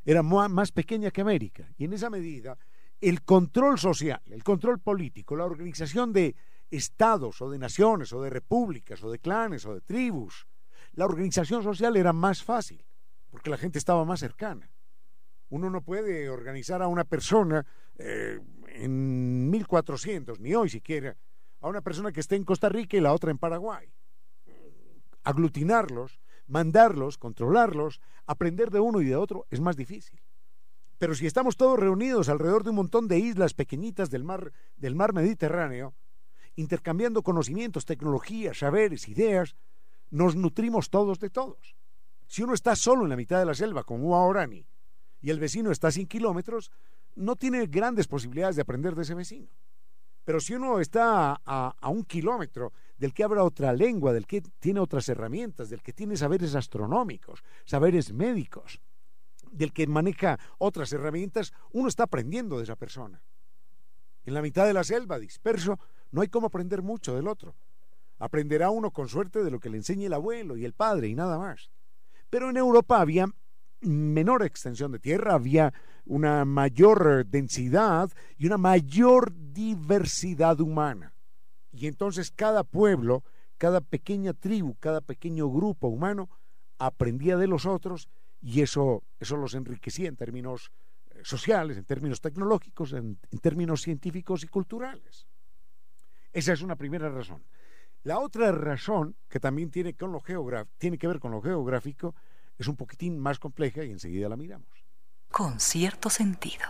Era 0.03 0.23
más 0.23 0.71
pequeña 0.71 1.11
que 1.11 1.21
América 1.21 1.71
y 1.77 1.85
en 1.85 1.93
esa 1.93 2.09
medida 2.09 2.57
el 3.01 3.23
control 3.23 3.79
social, 3.79 4.21
el 4.27 4.43
control 4.43 4.79
político, 4.79 5.35
la 5.35 5.45
organización 5.45 6.13
de 6.13 6.35
estados 6.69 7.41
o 7.41 7.49
de 7.49 7.59
naciones 7.59 8.13
o 8.13 8.21
de 8.21 8.29
repúblicas 8.29 9.03
o 9.03 9.11
de 9.11 9.19
clanes 9.19 9.65
o 9.65 9.73
de 9.73 9.81
tribus 9.81 10.47
la 10.93 11.05
organización 11.05 11.63
social 11.63 11.95
era 11.95 12.13
más 12.13 12.43
fácil, 12.43 12.83
porque 13.29 13.49
la 13.49 13.57
gente 13.57 13.79
estaba 13.79 14.03
más 14.05 14.19
cercana. 14.19 14.69
Uno 15.49 15.69
no 15.69 15.81
puede 15.81 16.29
organizar 16.29 16.81
a 16.81 16.87
una 16.87 17.03
persona 17.03 17.65
eh, 17.97 18.39
en 18.67 19.49
1400, 19.49 20.39
ni 20.39 20.53
hoy 20.53 20.69
siquiera, 20.69 21.15
a 21.59 21.67
una 21.67 21.81
persona 21.81 22.11
que 22.11 22.19
esté 22.19 22.35
en 22.35 22.43
Costa 22.43 22.69
Rica 22.69 22.97
y 22.97 23.01
la 23.01 23.13
otra 23.13 23.31
en 23.31 23.37
Paraguay. 23.37 23.91
Aglutinarlos, 25.23 26.19
mandarlos, 26.47 27.17
controlarlos, 27.17 28.01
aprender 28.25 28.71
de 28.71 28.79
uno 28.79 29.01
y 29.01 29.05
de 29.05 29.15
otro 29.15 29.45
es 29.49 29.59
más 29.59 29.75
difícil. 29.75 30.21
Pero 31.01 31.15
si 31.15 31.25
estamos 31.25 31.57
todos 31.57 31.79
reunidos 31.79 32.29
alrededor 32.29 32.63
de 32.63 32.69
un 32.69 32.75
montón 32.75 33.07
de 33.07 33.17
islas 33.17 33.55
pequeñitas 33.55 34.11
del 34.11 34.23
mar, 34.23 34.53
del 34.77 34.93
mar 34.93 35.13
Mediterráneo, 35.13 35.95
intercambiando 36.55 37.23
conocimientos, 37.23 37.87
tecnologías, 37.87 38.59
saberes, 38.59 39.07
ideas, 39.07 39.55
nos 40.11 40.35
nutrimos 40.35 40.91
todos 40.91 41.19
de 41.19 41.31
todos. 41.31 41.75
Si 42.27 42.43
uno 42.43 42.53
está 42.53 42.75
solo 42.75 43.01
en 43.01 43.09
la 43.09 43.15
mitad 43.15 43.39
de 43.39 43.47
la 43.47 43.55
selva, 43.55 43.83
como 43.83 44.15
Orani, 44.15 44.63
y 45.21 45.31
el 45.31 45.39
vecino 45.39 45.71
está 45.71 45.87
a 45.87 45.91
100 45.91 46.05
kilómetros, 46.05 46.69
no 47.15 47.35
tiene 47.35 47.65
grandes 47.65 48.07
posibilidades 48.07 48.55
de 48.55 48.61
aprender 48.61 48.93
de 48.93 49.01
ese 49.01 49.15
vecino. 49.15 49.49
Pero 50.23 50.39
si 50.39 50.53
uno 50.53 50.79
está 50.79 51.41
a, 51.43 51.75
a, 51.81 51.89
un 51.89 52.03
kilómetro 52.03 52.73
del 52.99 53.11
que 53.11 53.23
habla 53.23 53.43
otra 53.43 53.73
lengua, 53.73 54.13
del 54.13 54.27
que 54.27 54.43
tiene 54.59 54.79
otras 54.79 55.09
herramientas, 55.09 55.71
del 55.71 55.81
que 55.81 55.93
tiene 55.93 56.15
saberes 56.15 56.53
astronómicos, 56.53 57.43
saberes 57.65 58.13
médicos, 58.13 58.79
del 59.51 59.73
que 59.73 59.87
maneja 59.87 60.39
otras 60.57 60.91
herramientas, 60.93 61.53
uno 61.71 61.87
está 61.87 62.03
aprendiendo 62.03 62.57
de 62.57 62.63
esa 62.63 62.75
persona. 62.75 63.21
En 64.25 64.33
la 64.33 64.41
mitad 64.41 64.65
de 64.65 64.73
la 64.73 64.83
selva, 64.83 65.19
disperso, 65.19 65.79
no 66.11 66.21
hay 66.21 66.27
cómo 66.27 66.47
aprender 66.47 66.81
mucho 66.81 67.15
del 67.15 67.27
otro. 67.27 67.55
Aprenderá 68.19 68.69
uno 68.69 68.91
con 68.91 69.07
suerte 69.07 69.43
de 69.43 69.51
lo 69.51 69.59
que 69.59 69.69
le 69.69 69.77
enseñe 69.77 70.05
el 70.05 70.13
abuelo 70.13 70.55
y 70.57 70.65
el 70.65 70.73
padre 70.73 71.07
y 71.07 71.15
nada 71.15 71.37
más. 71.37 71.71
Pero 72.29 72.49
en 72.49 72.57
Europa 72.57 73.01
había 73.01 73.27
menor 73.81 74.43
extensión 74.43 74.91
de 74.91 74.99
tierra, 74.99 75.33
había 75.33 75.73
una 76.05 76.45
mayor 76.45 77.25
densidad 77.25 78.11
y 78.37 78.45
una 78.45 78.57
mayor 78.57 79.33
diversidad 79.35 80.59
humana. 80.59 81.13
Y 81.71 81.87
entonces 81.87 82.31
cada 82.31 82.63
pueblo, 82.63 83.23
cada 83.57 83.81
pequeña 83.81 84.33
tribu, 84.33 84.75
cada 84.79 85.01
pequeño 85.01 85.49
grupo 85.49 85.87
humano 85.87 86.29
aprendía 86.77 87.37
de 87.37 87.47
los 87.47 87.65
otros 87.65 88.07
y 88.41 88.61
eso, 88.61 89.03
eso 89.19 89.37
los 89.37 89.53
enriquecía 89.53 90.09
en 90.09 90.15
términos 90.15 90.71
eh, 91.11 91.21
sociales, 91.23 91.77
en 91.77 91.85
términos 91.85 92.19
tecnológicos, 92.19 92.93
en, 92.93 93.19
en 93.29 93.39
términos 93.39 93.81
científicos 93.81 94.43
y 94.43 94.47
culturales. 94.47 95.27
Esa 96.33 96.53
es 96.53 96.61
una 96.61 96.75
primera 96.75 97.09
razón. 97.09 97.43
La 98.03 98.19
otra 98.19 98.51
razón, 98.51 99.15
que 99.29 99.39
también 99.39 99.69
tiene, 99.69 99.93
con 99.93 100.11
lo 100.11 100.23
tiene 100.77 100.97
que 100.97 101.07
ver 101.07 101.19
con 101.19 101.31
lo 101.31 101.41
geográfico, 101.41 102.15
es 102.57 102.67
un 102.67 102.75
poquitín 102.75 103.19
más 103.19 103.37
compleja 103.37 103.83
y 103.83 103.91
enseguida 103.91 104.27
la 104.27 104.37
miramos. 104.37 104.83
Con 105.29 105.59
cierto 105.59 106.09
sentido. 106.09 106.65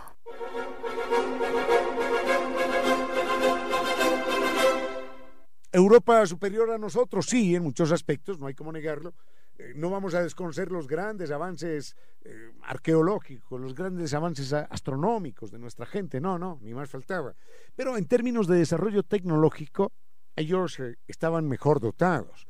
Europa 5.72 6.26
superior 6.26 6.70
a 6.70 6.78
nosotros, 6.78 7.26
sí, 7.26 7.54
en 7.54 7.62
muchos 7.62 7.92
aspectos, 7.92 8.38
no 8.38 8.46
hay 8.46 8.54
como 8.54 8.70
negarlo. 8.72 9.14
Eh, 9.62 9.74
no 9.76 9.90
vamos 9.90 10.14
a 10.14 10.22
desconocer 10.22 10.72
los 10.72 10.88
grandes 10.88 11.30
avances 11.30 11.94
eh, 12.24 12.50
arqueológicos, 12.62 13.60
los 13.60 13.74
grandes 13.74 14.12
avances 14.12 14.52
astronómicos 14.52 15.52
de 15.52 15.58
nuestra 15.58 15.86
gente, 15.86 16.20
no, 16.20 16.36
no, 16.38 16.58
ni 16.62 16.74
más 16.74 16.90
faltaba. 16.90 17.34
Pero 17.76 17.96
en 17.96 18.06
términos 18.06 18.48
de 18.48 18.56
desarrollo 18.56 19.04
tecnológico, 19.04 19.92
ellos 20.34 20.80
eh, 20.80 20.96
estaban 21.06 21.46
mejor 21.46 21.78
dotados. 21.78 22.48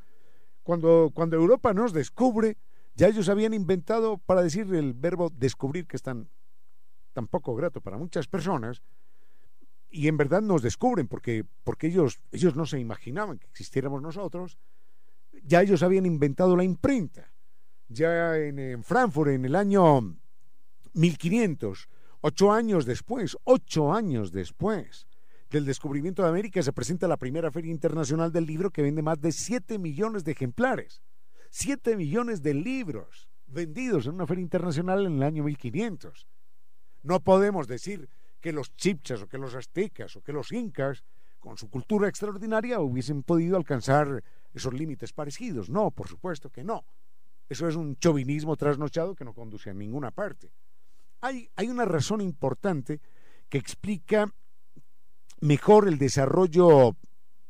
Cuando, 0.63 1.11
cuando 1.13 1.37
Europa 1.37 1.75
nos 1.75 1.93
descubre, 1.93 2.57
ya 2.95 3.09
ellos 3.09 3.29
habían 3.29 3.53
inventado, 3.53 4.17
para 4.17 4.43
decir 4.43 4.73
el 4.75 4.95
verbo 4.95 5.31
descubrir, 5.35 5.87
que 5.87 5.97
es 5.97 6.03
tan, 6.03 6.31
tan 7.13 7.27
poco 7.27 7.55
grato 7.55 7.83
para 7.83 7.99
muchas 7.99 8.27
personas, 8.27 8.81
y 9.91 10.09
en 10.09 10.17
verdad 10.17 10.41
nos 10.41 10.63
descubren, 10.63 11.09
porque, 11.09 11.45
porque 11.65 11.89
ellos, 11.89 12.21
ellos 12.31 12.57
no 12.57 12.65
se 12.65 12.79
imaginaban 12.79 13.39
que 13.39 13.49
existiéramos 13.49 14.01
nosotros, 14.01 14.57
ya 15.45 15.63
ellos 15.63 15.83
habían 15.83 16.07
inventado 16.07 16.57
la 16.57 16.65
imprenta. 16.65 17.33
Ya 17.89 18.37
en, 18.37 18.59
en 18.59 18.85
Frankfurt, 18.85 19.31
en 19.31 19.45
el 19.45 19.55
año 19.55 20.17
1500, 20.95 21.89
ocho 22.23 22.53
años 22.53 22.87
después, 22.87 23.37
ocho 23.45 23.93
años 23.93 24.33
después 24.33 25.07
del 25.51 25.67
descubrimiento 25.67 26.23
de 26.23 26.29
América, 26.29 26.63
se 26.63 26.73
presenta 26.73 27.07
la 27.07 27.19
primera 27.19 27.51
Feria 27.51 27.71
Internacional 27.71 28.33
del 28.33 28.47
Libro 28.47 28.71
que 28.71 28.83
vende 28.83 29.03
más 29.03 29.21
de 29.21 29.33
7 29.33 29.79
millones 29.79 30.25
de 30.25 30.33
ejemplares. 30.33 31.03
7 31.51 31.97
millones 31.97 32.43
de 32.43 32.55
libros 32.55 33.29
vendidos 33.47 34.07
en 34.07 34.15
una 34.15 34.27
feria 34.27 34.43
internacional 34.43 35.07
en 35.07 35.17
el 35.17 35.23
año 35.23 35.45
1500. 35.45 36.27
No 37.03 37.21
podemos 37.21 37.67
decir 37.69 38.09
que 38.41 38.53
los 38.53 38.75
chipchas 38.77 39.23
o 39.23 39.29
que 39.29 39.39
los 39.39 39.55
aztecas 39.55 40.17
o 40.17 40.23
que 40.23 40.33
los 40.33 40.53
incas, 40.53 41.05
con 41.39 41.59
su 41.59 41.69
cultura 41.69 42.09
extraordinaria, 42.09 42.81
hubiesen 42.81 43.23
podido 43.23 43.57
alcanzar 43.57 44.25
esos 44.55 44.75
límites 44.75 45.13
parecidos. 45.13 45.69
No, 45.71 45.91
por 45.91 46.09
supuesto 46.09 46.51
que 46.51 46.65
no. 46.65 46.85
Eso 47.49 47.69
es 47.69 47.77
un 47.77 47.97
chauvinismo 47.97 48.57
trasnochado 48.57 49.15
que 49.15 49.25
no 49.25 49.35
conduce 49.35 49.71
a 49.71 49.75
ninguna 49.75 50.11
parte. 50.11 50.51
Hay, 51.21 51.49
hay 51.57 51.69
una 51.69 51.85
razón 51.85 52.21
importante 52.21 53.01
que 53.49 53.59
explica 53.59 54.33
mejor 55.41 55.89
el 55.89 55.99
desarrollo 55.99 56.97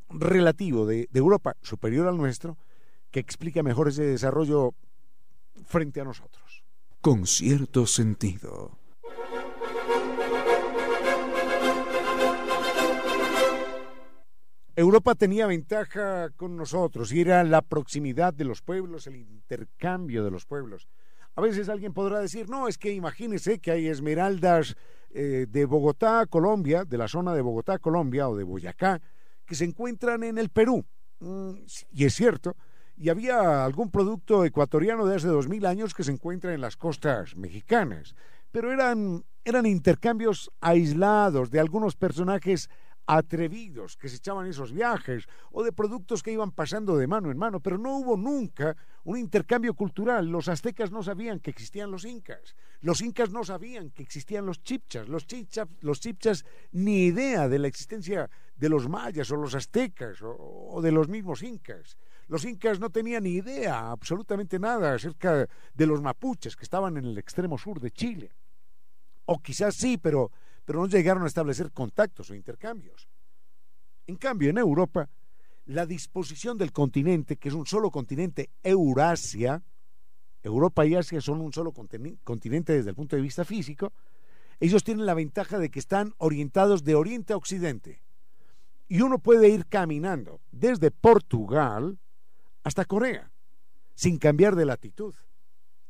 relativo 0.09 0.85
de, 0.85 1.07
de 1.09 1.19
Europa 1.19 1.55
superior 1.61 2.07
al 2.07 2.17
nuestro, 2.17 2.57
que 3.11 3.19
explica 3.19 3.63
mejor 3.63 3.87
ese 3.87 4.03
desarrollo 4.03 4.73
frente 5.65 6.01
a 6.01 6.03
nosotros. 6.03 6.63
Con 7.01 7.25
cierto 7.25 7.85
sentido. 7.85 8.82
Europa 14.75 15.13
tenía 15.13 15.45
ventaja 15.45 16.31
con 16.31 16.57
nosotros 16.57 17.11
y 17.13 17.21
era 17.21 17.43
la 17.43 17.61
proximidad 17.61 18.33
de 18.33 18.45
los 18.45 18.63
pueblos, 18.63 19.05
el 19.05 19.17
intercambio 19.17 20.23
de 20.23 20.31
los 20.31 20.45
pueblos. 20.45 20.87
A 21.35 21.41
veces 21.41 21.69
alguien 21.69 21.93
podrá 21.93 22.19
decir, 22.19 22.49
no, 22.49 22.67
es 22.67 22.79
que 22.79 22.91
imagínese 22.91 23.59
que 23.59 23.69
hay 23.69 23.87
esmeraldas 23.87 24.75
eh, 25.11 25.45
de 25.47 25.65
Bogotá, 25.65 26.25
Colombia, 26.25 26.85
de 26.85 26.97
la 26.97 27.07
zona 27.07 27.35
de 27.35 27.41
Bogotá, 27.41 27.77
Colombia 27.77 28.27
o 28.29 28.35
de 28.35 28.43
Boyacá, 28.43 28.99
que 29.45 29.53
se 29.53 29.65
encuentran 29.65 30.23
en 30.23 30.39
el 30.39 30.49
Perú. 30.49 30.83
Mm, 31.19 31.51
y 31.91 32.05
es 32.05 32.15
cierto, 32.15 32.55
y 32.97 33.09
había 33.09 33.63
algún 33.65 33.91
producto 33.91 34.43
ecuatoriano 34.43 35.05
de 35.05 35.17
hace 35.17 35.27
dos 35.27 35.47
mil 35.47 35.67
años 35.67 35.93
que 35.93 36.03
se 36.03 36.11
encuentra 36.11 36.53
en 36.53 36.61
las 36.61 36.77
costas 36.77 37.35
mexicanas, 37.35 38.15
pero 38.51 38.71
eran, 38.71 39.23
eran 39.45 39.67
intercambios 39.67 40.51
aislados 40.61 41.51
de 41.51 41.59
algunos 41.59 41.95
personajes 41.95 42.69
atrevidos 43.05 43.97
que 43.97 44.07
se 44.07 44.17
echaban 44.17 44.47
esos 44.47 44.71
viajes 44.71 45.25
o 45.51 45.63
de 45.63 45.73
productos 45.73 46.23
que 46.23 46.31
iban 46.31 46.51
pasando 46.51 46.97
de 46.97 47.07
mano 47.07 47.31
en 47.31 47.37
mano, 47.37 47.59
pero 47.59 47.77
no 47.77 47.97
hubo 47.97 48.15
nunca 48.17 48.75
un 49.03 49.17
intercambio 49.17 49.73
cultural. 49.73 50.27
Los 50.27 50.47
aztecas 50.47 50.91
no 50.91 51.03
sabían 51.03 51.39
que 51.39 51.51
existían 51.51 51.91
los 51.91 52.05
incas, 52.05 52.55
los 52.81 53.01
incas 53.01 53.31
no 53.31 53.43
sabían 53.43 53.89
que 53.91 54.03
existían 54.03 54.45
los 54.45 54.63
chipchas, 54.63 55.07
los 55.09 55.27
chipchas, 55.27 55.67
los 55.81 55.99
chipchas 55.99 56.45
ni 56.71 57.05
idea 57.05 57.49
de 57.49 57.59
la 57.59 57.67
existencia 57.67 58.29
de 58.55 58.69
los 58.69 58.87
mayas 58.87 59.29
o 59.31 59.35
los 59.35 59.55
aztecas 59.55 60.19
o, 60.21 60.79
de 60.81 60.91
los 60.91 61.09
mismos 61.09 61.43
incas. 61.43 61.97
Los 62.27 62.45
incas 62.45 62.79
no 62.79 62.89
tenían 62.89 63.23
ni 63.23 63.31
idea, 63.31 63.91
absolutamente 63.91 64.57
nada, 64.57 64.93
acerca 64.93 65.47
de 65.73 65.85
los 65.85 66.01
mapuches 66.01 66.55
que 66.55 66.63
estaban 66.63 66.95
en 66.97 67.05
el 67.05 67.17
extremo 67.17 67.57
sur 67.57 67.81
de 67.81 67.91
Chile. 67.91 68.31
O 69.25 69.39
quizás 69.39 69.75
sí, 69.75 69.97
pero 69.97 70.31
pero 70.65 70.79
no 70.79 70.87
llegaron 70.87 71.23
a 71.23 71.27
establecer 71.27 71.71
contactos 71.71 72.29
o 72.29 72.35
intercambios. 72.35 73.07
En 74.07 74.15
cambio, 74.15 74.49
en 74.49 74.57
Europa, 74.57 75.09
la 75.65 75.85
disposición 75.85 76.57
del 76.57 76.71
continente, 76.71 77.37
que 77.37 77.49
es 77.49 77.55
un 77.55 77.65
solo 77.65 77.89
continente, 77.89 78.49
Eurasia, 78.63 79.61
Europa 80.41 80.85
y 80.85 80.95
Asia 80.95 81.21
son 81.21 81.41
un 81.41 81.53
solo 81.53 81.71
continente 81.71 82.73
desde 82.73 82.89
el 82.89 82.95
punto 82.95 83.15
de 83.15 83.21
vista 83.21 83.45
físico, 83.45 83.93
ellos 84.59 84.83
tienen 84.83 85.05
la 85.05 85.13
ventaja 85.13 85.57
de 85.57 85.69
que 85.69 85.79
están 85.79 86.13
orientados 86.17 86.83
de 86.83 86.95
oriente 86.95 87.33
a 87.33 87.37
occidente. 87.37 88.01
Y 88.87 89.01
uno 89.01 89.19
puede 89.19 89.49
ir 89.49 89.65
caminando 89.65 90.41
desde 90.51 90.91
Portugal 90.91 91.97
hasta 92.63 92.85
Corea, 92.85 93.31
sin 93.95 94.17
cambiar 94.17 94.55
de 94.55 94.65
latitud. 94.65 95.15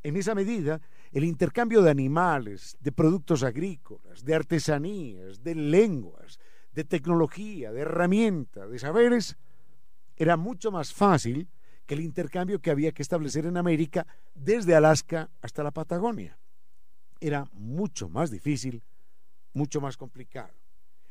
En 0.03 0.17
esa 0.17 0.35
medida, 0.35 0.81
el 1.13 1.25
intercambio 1.25 1.83
de 1.83 1.91
animales, 1.91 2.75
de 2.79 2.91
productos 2.91 3.43
agrícolas, 3.43 4.25
de 4.25 4.33
artesanías, 4.33 5.43
de 5.43 5.53
lenguas, 5.53 6.39
de 6.73 6.83
tecnología, 6.83 7.71
de 7.71 7.81
herramientas, 7.81 8.71
de 8.71 8.79
saberes, 8.79 9.37
era 10.15 10.37
mucho 10.37 10.71
más 10.71 10.91
fácil 10.91 11.47
que 11.85 11.93
el 11.93 12.01
intercambio 12.01 12.59
que 12.59 12.71
había 12.71 12.91
que 12.91 13.03
establecer 13.03 13.45
en 13.45 13.57
América 13.57 14.07
desde 14.33 14.73
Alaska 14.73 15.29
hasta 15.43 15.61
la 15.61 15.69
Patagonia. 15.69 16.39
Era 17.19 17.47
mucho 17.53 18.09
más 18.09 18.31
difícil, 18.31 18.81
mucho 19.53 19.81
más 19.81 19.97
complicado. 19.97 20.53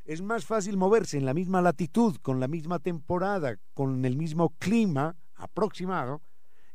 Es 0.05 0.21
más 0.21 0.45
fácil 0.45 0.77
moverse 0.77 1.17
en 1.17 1.27
la 1.27 1.35
misma 1.35 1.63
latitud, 1.63 2.17
con 2.17 2.41
la 2.41 2.49
misma 2.49 2.81
temporada, 2.81 3.57
con 3.73 4.05
el 4.05 4.17
mismo 4.17 4.51
clima 4.59 5.15
aproximado, 5.37 6.23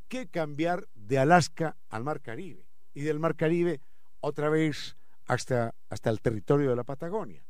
que 0.07 0.27
cambiar 0.27 0.87
de 0.95 1.19
Alaska 1.19 1.75
al 1.89 2.05
Mar 2.05 2.21
Caribe 2.21 2.66
y 2.97 3.01
del 3.01 3.19
Mar 3.19 3.35
Caribe 3.35 3.79
otra 4.21 4.49
vez 4.49 4.97
hasta, 5.27 5.75
hasta 5.87 6.09
el 6.09 6.19
territorio 6.19 6.71
de 6.71 6.75
la 6.75 6.83
Patagonia. 6.83 7.43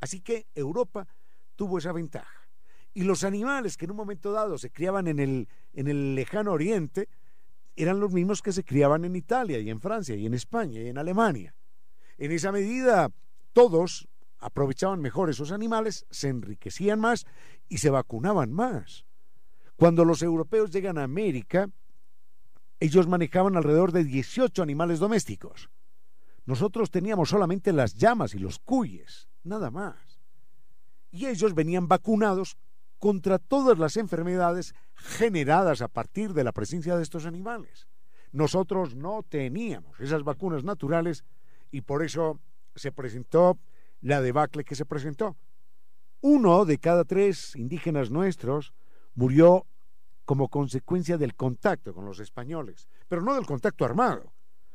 Así 0.00 0.22
que 0.22 0.46
Europa 0.54 1.06
tuvo 1.54 1.76
esa 1.76 1.92
ventaja. 1.92 2.48
Y 2.94 3.02
los 3.02 3.22
animales 3.22 3.76
que 3.76 3.84
en 3.84 3.90
un 3.90 3.98
momento 3.98 4.32
dado 4.32 4.56
se 4.56 4.70
criaban 4.70 5.06
en 5.06 5.18
el, 5.18 5.48
en 5.74 5.88
el 5.88 6.14
lejano 6.14 6.52
oriente 6.52 7.10
eran 7.76 8.00
los 8.00 8.10
mismos 8.10 8.40
que 8.40 8.52
se 8.52 8.64
criaban 8.64 9.04
en 9.04 9.16
Italia 9.16 9.58
y 9.58 9.68
en 9.68 9.82
Francia 9.82 10.16
y 10.16 10.24
en 10.24 10.32
España 10.32 10.80
y 10.80 10.88
en 10.88 10.96
Alemania. 10.96 11.54
En 12.16 12.32
esa 12.32 12.50
medida, 12.50 13.10
todos 13.52 14.08
aprovechaban 14.38 15.02
mejor 15.02 15.28
esos 15.28 15.52
animales, 15.52 16.06
se 16.08 16.28
enriquecían 16.28 17.00
más 17.00 17.26
y 17.68 17.78
se 17.78 17.90
vacunaban 17.90 18.50
más. 18.50 19.04
Cuando 19.76 20.06
los 20.06 20.22
europeos 20.22 20.70
llegan 20.70 20.96
a 20.96 21.02
América, 21.02 21.68
ellos 22.80 23.06
manejaban 23.06 23.56
alrededor 23.56 23.92
de 23.92 24.04
18 24.04 24.62
animales 24.62 24.98
domésticos. 24.98 25.70
Nosotros 26.44 26.90
teníamos 26.90 27.30
solamente 27.30 27.72
las 27.72 27.94
llamas 27.94 28.34
y 28.34 28.38
los 28.38 28.58
cuyes, 28.58 29.28
nada 29.42 29.70
más. 29.70 30.20
Y 31.10 31.26
ellos 31.26 31.54
venían 31.54 31.88
vacunados 31.88 32.56
contra 32.98 33.38
todas 33.38 33.78
las 33.78 33.96
enfermedades 33.96 34.74
generadas 34.94 35.82
a 35.82 35.88
partir 35.88 36.32
de 36.34 36.44
la 36.44 36.52
presencia 36.52 36.96
de 36.96 37.02
estos 37.02 37.26
animales. 37.26 37.88
Nosotros 38.32 38.94
no 38.94 39.22
teníamos 39.22 39.98
esas 40.00 40.22
vacunas 40.22 40.64
naturales 40.64 41.24
y 41.70 41.80
por 41.80 42.02
eso 42.02 42.38
se 42.74 42.92
presentó 42.92 43.58
la 44.00 44.20
debacle 44.20 44.64
que 44.64 44.74
se 44.74 44.84
presentó. 44.84 45.36
Uno 46.20 46.64
de 46.64 46.78
cada 46.78 47.04
tres 47.04 47.56
indígenas 47.56 48.10
nuestros 48.10 48.72
murió 49.14 49.66
como 50.26 50.48
consecuencia 50.48 51.16
del 51.16 51.34
contacto 51.34 51.94
con 51.94 52.04
los 52.04 52.20
españoles, 52.20 52.88
pero 53.08 53.22
no 53.22 53.34
del 53.34 53.46
contacto 53.46 53.84
armado, 53.84 54.34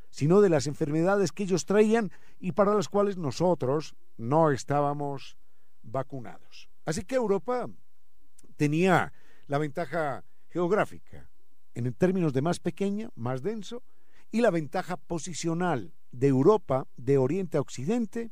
sino 0.09 0.41
de 0.41 0.49
las 0.49 0.65
enfermedades 0.65 1.31
que 1.31 1.43
ellos 1.43 1.65
traían 1.65 2.11
y 2.39 2.53
para 2.53 2.73
las 2.73 2.89
cuales 2.89 3.17
nosotros 3.17 3.95
no 4.17 4.49
estábamos 4.49 5.37
vacunados. 5.83 6.69
Así 6.85 7.03
que 7.03 7.15
Europa 7.15 7.69
tenía 8.55 9.13
la 9.47 9.57
ventaja 9.57 10.23
geográfica 10.49 11.29
en 11.73 11.93
términos 11.93 12.33
de 12.33 12.41
más 12.41 12.59
pequeña, 12.59 13.09
más 13.15 13.43
denso, 13.43 13.83
y 14.31 14.41
la 14.41 14.51
ventaja 14.51 14.95
posicional 14.97 15.93
de 16.11 16.27
Europa 16.27 16.87
de 16.95 17.17
oriente 17.17 17.57
a 17.57 17.61
occidente, 17.61 18.31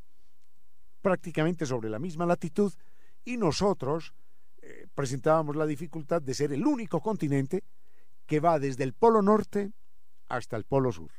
prácticamente 1.02 1.66
sobre 1.66 1.90
la 1.90 2.00
misma 2.00 2.26
latitud, 2.26 2.74
y 3.26 3.38
nosotros 3.38 4.14
eh, 4.70 4.88
presentábamos 4.94 5.56
la 5.56 5.66
dificultad 5.66 6.22
de 6.22 6.36
ser 6.36 6.54
el 6.54 6.66
único 6.66 7.02
continente 7.02 7.64
que 8.28 8.40
va 8.40 8.60
desde 8.60 8.84
el 8.84 8.94
Polo 8.94 9.24
Norte 9.24 9.72
hasta 10.28 10.58
el 10.58 10.64
Polo 10.64 10.92
Sur. 10.92 11.12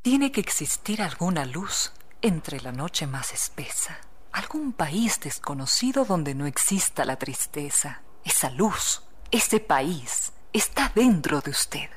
Tiene 0.00 0.32
que 0.32 0.40
existir 0.40 1.02
alguna 1.02 1.44
luz 1.44 1.92
entre 2.22 2.60
la 2.60 2.72
noche 2.72 3.06
más 3.06 3.34
espesa, 3.34 4.00
algún 4.32 4.72
país 4.72 5.20
desconocido 5.20 6.06
donde 6.06 6.34
no 6.34 6.46
exista 6.46 7.04
la 7.04 7.16
tristeza. 7.16 8.02
Esa 8.24 8.50
luz, 8.50 9.02
ese 9.30 9.60
país, 9.60 10.32
está 10.54 10.90
dentro 10.94 11.42
de 11.42 11.50
usted. 11.50 11.90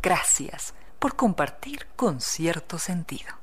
Gracias 0.00 0.74
por 1.00 1.16
compartir 1.16 1.88
con 1.96 2.20
cierto 2.20 2.78
sentido. 2.78 3.34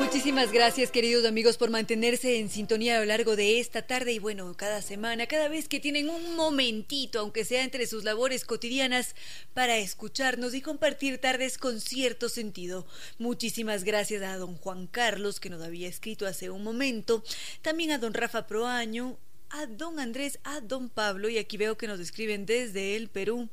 Muchísimas 0.00 0.50
gracias 0.50 0.90
queridos 0.90 1.26
amigos 1.26 1.58
por 1.58 1.68
mantenerse 1.68 2.38
en 2.38 2.48
sintonía 2.48 2.96
a 2.96 3.00
lo 3.00 3.04
largo 3.04 3.36
de 3.36 3.60
esta 3.60 3.82
tarde 3.82 4.12
y 4.12 4.18
bueno, 4.18 4.56
cada 4.56 4.80
semana, 4.80 5.26
cada 5.26 5.48
vez 5.48 5.68
que 5.68 5.78
tienen 5.78 6.08
un 6.08 6.36
momentito, 6.36 7.20
aunque 7.20 7.44
sea 7.44 7.64
entre 7.64 7.86
sus 7.86 8.02
labores 8.02 8.46
cotidianas, 8.46 9.14
para 9.52 9.76
escucharnos 9.76 10.54
y 10.54 10.62
compartir 10.62 11.18
tardes 11.18 11.58
con 11.58 11.82
cierto 11.82 12.30
sentido. 12.30 12.86
Muchísimas 13.18 13.84
gracias 13.84 14.22
a 14.22 14.38
don 14.38 14.56
Juan 14.56 14.86
Carlos 14.86 15.38
que 15.38 15.50
nos 15.50 15.62
había 15.62 15.86
escrito 15.86 16.26
hace 16.26 16.48
un 16.48 16.64
momento, 16.64 17.22
también 17.60 17.90
a 17.90 17.98
don 17.98 18.14
Rafa 18.14 18.46
Proaño, 18.46 19.18
a 19.50 19.66
don 19.66 20.00
Andrés, 20.00 20.38
a 20.44 20.60
don 20.62 20.88
Pablo 20.88 21.28
y 21.28 21.36
aquí 21.36 21.58
veo 21.58 21.76
que 21.76 21.88
nos 21.88 22.00
escriben 22.00 22.46
desde 22.46 22.96
el 22.96 23.10
Perú. 23.10 23.50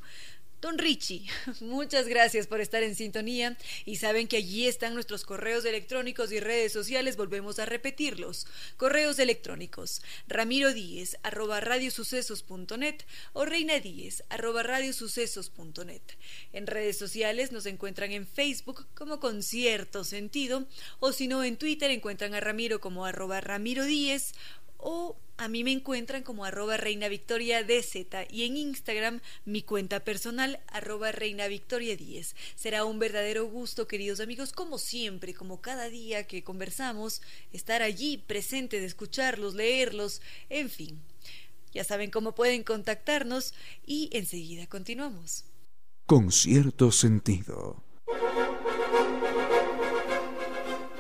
Don 0.60 0.80
Richie, 0.80 1.28
muchas 1.62 2.08
gracias 2.08 2.48
por 2.48 2.62
estar 2.62 2.82
en 2.82 2.96
sintonía 2.96 3.56
y 3.86 3.98
saben 3.98 4.28
que 4.28 4.38
allí 4.38 4.66
están 4.66 4.96
nuestros 4.96 5.24
correos 5.24 5.66
electrónicos 5.66 6.32
y 6.32 6.40
redes 6.40 6.74
sociales, 6.74 7.16
volvemos 7.16 7.60
a 7.60 7.68
repetirlos. 7.68 8.48
Correos 8.76 9.20
electrónicos, 9.20 10.02
ramiro 10.28 10.74
díez 10.74 11.18
arroba 11.22 11.60
radiosucesos.net 11.60 12.96
o 13.34 13.46
reina 13.46 13.80
díez 13.80 14.24
arroba 14.30 14.64
radiosucesos.net. 14.64 16.02
En 16.54 16.66
redes 16.66 16.98
sociales 16.98 17.52
nos 17.52 17.68
encuentran 17.68 18.12
en 18.12 18.26
Facebook 18.26 18.88
como 18.96 19.20
Concierto 19.20 20.04
Sentido 20.04 20.66
o 21.00 21.12
si 21.12 21.28
no 21.28 21.44
en 21.44 21.58
Twitter 21.58 21.92
encuentran 21.92 22.34
a 22.34 22.40
Ramiro 22.40 22.82
como 22.82 23.06
arroba 23.06 23.42
ramiro 23.42 23.86
díez 23.86 24.34
o 24.78 25.18
a 25.38 25.48
mí 25.48 25.64
me 25.64 25.72
encuentran 25.72 26.24
como 26.24 26.46
arroba 26.46 26.78
reina 26.78 27.08
victoria 27.10 27.64
DZ 27.64 28.28
y 28.32 28.44
en 28.46 28.58
Instagram 28.58 29.20
mi 29.46 29.62
cuenta 29.62 30.00
personal 30.04 30.60
arroba 30.68 31.12
reina 31.12 31.48
victoria 31.48 31.96
10. 31.96 32.36
Será 32.56 32.86
un 32.86 32.98
verdadero 32.98 33.46
gusto, 33.46 33.88
queridos 33.88 34.20
amigos, 34.20 34.52
como 34.52 34.80
siempre, 34.80 35.36
como 35.36 35.62
cada 35.62 35.90
día 35.90 36.26
que 36.26 36.44
conversamos, 36.44 37.22
estar 37.54 37.84
allí 37.84 38.18
presente, 38.18 38.80
de 38.80 38.88
escucharlos, 38.88 39.54
leerlos, 39.54 40.22
en 40.50 40.70
fin. 40.70 41.02
Ya 41.72 41.84
saben 41.84 42.10
cómo 42.10 42.34
pueden 42.34 42.64
contactarnos 42.64 43.54
y 43.86 44.10
enseguida 44.14 44.66
continuamos. 44.66 45.46
Con 46.08 46.32
cierto 46.32 46.92
sentido. 46.92 47.84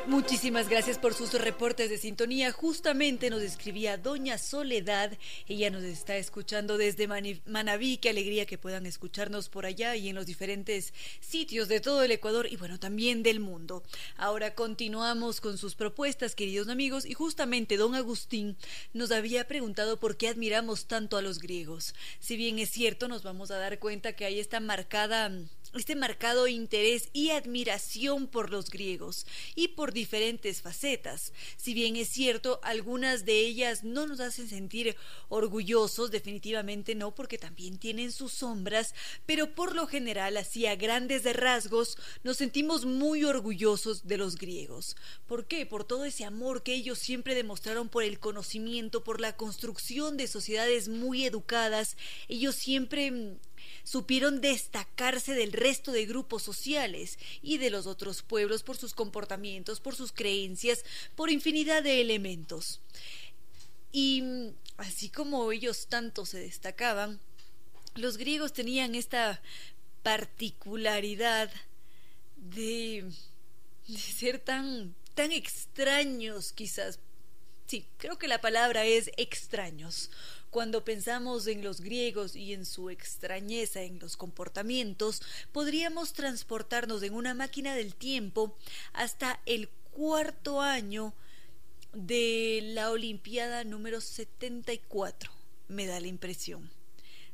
Muchísimas 0.07 0.69
gracias 0.69 0.97
por 0.97 1.13
sus 1.13 1.33
reportes 1.33 1.89
de 1.89 1.97
sintonía. 1.97 2.53
Justamente 2.53 3.29
nos 3.29 3.41
escribía 3.41 3.97
Doña 3.97 4.37
Soledad. 4.37 5.11
Ella 5.49 5.69
nos 5.69 5.83
está 5.83 6.15
escuchando 6.15 6.77
desde 6.77 7.09
Manabí. 7.45 7.97
Qué 7.97 8.09
alegría 8.09 8.45
que 8.45 8.57
puedan 8.57 8.85
escucharnos 8.85 9.49
por 9.49 9.65
allá 9.65 9.97
y 9.97 10.07
en 10.07 10.15
los 10.15 10.25
diferentes 10.25 10.93
sitios 11.19 11.67
de 11.67 11.81
todo 11.81 12.03
el 12.03 12.11
Ecuador 12.11 12.47
y 12.49 12.55
bueno, 12.55 12.79
también 12.79 13.21
del 13.21 13.41
mundo. 13.41 13.83
Ahora 14.15 14.55
continuamos 14.55 15.41
con 15.41 15.57
sus 15.57 15.75
propuestas, 15.75 16.35
queridos 16.35 16.69
amigos, 16.69 17.05
y 17.05 17.13
justamente 17.13 17.75
don 17.75 17.93
Agustín 17.93 18.55
nos 18.93 19.11
había 19.11 19.45
preguntado 19.45 19.99
por 19.99 20.15
qué 20.15 20.29
admiramos 20.29 20.85
tanto 20.85 21.17
a 21.17 21.21
los 21.21 21.39
griegos. 21.39 21.93
Si 22.21 22.37
bien 22.37 22.59
es 22.59 22.69
cierto, 22.69 23.09
nos 23.09 23.23
vamos 23.23 23.51
a 23.51 23.57
dar 23.57 23.77
cuenta 23.77 24.13
que 24.13 24.23
ahí 24.23 24.39
está 24.39 24.61
marcada 24.61 25.33
este 25.73 25.95
marcado 25.95 26.47
interés 26.47 27.09
y 27.13 27.31
admiración 27.31 28.27
por 28.27 28.49
los 28.49 28.69
griegos 28.69 29.25
y 29.55 29.69
por 29.69 29.93
diferentes 29.97 30.61
facetas. 30.61 31.33
Si 31.57 31.73
bien 31.73 31.95
es 31.95 32.09
cierto, 32.09 32.59
algunas 32.63 33.25
de 33.25 33.39
ellas 33.39 33.83
no 33.83 34.05
nos 34.05 34.19
hacen 34.19 34.47
sentir 34.47 34.95
orgullosos, 35.27 36.11
definitivamente 36.11 36.93
no, 36.93 37.15
porque 37.15 37.37
también 37.37 37.77
tienen 37.79 38.11
sus 38.11 38.31
sombras, 38.31 38.93
pero 39.25 39.55
por 39.55 39.75
lo 39.75 39.87
general, 39.87 40.37
así 40.37 40.67
a 40.67 40.75
grandes 40.75 41.23
rasgos, 41.35 41.97
nos 42.23 42.37
sentimos 42.37 42.85
muy 42.85 43.23
orgullosos 43.23 44.07
de 44.07 44.17
los 44.17 44.35
griegos. 44.35 44.95
¿Por 45.25 45.47
qué? 45.47 45.65
Por 45.65 45.83
todo 45.83 46.05
ese 46.05 46.25
amor 46.25 46.61
que 46.61 46.75
ellos 46.75 46.99
siempre 46.99 47.33
demostraron 47.33 47.89
por 47.89 48.03
el 48.03 48.19
conocimiento, 48.19 49.03
por 49.03 49.19
la 49.19 49.35
construcción 49.35 50.15
de 50.15 50.27
sociedades 50.27 50.89
muy 50.89 51.25
educadas. 51.25 51.97
Ellos 52.27 52.55
siempre 52.55 53.09
mm, 53.09 53.39
supieron 53.87 54.41
destacarse 54.41 55.33
del 55.33 55.53
resto 55.53 55.93
de 55.93 56.05
grupos 56.05 56.43
sociales 56.43 57.17
y 57.41 57.57
de 57.57 57.69
los 57.69 57.87
otros 57.87 58.21
pueblos 58.21 58.61
por 58.61 58.75
sus 58.75 58.93
comportamientos, 58.93 59.79
por 59.79 59.95
sus 59.95 60.11
creencias, 60.11 60.83
por 61.15 61.31
infinidad 61.31 61.83
de 61.83 62.01
elementos. 62.01 62.81
Y 63.93 64.23
mm, 64.23 64.49
así 64.75 65.07
como 65.07 65.53
ellos 65.53 65.87
tanto 65.87 66.25
se 66.25 66.37
destacaban, 66.37 67.21
los 67.95 68.17
griegos 68.17 68.51
tenían 68.51 68.93
esta 68.93 69.41
particularidad 70.03 71.49
de, 72.35 73.09
de 73.87 73.97
ser 73.97 74.39
tan, 74.39 74.95
tan 75.15 75.31
extraños 75.31 76.51
quizás. 76.51 76.99
Sí, 77.67 77.87
creo 77.97 78.17
que 78.17 78.27
la 78.27 78.41
palabra 78.41 78.83
es 78.83 79.11
extraños 79.15 80.09
cuando 80.49 80.83
pensamos 80.83 81.47
en 81.47 81.63
los 81.63 81.81
griegos 81.81 82.35
y 82.35 82.53
en 82.53 82.65
su 82.65 82.89
extrañeza 82.89 83.81
en 83.81 83.99
los 83.99 84.17
comportamientos, 84.17 85.21
podríamos 85.51 86.13
transportarnos 86.13 87.03
en 87.03 87.13
una 87.13 87.33
máquina 87.33 87.75
del 87.75 87.95
tiempo 87.95 88.55
hasta 88.93 89.39
el 89.45 89.69
cuarto 89.91 90.61
año 90.61 91.13
de 91.93 92.59
la 92.73 92.91
Olimpiada 92.91 93.63
número 93.63 94.01
74, 94.01 95.31
me 95.67 95.87
da 95.87 95.99
la 95.99 96.07
impresión. 96.07 96.69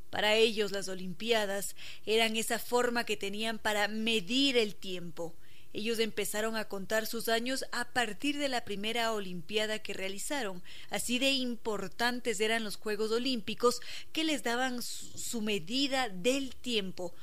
Para 0.10 0.36
ellos 0.36 0.72
las 0.72 0.88
Olimpiadas 0.88 1.76
eran 2.06 2.36
esa 2.38 2.60
forma 2.60 3.04
que 3.04 3.18
tenían 3.18 3.60
para 3.60 3.88
medir 3.88 4.58
el 4.58 4.76
tiempo, 4.76 5.34
ellos 5.74 5.98
empezaron 5.98 6.56
a 6.56 6.66
contar 6.66 7.08
sus 7.08 7.28
años 7.28 7.66
a 7.72 7.86
partir 7.92 8.38
de 8.38 8.48
la 8.48 8.64
primera 8.64 9.12
Olimpiada 9.12 9.80
que 9.80 9.94
realizaron. 9.94 10.62
Así 10.92 11.18
de 11.18 11.32
importantes 11.32 12.40
eran 12.40 12.64
los 12.64 12.78
Juegos 12.78 13.12
Olímpicos 13.12 13.82
que 14.12 14.24
les 14.24 14.44
daban 14.44 14.82
su 14.84 15.42
medida 15.42 16.10
del 16.10 16.56
tiempo, 16.56 17.14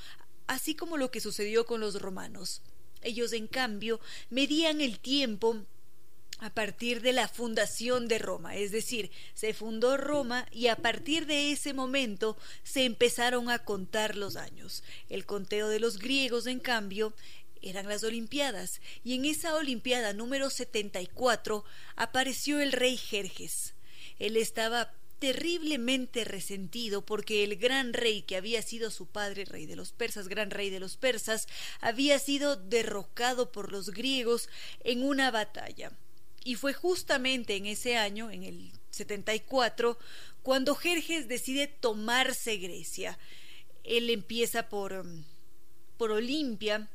así 0.49 0.75
como 0.75 0.97
lo 0.97 1.13
que 1.13 1.21
sucedió 1.21 1.65
con 1.65 1.81
los 1.81 2.03
romanos. 2.03 2.61
Ellos, 3.03 3.33
en 3.33 3.47
cambio, 3.47 4.01
medían 4.29 4.81
el 4.81 4.99
tiempo 4.99 5.65
a 6.41 6.51
partir 6.51 7.03
de 7.03 7.13
la 7.13 7.29
fundación 7.29 8.09
de 8.09 8.19
Roma, 8.19 8.57
es 8.57 8.73
decir, 8.73 9.11
se 9.35 9.53
fundó 9.53 9.99
Roma 9.99 10.47
y 10.51 10.69
a 10.69 10.77
partir 10.77 11.27
de 11.27 11.53
ese 11.53 11.75
momento 11.75 12.37
se 12.63 12.85
empezaron 12.85 13.51
a 13.51 13.59
contar 13.59 14.17
los 14.17 14.37
años. 14.37 14.83
El 15.11 15.27
conteo 15.27 15.69
de 15.69 15.81
los 15.81 15.99
griegos, 15.99 16.47
en 16.47 16.59
cambio, 16.59 17.13
eran 17.63 17.89
las 17.89 18.05
Olimpiadas, 18.05 18.81
y 19.05 19.15
en 19.15 19.25
esa 19.25 19.55
Olimpiada 19.55 20.13
número 20.13 20.51
74 20.51 21.65
apareció 21.97 22.61
el 22.61 22.73
rey 22.73 22.97
Jerjes. 22.97 23.75
Él 24.19 24.37
estaba 24.37 24.93
terriblemente 25.21 26.25
resentido 26.25 27.05
porque 27.05 27.45
el 27.45 27.57
gran 27.57 27.93
rey 27.93 28.23
que 28.23 28.37
había 28.37 28.63
sido 28.63 28.91
su 28.91 29.07
padre, 29.07 29.45
rey 29.45 29.67
de 29.67 29.77
los 29.77 29.93
persas, 29.93 30.29
gran 30.29 30.51
rey 30.51 30.71
de 30.71 30.81
los 30.81 30.97
persas, 30.97 31.47
había 31.81 32.19
sido 32.19 32.57
derrocado 32.57 33.53
por 33.53 33.71
los 33.71 33.91
griegos 33.91 34.49
en 34.83 35.05
una 35.05 35.31
batalla. 35.31 35.93
Y 36.43 36.55
fue 36.55 36.73
justamente 36.73 37.57
en 37.57 37.67
ese 37.67 37.97
año, 37.97 38.31
en 38.31 38.45
el 38.45 38.73
74, 38.91 39.99
cuando 40.43 40.75
Jerjes 40.75 41.29
decide 41.29 41.67
tomarse 41.67 42.57
Grecia. 42.57 43.19
Él 43.85 44.09
empieza 44.09 44.71
por, 44.71 45.05
por 45.99 46.13
Olimpia, 46.13 46.89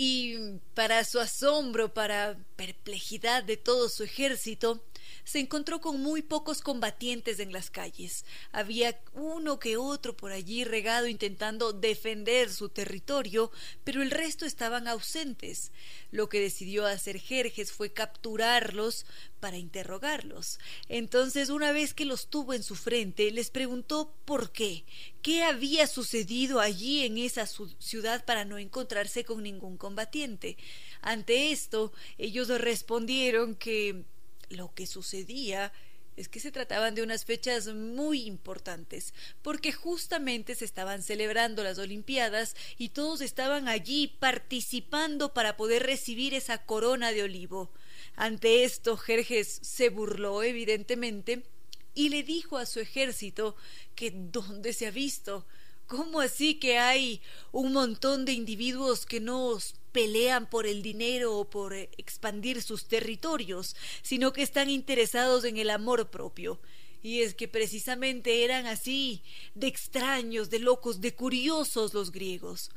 y 0.00 0.60
para 0.74 1.02
su 1.02 1.18
asombro, 1.18 1.92
para 1.92 2.38
perplejidad 2.54 3.42
de 3.42 3.56
todo 3.56 3.88
su 3.88 4.04
ejército, 4.04 4.80
se 5.28 5.40
encontró 5.40 5.82
con 5.82 6.00
muy 6.00 6.22
pocos 6.22 6.62
combatientes 6.62 7.38
en 7.38 7.52
las 7.52 7.68
calles. 7.70 8.24
Había 8.50 8.98
uno 9.12 9.58
que 9.58 9.76
otro 9.76 10.16
por 10.16 10.32
allí 10.32 10.64
regado 10.64 11.06
intentando 11.06 11.74
defender 11.74 12.50
su 12.50 12.70
territorio, 12.70 13.52
pero 13.84 14.00
el 14.00 14.10
resto 14.10 14.46
estaban 14.46 14.88
ausentes. 14.88 15.70
Lo 16.12 16.30
que 16.30 16.40
decidió 16.40 16.86
hacer 16.86 17.20
Jerjes 17.20 17.72
fue 17.72 17.92
capturarlos 17.92 19.04
para 19.38 19.58
interrogarlos. 19.58 20.58
Entonces, 20.88 21.50
una 21.50 21.72
vez 21.72 21.92
que 21.92 22.06
los 22.06 22.30
tuvo 22.30 22.54
en 22.54 22.62
su 22.62 22.74
frente, 22.74 23.30
les 23.30 23.50
preguntó 23.50 24.14
por 24.24 24.50
qué, 24.50 24.86
qué 25.20 25.42
había 25.42 25.86
sucedido 25.88 26.58
allí 26.58 27.04
en 27.04 27.18
esa 27.18 27.46
ciudad 27.46 28.24
para 28.24 28.46
no 28.46 28.56
encontrarse 28.56 29.24
con 29.24 29.42
ningún 29.42 29.76
combatiente. 29.76 30.56
Ante 31.02 31.52
esto, 31.52 31.92
ellos 32.16 32.48
respondieron 32.48 33.54
que 33.54 34.06
lo 34.50 34.74
que 34.74 34.86
sucedía 34.86 35.72
es 36.18 36.28
que 36.28 36.40
se 36.40 36.50
trataban 36.50 36.96
de 36.96 37.02
unas 37.02 37.24
fechas 37.24 37.68
muy 37.68 38.22
importantes, 38.22 39.14
porque 39.40 39.72
justamente 39.72 40.56
se 40.56 40.64
estaban 40.64 41.02
celebrando 41.02 41.62
las 41.62 41.78
Olimpiadas 41.78 42.56
y 42.76 42.88
todos 42.88 43.20
estaban 43.20 43.68
allí 43.68 44.16
participando 44.18 45.32
para 45.32 45.56
poder 45.56 45.84
recibir 45.84 46.34
esa 46.34 46.58
corona 46.58 47.12
de 47.12 47.22
olivo. 47.22 47.70
Ante 48.16 48.64
esto, 48.64 48.96
Jerjes 48.96 49.60
se 49.62 49.90
burló, 49.90 50.42
evidentemente, 50.42 51.44
y 51.94 52.08
le 52.08 52.24
dijo 52.24 52.58
a 52.58 52.66
su 52.66 52.80
ejército 52.80 53.54
que 53.94 54.10
dónde 54.10 54.72
se 54.72 54.88
ha 54.88 54.90
visto. 54.90 55.46
¿Cómo 55.88 56.20
así 56.20 56.56
que 56.56 56.76
hay 56.76 57.22
un 57.50 57.72
montón 57.72 58.26
de 58.26 58.32
individuos 58.32 59.06
que 59.06 59.20
no 59.20 59.56
pelean 59.90 60.48
por 60.50 60.66
el 60.66 60.82
dinero 60.82 61.34
o 61.34 61.48
por 61.48 61.72
expandir 61.72 62.60
sus 62.60 62.86
territorios, 62.86 63.74
sino 64.02 64.34
que 64.34 64.42
están 64.42 64.68
interesados 64.68 65.44
en 65.44 65.56
el 65.56 65.70
amor 65.70 66.10
propio? 66.10 66.60
Y 67.02 67.22
es 67.22 67.34
que 67.34 67.48
precisamente 67.48 68.44
eran 68.44 68.66
así, 68.66 69.22
de 69.54 69.66
extraños, 69.66 70.50
de 70.50 70.58
locos, 70.58 71.00
de 71.00 71.14
curiosos 71.14 71.94
los 71.94 72.12
griegos. 72.12 72.70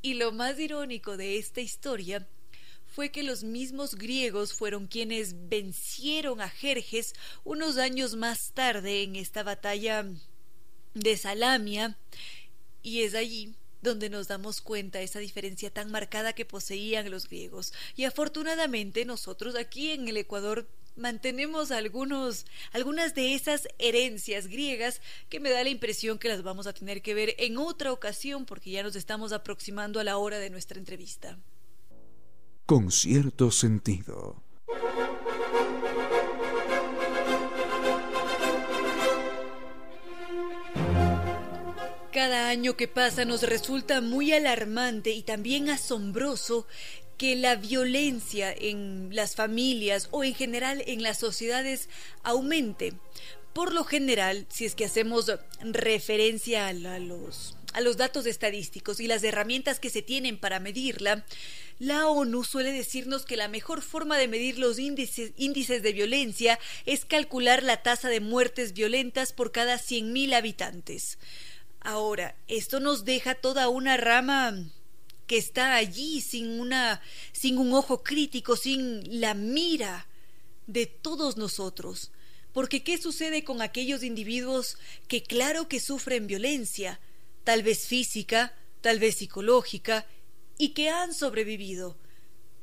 Y 0.00 0.14
lo 0.14 0.32
más 0.32 0.58
irónico 0.58 1.18
de 1.18 1.36
esta 1.36 1.60
historia 1.60 2.26
fue 2.86 3.10
que 3.10 3.24
los 3.24 3.44
mismos 3.44 3.94
griegos 3.94 4.54
fueron 4.54 4.86
quienes 4.86 5.50
vencieron 5.50 6.40
a 6.40 6.48
Jerjes 6.48 7.12
unos 7.44 7.76
años 7.76 8.16
más 8.16 8.52
tarde 8.54 9.02
en 9.02 9.16
esta 9.16 9.42
batalla 9.42 10.06
de 10.96 11.16
Salamia, 11.16 11.96
y 12.82 13.02
es 13.02 13.14
allí 13.14 13.54
donde 13.82 14.10
nos 14.10 14.26
damos 14.26 14.60
cuenta 14.60 15.00
esa 15.00 15.20
diferencia 15.20 15.70
tan 15.70 15.90
marcada 15.90 16.32
que 16.32 16.44
poseían 16.44 17.10
los 17.10 17.28
griegos. 17.28 17.72
Y 17.94 18.04
afortunadamente 18.04 19.04
nosotros 19.04 19.54
aquí 19.54 19.92
en 19.92 20.08
el 20.08 20.16
Ecuador 20.16 20.66
mantenemos 20.96 21.70
algunos, 21.70 22.46
algunas 22.72 23.14
de 23.14 23.34
esas 23.34 23.68
herencias 23.78 24.48
griegas 24.48 25.00
que 25.28 25.40
me 25.40 25.50
da 25.50 25.62
la 25.62 25.70
impresión 25.70 26.18
que 26.18 26.28
las 26.28 26.42
vamos 26.42 26.66
a 26.66 26.72
tener 26.72 27.02
que 27.02 27.14
ver 27.14 27.36
en 27.38 27.58
otra 27.58 27.92
ocasión 27.92 28.46
porque 28.46 28.70
ya 28.70 28.82
nos 28.82 28.96
estamos 28.96 29.32
aproximando 29.32 30.00
a 30.00 30.04
la 30.04 30.16
hora 30.16 30.38
de 30.38 30.50
nuestra 30.50 30.78
entrevista 30.78 31.38
con 32.66 32.90
cierto 32.90 33.52
sentido. 33.52 34.42
Cada 42.16 42.48
año 42.48 42.78
que 42.78 42.88
pasa 42.88 43.26
nos 43.26 43.42
resulta 43.42 44.00
muy 44.00 44.32
alarmante 44.32 45.10
y 45.10 45.20
también 45.20 45.68
asombroso 45.68 46.66
que 47.18 47.36
la 47.36 47.56
violencia 47.56 48.54
en 48.58 49.10
las 49.12 49.34
familias 49.34 50.08
o 50.12 50.24
en 50.24 50.34
general 50.34 50.82
en 50.86 51.02
las 51.02 51.18
sociedades 51.18 51.90
aumente. 52.22 52.94
Por 53.52 53.74
lo 53.74 53.84
general, 53.84 54.46
si 54.48 54.64
es 54.64 54.74
que 54.74 54.86
hacemos 54.86 55.30
referencia 55.60 56.68
a, 56.68 56.72
los, 56.72 57.58
a 57.74 57.82
los 57.82 57.98
datos 57.98 58.24
estadísticos 58.24 58.98
y 59.00 59.08
las 59.08 59.22
herramientas 59.22 59.78
que 59.78 59.90
se 59.90 60.00
tienen 60.00 60.38
para 60.38 60.58
medirla, 60.58 61.26
la 61.78 62.08
ONU 62.08 62.44
suele 62.44 62.72
decirnos 62.72 63.26
que 63.26 63.36
la 63.36 63.48
mejor 63.48 63.82
forma 63.82 64.16
de 64.16 64.28
medir 64.28 64.58
los 64.58 64.78
índices, 64.78 65.32
índices 65.36 65.82
de 65.82 65.92
violencia 65.92 66.58
es 66.86 67.04
calcular 67.04 67.62
la 67.62 67.82
tasa 67.82 68.08
de 68.08 68.20
muertes 68.20 68.72
violentas 68.72 69.34
por 69.34 69.52
cada 69.52 69.76
100.000 69.76 70.32
habitantes. 70.32 71.18
Ahora, 71.86 72.34
esto 72.48 72.80
nos 72.80 73.04
deja 73.04 73.36
toda 73.36 73.68
una 73.68 73.96
rama 73.96 74.58
que 75.28 75.36
está 75.36 75.76
allí 75.76 76.20
sin 76.20 76.58
una 76.58 77.00
sin 77.30 77.58
un 77.58 77.72
ojo 77.74 78.02
crítico, 78.02 78.56
sin 78.56 79.20
la 79.20 79.34
mira 79.34 80.08
de 80.66 80.86
todos 80.86 81.36
nosotros. 81.36 82.10
Porque 82.52 82.82
¿qué 82.82 82.98
sucede 82.98 83.44
con 83.44 83.62
aquellos 83.62 84.02
individuos 84.02 84.78
que 85.06 85.22
claro 85.22 85.68
que 85.68 85.78
sufren 85.78 86.26
violencia, 86.26 86.98
tal 87.44 87.62
vez 87.62 87.86
física, 87.86 88.52
tal 88.80 88.98
vez 88.98 89.18
psicológica, 89.18 90.06
y 90.58 90.70
que 90.70 90.90
han 90.90 91.14
sobrevivido, 91.14 91.96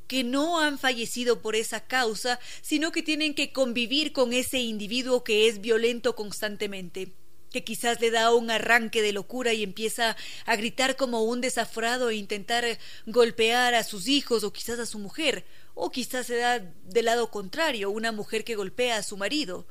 que 0.06 0.22
no 0.22 0.60
han 0.60 0.78
fallecido 0.78 1.40
por 1.40 1.56
esa 1.56 1.86
causa, 1.86 2.38
sino 2.60 2.92
que 2.92 3.02
tienen 3.02 3.34
que 3.34 3.54
convivir 3.54 4.12
con 4.12 4.34
ese 4.34 4.58
individuo 4.58 5.24
que 5.24 5.48
es 5.48 5.62
violento 5.62 6.14
constantemente, 6.14 7.14
que 7.54 7.64
quizás 7.64 8.00
le 8.02 8.10
da 8.10 8.34
un 8.34 8.50
arranque 8.50 9.00
de 9.00 9.12
locura 9.12 9.54
y 9.54 9.62
empieza 9.62 10.16
a 10.44 10.56
gritar 10.56 10.96
como 10.96 11.22
un 11.22 11.40
desaforado 11.40 12.10
e 12.10 12.16
intentar 12.16 12.64
golpear 13.06 13.74
a 13.74 13.84
sus 13.84 14.08
hijos 14.08 14.44
o 14.44 14.52
quizás 14.52 14.78
a 14.78 14.86
su 14.86 14.98
mujer, 14.98 15.46
o 15.74 15.90
quizás 15.90 16.26
se 16.26 16.36
da 16.36 16.58
del 16.58 17.06
lado 17.06 17.30
contrario, 17.30 17.90
una 17.90 18.12
mujer 18.12 18.44
que 18.44 18.56
golpea 18.56 18.98
a 18.98 19.02
su 19.02 19.16
marido. 19.16 19.66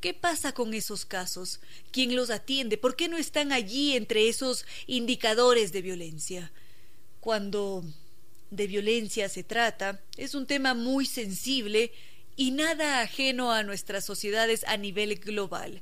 ¿Qué 0.00 0.14
pasa 0.14 0.52
con 0.52 0.74
esos 0.74 1.04
casos? 1.04 1.60
¿Quién 1.92 2.16
los 2.16 2.30
atiende? 2.30 2.78
¿Por 2.78 2.96
qué 2.96 3.08
no 3.08 3.18
están 3.18 3.52
allí 3.52 3.96
entre 3.96 4.28
esos 4.28 4.66
indicadores 4.86 5.70
de 5.72 5.82
violencia? 5.82 6.52
cuando 7.24 7.82
de 8.50 8.66
violencia 8.66 9.30
se 9.30 9.42
trata, 9.42 10.02
es 10.18 10.34
un 10.34 10.46
tema 10.46 10.74
muy 10.74 11.06
sensible 11.06 11.90
y 12.36 12.50
nada 12.50 13.00
ajeno 13.00 13.50
a 13.50 13.62
nuestras 13.62 14.04
sociedades 14.04 14.62
a 14.68 14.76
nivel 14.76 15.16
global. 15.16 15.80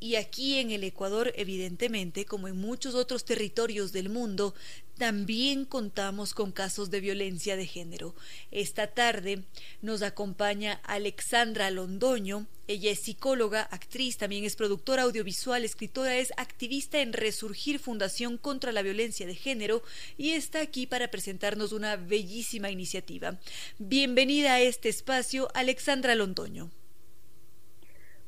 Y 0.00 0.16
aquí 0.16 0.58
en 0.58 0.70
el 0.70 0.84
Ecuador, 0.84 1.32
evidentemente, 1.36 2.26
como 2.26 2.48
en 2.48 2.56
muchos 2.56 2.94
otros 2.94 3.24
territorios 3.24 3.92
del 3.92 4.10
mundo, 4.10 4.54
también 4.98 5.64
contamos 5.64 6.34
con 6.34 6.52
casos 6.52 6.90
de 6.90 7.00
violencia 7.00 7.56
de 7.56 7.66
género. 7.66 8.14
Esta 8.50 8.88
tarde 8.88 9.42
nos 9.82 10.02
acompaña 10.02 10.80
Alexandra 10.84 11.70
Londoño. 11.70 12.46
Ella 12.68 12.92
es 12.92 13.00
psicóloga, 13.00 13.62
actriz, 13.62 14.16
también 14.16 14.44
es 14.44 14.56
productora 14.56 15.02
audiovisual, 15.02 15.64
escritora, 15.64 16.16
es 16.16 16.32
activista 16.36 17.00
en 17.00 17.12
Resurgir 17.12 17.78
Fundación 17.78 18.38
contra 18.38 18.72
la 18.72 18.82
Violencia 18.82 19.26
de 19.26 19.34
Género 19.34 19.82
y 20.16 20.30
está 20.30 20.60
aquí 20.60 20.86
para 20.86 21.10
presentarnos 21.10 21.72
una 21.72 21.96
bellísima 21.96 22.70
iniciativa. 22.70 23.38
Bienvenida 23.78 24.54
a 24.54 24.60
este 24.60 24.88
espacio, 24.88 25.48
Alexandra 25.54 26.14
Londoño. 26.14 26.70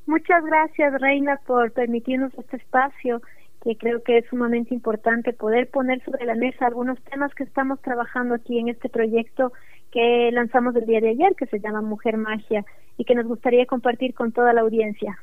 Muchas 0.06 0.44
gracias, 0.44 1.00
Reina, 1.00 1.40
por 1.46 1.72
permitirnos 1.72 2.32
este 2.38 2.56
espacio 2.56 3.20
que 3.62 3.76
creo 3.76 4.02
que 4.04 4.18
es 4.18 4.26
sumamente 4.26 4.72
importante 4.72 5.32
poder 5.32 5.68
poner 5.68 6.02
sobre 6.04 6.24
la 6.24 6.36
mesa 6.36 6.66
algunos 6.66 7.02
temas 7.02 7.34
que 7.34 7.42
estamos 7.42 7.82
trabajando 7.82 8.36
aquí 8.36 8.58
en 8.58 8.68
este 8.68 8.88
proyecto 8.88 9.52
que 9.90 10.30
lanzamos 10.32 10.76
el 10.76 10.86
día 10.86 11.00
de 11.00 11.10
ayer, 11.10 11.34
que 11.36 11.46
se 11.46 11.58
llama 11.58 11.82
Mujer 11.82 12.16
Magia, 12.16 12.64
y 12.96 13.04
que 13.04 13.16
nos 13.16 13.26
gustaría 13.26 13.66
compartir 13.66 14.14
con 14.14 14.30
toda 14.30 14.52
la 14.52 14.60
audiencia. 14.60 15.18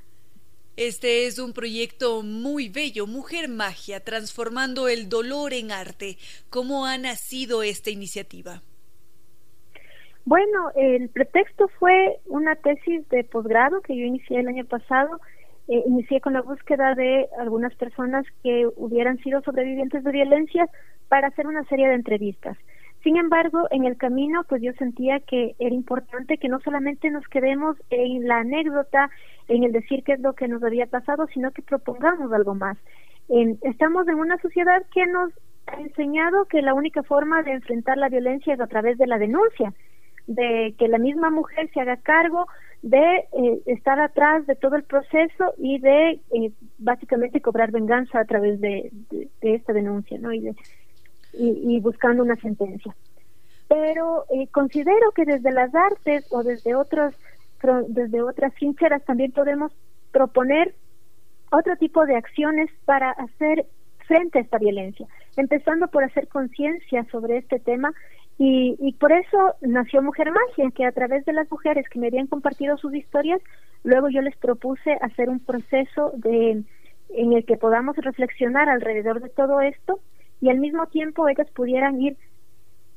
Este 0.76 1.28
es 1.28 1.40
un 1.40 1.54
proyecto 1.54 2.24
muy 2.24 2.68
bello, 2.68 3.08
Mujer 3.08 3.48
Magia, 3.48 4.04
transformando 4.04 4.90
el 4.90 5.08
dolor 5.08 5.54
en 5.54 5.72
arte. 5.72 6.18
¿Cómo 6.50 6.86
ha 6.86 6.98
nacido 6.98 7.64
esta 7.64 7.92
iniciativa? 7.92 8.62
Bueno, 10.26 10.72
el 10.76 11.10
pretexto 11.10 11.68
fue 11.80 12.20
una 12.28 12.56
tesis 12.56 13.08
de 13.10 13.24
posgrado 13.24 13.82
que 13.82 13.96
yo 13.96 14.06
inicié 14.06 14.40
el 14.40 14.48
año 14.48 14.66
pasado 14.66 15.20
eh, 15.70 15.82
inicié 15.86 16.20
con 16.20 16.34
la 16.34 16.42
búsqueda 16.42 16.94
de 16.94 17.30
algunas 17.40 17.74
personas 17.76 18.26
que 18.44 18.68
hubieran 18.76 19.18
sido 19.20 19.42
sobrevivientes 19.42 20.04
de 20.04 20.12
violencia 20.12 20.68
para 21.08 21.28
hacer 21.28 21.48
una 21.48 21.64
serie 21.66 21.88
de 21.88 21.96
entrevistas. 21.96 22.58
Sin 23.02 23.16
embargo, 23.16 23.68
en 23.72 23.86
el 23.86 23.96
camino, 23.96 24.44
pues 24.48 24.62
yo 24.62 24.74
sentía 24.74 25.22
que 25.22 25.56
era 25.60 25.74
importante 25.74 26.38
que 26.38 26.50
no 26.50 26.60
solamente 26.60 27.10
nos 27.12 27.26
quedemos 27.28 27.78
en 27.90 28.28
la 28.28 28.40
anécdota, 28.40 29.10
en 29.48 29.64
el 29.64 29.72
decir 29.72 30.04
qué 30.04 30.14
es 30.14 30.20
lo 30.20 30.34
que 30.34 30.50
nos 30.50 30.64
había 30.64 30.86
pasado, 30.86 31.28
sino 31.34 31.52
que 31.52 31.62
propongamos 31.62 32.32
algo 32.34 32.56
más. 32.56 32.78
estamos 33.62 34.08
en 34.10 34.16
una 34.16 34.38
sociedad 34.40 34.84
que 34.94 35.06
nos 35.06 35.32
ha 35.68 35.80
enseñado 35.80 36.46
que 36.46 36.62
la 36.62 36.74
única 36.74 37.04
forma 37.04 37.42
de 37.42 37.54
enfrentar 37.54 37.98
la 37.98 38.10
violencia 38.10 38.54
es 38.54 38.60
a 38.60 38.68
través 38.68 38.98
de 38.98 39.08
la 39.08 39.18
denuncia, 39.18 39.74
de 40.28 40.76
que 40.78 40.88
la 40.88 40.98
misma 40.98 41.30
mujer 41.30 41.70
se 41.74 41.82
haga 41.82 41.98
cargo 41.98 42.48
de 42.82 43.28
eh, 43.32 43.62
estar 43.66 44.00
atrás 44.00 44.46
de 44.46 44.56
todo 44.56 44.76
el 44.76 44.84
proceso 44.84 45.54
y 45.58 45.80
de 45.80 46.20
eh, 46.32 46.52
básicamente 46.78 47.42
cobrar 47.42 47.72
venganza 47.72 48.20
a 48.20 48.26
través 48.26 48.60
de, 48.60 48.92
esta 49.42 49.72
denuncia 49.72 50.18
¿no? 50.20 50.34
y, 50.34 50.54
y, 51.34 51.80
buscando 51.80 52.24
una 52.24 52.36
sentencia. 52.36 52.94
Pero 53.70 54.26
eh, 54.30 54.48
considero 54.48 55.12
que 55.16 55.24
desde 55.26 55.52
las 55.52 55.74
artes 55.74 56.28
o 56.32 56.44
desde 56.44 56.76
otros 56.76 57.16
desde 57.88 58.22
otras 58.22 58.54
trincheras 58.56 59.06
también 59.06 59.32
podemos 59.32 59.72
proponer 60.12 60.76
otro 61.50 61.78
tipo 61.78 62.06
de 62.06 62.18
acciones 62.18 62.70
para 62.84 63.12
hacer 63.12 63.66
frente 64.06 64.40
a 64.40 64.42
esta 64.42 64.58
violencia, 64.58 65.08
empezando 65.38 65.88
por 65.88 66.04
hacer 66.04 66.28
conciencia 66.28 67.06
sobre 67.10 67.38
este 67.38 67.60
tema 67.60 67.94
y, 68.46 68.76
y 68.78 68.92
por 68.96 69.14
eso 69.14 69.56
nació 69.62 70.02
Mujer 70.02 70.30
Magia, 70.30 70.70
que 70.76 70.86
a 70.86 70.92
través 70.92 71.24
de 71.24 71.32
las 71.32 71.50
mujeres 71.50 71.88
que 71.88 71.98
me 71.98 72.08
habían 72.08 72.28
compartido 72.28 72.76
sus 72.76 72.94
historias, 72.94 73.42
luego 73.86 74.10
yo 74.10 74.22
les 74.22 74.36
propuse 74.36 74.98
hacer 75.00 75.30
un 75.30 75.40
proceso 75.40 76.12
de 76.18 76.62
en 77.12 77.34
el 77.34 77.46
que 77.46 77.56
podamos 77.56 77.96
reflexionar 77.96 78.68
alrededor 78.68 79.22
de 79.22 79.30
todo 79.30 79.62
esto 79.62 80.02
y 80.42 80.50
al 80.50 80.58
mismo 80.58 80.88
tiempo 80.88 81.30
ellas 81.30 81.50
pudieran 81.52 82.02
ir 82.02 82.18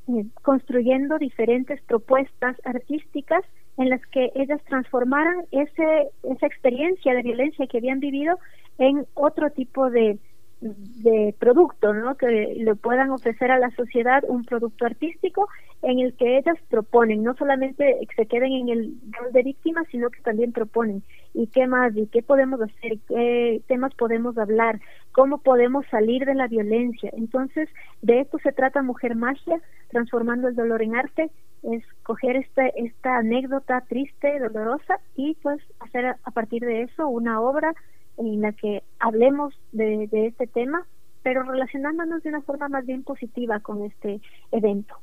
eh, 0.09 0.24
construyendo 0.42 1.16
diferentes 1.16 1.80
propuestas 1.82 2.57
artísticas 2.64 3.44
en 3.76 3.90
las 3.90 4.05
que 4.07 4.32
ellas 4.34 4.61
transformaran 4.68 5.44
ese, 5.53 6.09
esa 6.24 6.47
experiencia 6.47 7.14
de 7.14 7.22
violencia 7.22 7.68
que 7.68 7.78
habían 7.78 8.01
vivido 8.01 8.36
en 8.78 9.07
otro 9.14 9.51
tipo 9.51 9.90
de, 9.90 10.18
de 10.61 11.35
producto, 11.39 11.93
¿no? 11.93 12.17
Que 12.17 12.55
le 12.57 12.75
puedan 12.77 13.11
ofrecer 13.11 13.51
a 13.51 13.59
la 13.59 13.71
sociedad 13.73 14.25
un 14.27 14.45
producto 14.45 14.87
artístico 14.87 15.49
en 15.83 15.99
el 15.99 16.15
que 16.17 16.39
ellas 16.39 16.57
proponen, 16.71 17.23
no 17.23 17.35
solamente 17.35 17.99
se 18.17 18.27
queden 18.27 18.53
en 18.53 18.69
el 18.71 18.95
rol 19.11 19.33
de 19.33 19.43
víctima, 19.43 19.85
sino 19.91 20.09
que 20.11 20.23
también 20.23 20.53
proponen. 20.53 21.03
Y 21.35 21.49
qué 21.49 21.67
más 21.67 21.95
y 21.95 22.07
qué 22.07 22.23
podemos 22.23 22.61
hacer, 22.63 22.99
qué 23.07 23.61
temas 23.67 23.95
podemos 23.95 24.39
hablar, 24.39 24.81
cómo 25.13 25.39
podemos 25.39 25.85
salir 25.91 26.25
de 26.25 26.35
la 26.35 26.49
violencia. 26.49 27.11
Entonces, 27.15 27.69
de 28.01 28.21
esto 28.21 28.39
se 28.39 28.53
trata 28.53 28.83
Mujer 28.83 29.15
Magia, 29.15 29.61
transformando 29.91 30.49
el 30.49 30.57
dolor 30.57 30.83
en 30.83 30.97
arte, 30.97 31.31
es 31.63 31.85
coger 32.03 32.37
esta, 32.37 32.67
esta 32.69 33.19
anécdota 33.19 33.83
triste, 33.83 34.39
dolorosa 34.39 34.99
y 35.15 35.35
pues 35.43 35.61
hacer 35.81 36.07
a 36.07 36.31
partir 36.31 36.65
de 36.65 36.83
eso 36.83 37.09
una 37.09 37.41
obra 37.41 37.75
en 38.19 38.41
la 38.41 38.53
que 38.53 38.83
hablemos 38.99 39.55
de, 39.73 40.09
este 40.12 40.47
tema, 40.47 40.87
pero 41.23 41.43
relacionándonos 41.43 42.23
de 42.23 42.31
una 42.31 42.43
forma 42.43 42.69
más 42.69 42.87
bien 42.87 43.03
positiva 43.03 43.61
con 43.61 43.85
este 43.85 44.21
evento. 44.53 44.97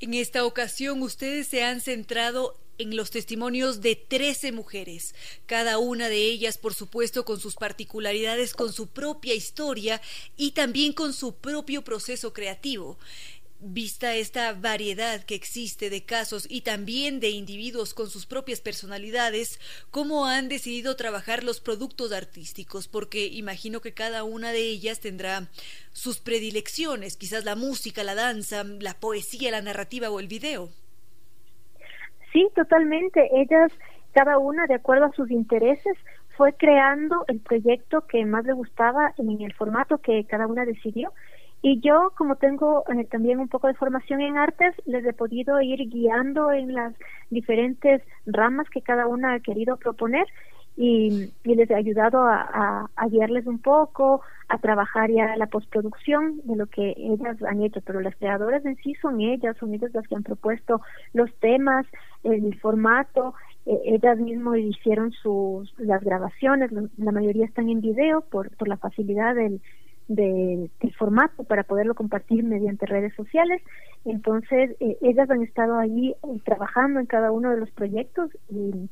En 0.00 0.14
esta 0.14 0.44
ocasión 0.44 1.02
ustedes 1.02 1.46
se 1.46 1.64
han 1.64 1.80
centrado 1.80 2.54
en 2.78 2.94
los 2.94 3.10
testimonios 3.10 3.80
de 3.80 3.96
13 3.96 4.52
mujeres, 4.52 5.14
cada 5.46 5.78
una 5.78 6.10
de 6.10 6.18
ellas, 6.18 6.58
por 6.58 6.74
supuesto, 6.74 7.24
con 7.24 7.40
sus 7.40 7.56
particularidades, 7.56 8.52
con 8.52 8.70
su 8.70 8.88
propia 8.88 9.34
historia 9.34 10.02
y 10.36 10.52
también 10.52 10.92
con 10.92 11.14
su 11.14 11.36
propio 11.36 11.82
proceso 11.82 12.34
creativo 12.34 12.98
vista 13.60 14.14
esta 14.14 14.52
variedad 14.52 15.22
que 15.24 15.34
existe 15.34 15.90
de 15.90 16.04
casos 16.04 16.46
y 16.50 16.60
también 16.62 17.20
de 17.20 17.30
individuos 17.30 17.94
con 17.94 18.08
sus 18.08 18.26
propias 18.26 18.60
personalidades, 18.60 19.58
cómo 19.90 20.26
han 20.26 20.48
decidido 20.48 20.96
trabajar 20.96 21.42
los 21.42 21.60
productos 21.60 22.12
artísticos, 22.12 22.88
porque 22.88 23.26
imagino 23.26 23.80
que 23.80 23.94
cada 23.94 24.24
una 24.24 24.52
de 24.52 24.60
ellas 24.60 25.00
tendrá 25.00 25.48
sus 25.92 26.20
predilecciones, 26.20 27.16
quizás 27.16 27.44
la 27.44 27.56
música, 27.56 28.02
la 28.04 28.14
danza, 28.14 28.64
la 28.64 28.94
poesía, 28.94 29.50
la 29.50 29.62
narrativa 29.62 30.10
o 30.10 30.20
el 30.20 30.28
video. 30.28 30.68
Sí, 32.32 32.48
totalmente. 32.54 33.30
Ellas, 33.34 33.72
cada 34.12 34.38
una 34.38 34.66
de 34.66 34.74
acuerdo 34.74 35.06
a 35.06 35.12
sus 35.12 35.30
intereses, 35.30 35.96
fue 36.36 36.52
creando 36.52 37.24
el 37.28 37.40
proyecto 37.40 38.06
que 38.06 38.24
más 38.26 38.44
le 38.44 38.52
gustaba 38.52 39.14
en 39.16 39.40
el 39.40 39.54
formato 39.54 39.98
que 39.98 40.24
cada 40.26 40.46
una 40.46 40.66
decidió 40.66 41.12
y 41.62 41.80
yo, 41.80 42.12
como 42.16 42.36
tengo 42.36 42.84
eh, 42.88 43.04
también 43.04 43.40
un 43.40 43.48
poco 43.48 43.66
de 43.66 43.74
formación 43.74 44.20
en 44.20 44.36
artes, 44.36 44.74
les 44.84 45.04
he 45.04 45.12
podido 45.12 45.60
ir 45.60 45.88
guiando 45.88 46.52
en 46.52 46.74
las 46.74 46.94
diferentes 47.30 48.02
ramas 48.26 48.68
que 48.70 48.82
cada 48.82 49.06
una 49.06 49.34
ha 49.34 49.40
querido 49.40 49.76
proponer 49.76 50.26
y, 50.76 51.32
les 51.44 51.70
he 51.70 51.74
ayudado 51.74 52.20
a, 52.22 52.88
guiarles 53.10 53.46
un 53.46 53.58
poco, 53.58 54.20
a 54.48 54.58
trabajar 54.58 55.10
ya 55.10 55.34
la 55.36 55.46
postproducción 55.46 56.40
de 56.44 56.56
lo 56.56 56.66
que 56.66 56.94
ellas 56.96 57.42
han 57.42 57.62
hecho, 57.62 57.80
pero 57.80 58.00
las 58.00 58.14
creadoras 58.16 58.64
en 58.66 58.76
sí 58.76 58.94
son 59.00 59.20
ellas, 59.20 59.56
son 59.58 59.72
ellas 59.72 59.90
las 59.94 60.06
que 60.06 60.14
han 60.14 60.22
propuesto 60.22 60.82
los 61.14 61.34
temas, 61.36 61.86
el 62.24 62.58
formato, 62.60 63.34
eh, 63.64 63.80
ellas 63.86 64.18
mismas 64.18 64.58
hicieron 64.58 65.12
sus 65.12 65.72
las 65.78 66.04
grabaciones, 66.04 66.70
la 66.98 67.12
mayoría 67.12 67.46
están 67.46 67.70
en 67.70 67.80
video 67.80 68.20
por, 68.20 68.54
por 68.56 68.68
la 68.68 68.76
facilidad 68.76 69.34
del 69.34 69.62
de, 70.08 70.70
del 70.80 70.94
formato 70.94 71.44
para 71.44 71.64
poderlo 71.64 71.94
compartir 71.94 72.44
mediante 72.44 72.86
redes 72.86 73.14
sociales. 73.14 73.62
Entonces, 74.04 74.76
eh, 74.80 74.96
ellas 75.02 75.30
han 75.30 75.42
estado 75.42 75.78
allí 75.78 76.10
eh, 76.10 76.40
trabajando 76.44 77.00
en 77.00 77.06
cada 77.06 77.32
uno 77.32 77.50
de 77.50 77.58
los 77.58 77.70
proyectos 77.70 78.30
y, 78.48 78.88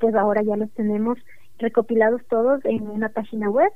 pues 0.00 0.14
ahora 0.16 0.42
ya 0.42 0.56
los 0.56 0.70
tenemos 0.72 1.16
recopilados 1.58 2.20
todos 2.28 2.64
en 2.64 2.88
una 2.88 3.08
página 3.08 3.48
web 3.48 3.70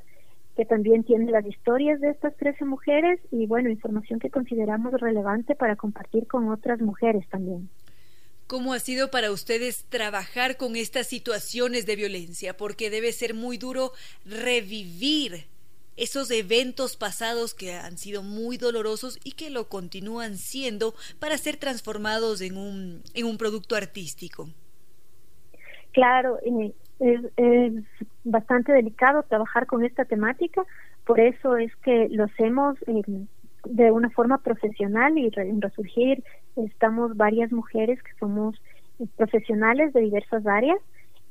que 0.56 0.64
también 0.64 1.04
tiene 1.04 1.30
las 1.30 1.46
historias 1.46 2.00
de 2.00 2.10
estas 2.10 2.36
13 2.36 2.64
mujeres 2.64 3.20
y 3.30 3.46
bueno, 3.46 3.70
información 3.70 4.18
que 4.18 4.28
consideramos 4.28 4.92
relevante 4.94 5.54
para 5.54 5.76
compartir 5.76 6.26
con 6.26 6.50
otras 6.50 6.80
mujeres 6.80 7.26
también. 7.28 7.70
¿Cómo 8.48 8.72
ha 8.72 8.80
sido 8.80 9.12
para 9.12 9.30
ustedes 9.30 9.84
trabajar 9.88 10.56
con 10.56 10.74
estas 10.74 11.06
situaciones 11.06 11.86
de 11.86 11.94
violencia? 11.94 12.56
Porque 12.56 12.90
debe 12.90 13.12
ser 13.12 13.32
muy 13.32 13.58
duro 13.58 13.92
revivir 14.26 15.46
esos 16.00 16.30
eventos 16.30 16.96
pasados 16.96 17.54
que 17.54 17.74
han 17.74 17.98
sido 17.98 18.22
muy 18.22 18.56
dolorosos 18.56 19.20
y 19.22 19.32
que 19.32 19.50
lo 19.50 19.68
continúan 19.68 20.36
siendo 20.36 20.94
para 21.20 21.36
ser 21.36 21.58
transformados 21.58 22.40
en 22.40 22.56
un, 22.56 23.02
en 23.14 23.26
un 23.26 23.36
producto 23.36 23.76
artístico. 23.76 24.48
Claro, 25.92 26.38
es, 27.00 27.20
es 27.36 27.72
bastante 28.24 28.72
delicado 28.72 29.24
trabajar 29.24 29.66
con 29.66 29.84
esta 29.84 30.06
temática, 30.06 30.62
por 31.04 31.20
eso 31.20 31.56
es 31.56 31.74
que 31.76 32.08
lo 32.10 32.24
hacemos 32.24 32.78
de 33.64 33.90
una 33.90 34.08
forma 34.10 34.38
profesional 34.38 35.18
y 35.18 35.30
en 35.36 35.60
Resurgir 35.60 36.24
estamos 36.56 37.14
varias 37.14 37.52
mujeres 37.52 38.02
que 38.02 38.12
somos 38.18 38.56
profesionales 39.16 39.92
de 39.92 40.00
diversas 40.00 40.46
áreas 40.46 40.78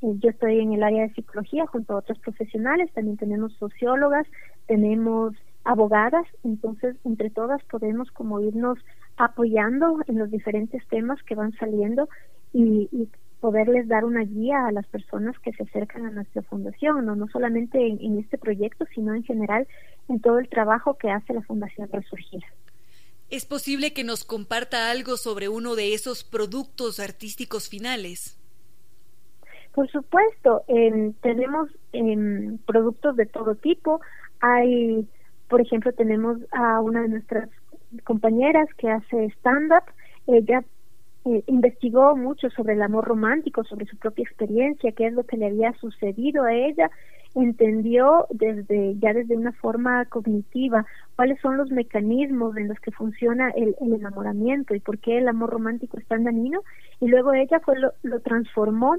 eh, 0.02 0.14
yo 0.20 0.30
estoy 0.30 0.60
en 0.60 0.74
el 0.74 0.84
área 0.84 1.04
de 1.04 1.14
psicología 1.14 1.66
junto 1.68 1.94
a 1.94 1.98
otros 1.98 2.18
profesionales, 2.20 2.92
también 2.94 3.18
tenemos 3.18 3.54
sociólogas, 3.54 4.26
tenemos 4.70 5.34
abogadas, 5.66 6.26
entonces 6.44 6.96
entre 7.04 7.32
todas 7.32 7.62
podemos 7.64 8.12
como 8.12 8.40
irnos 8.40 8.78
apoyando 9.18 9.98
en 10.08 10.20
los 10.20 10.30
diferentes 10.30 10.88
temas 10.88 11.22
que 11.24 11.36
van 11.36 11.52
saliendo 11.58 12.08
y, 12.54 12.88
poderles 13.42 13.88
dar 13.88 14.04
una 14.04 14.26
guía 14.26 14.66
a 14.66 14.72
las 14.74 14.86
personas 14.88 15.34
que 15.40 15.54
se 15.54 15.64
acercan 15.64 16.06
a 16.06 16.12
nuestra 16.12 16.42
fundación, 16.42 17.06
no, 17.06 17.16
no 17.16 17.26
solamente 17.30 17.88
en, 17.88 17.98
en 18.02 18.20
este 18.20 18.38
proyecto, 18.38 18.86
sino 18.94 19.16
en 19.16 19.24
general 19.24 19.66
en 20.10 20.20
todo 20.20 20.40
el 20.40 20.50
trabajo 20.50 20.98
que 20.98 21.10
hace 21.10 21.34
la 21.34 21.42
Fundación 21.44 21.88
Resurgir. 21.90 22.44
¿Es 23.30 23.46
posible 23.46 23.94
que 23.94 24.04
nos 24.04 24.26
comparta 24.26 24.92
algo 24.92 25.16
sobre 25.16 25.48
uno 25.48 25.76
de 25.76 25.94
esos 25.94 26.26
productos 26.26 27.00
artísticos 27.00 27.70
finales? 27.70 28.38
Por 29.74 29.90
supuesto, 29.90 30.64
tenemos 31.22 31.70
productos 32.66 33.16
de 33.16 33.26
todo 33.26 33.56
tipo. 33.56 34.02
Hay, 34.42 35.08
por 35.48 35.62
ejemplo, 35.62 35.92
tenemos 35.94 36.38
a 36.52 36.80
una 36.82 37.02
de 37.02 37.10
nuestras 37.10 37.50
compañeras 38.04 38.68
que 38.78 38.90
hace 38.90 39.26
stand-up. 39.38 39.84
Ella 40.28 40.64
eh, 41.26 41.44
investigó 41.48 42.16
mucho 42.16 42.50
sobre 42.50 42.74
el 42.74 42.82
amor 42.82 43.06
romántico, 43.06 43.64
sobre 43.64 43.86
su 43.86 43.98
propia 43.98 44.24
experiencia, 44.24 44.92
qué 44.92 45.08
es 45.08 45.14
lo 45.14 45.24
que 45.26 45.38
le 45.38 45.48
había 45.48 45.74
sucedido 45.74 46.44
a 46.44 46.54
ella, 46.54 46.90
entendió 47.36 48.26
desde 48.32 48.96
ya 49.00 49.14
desde 49.14 49.36
una 49.36 49.52
forma 49.52 50.06
cognitiva 50.06 50.86
cuáles 51.16 51.40
son 51.42 51.58
los 51.58 51.70
mecanismos 51.70 52.58
en 52.58 52.68
los 52.68 52.80
que 52.80 52.92
funciona 52.92 53.50
el, 53.52 53.76
enamoramiento 53.82 54.74
y 54.74 54.80
por 54.80 54.98
qué 54.98 55.20
el 55.20 55.28
amor 55.28 55.52
romántico 55.52 55.98
es 56.00 56.08
tan 56.08 56.24
dañino 56.24 56.62
y 57.00 57.08
luego 57.08 57.34
ella 57.34 57.60
fue 57.60 57.76
lo 58.02 58.20
transformó 58.22 58.98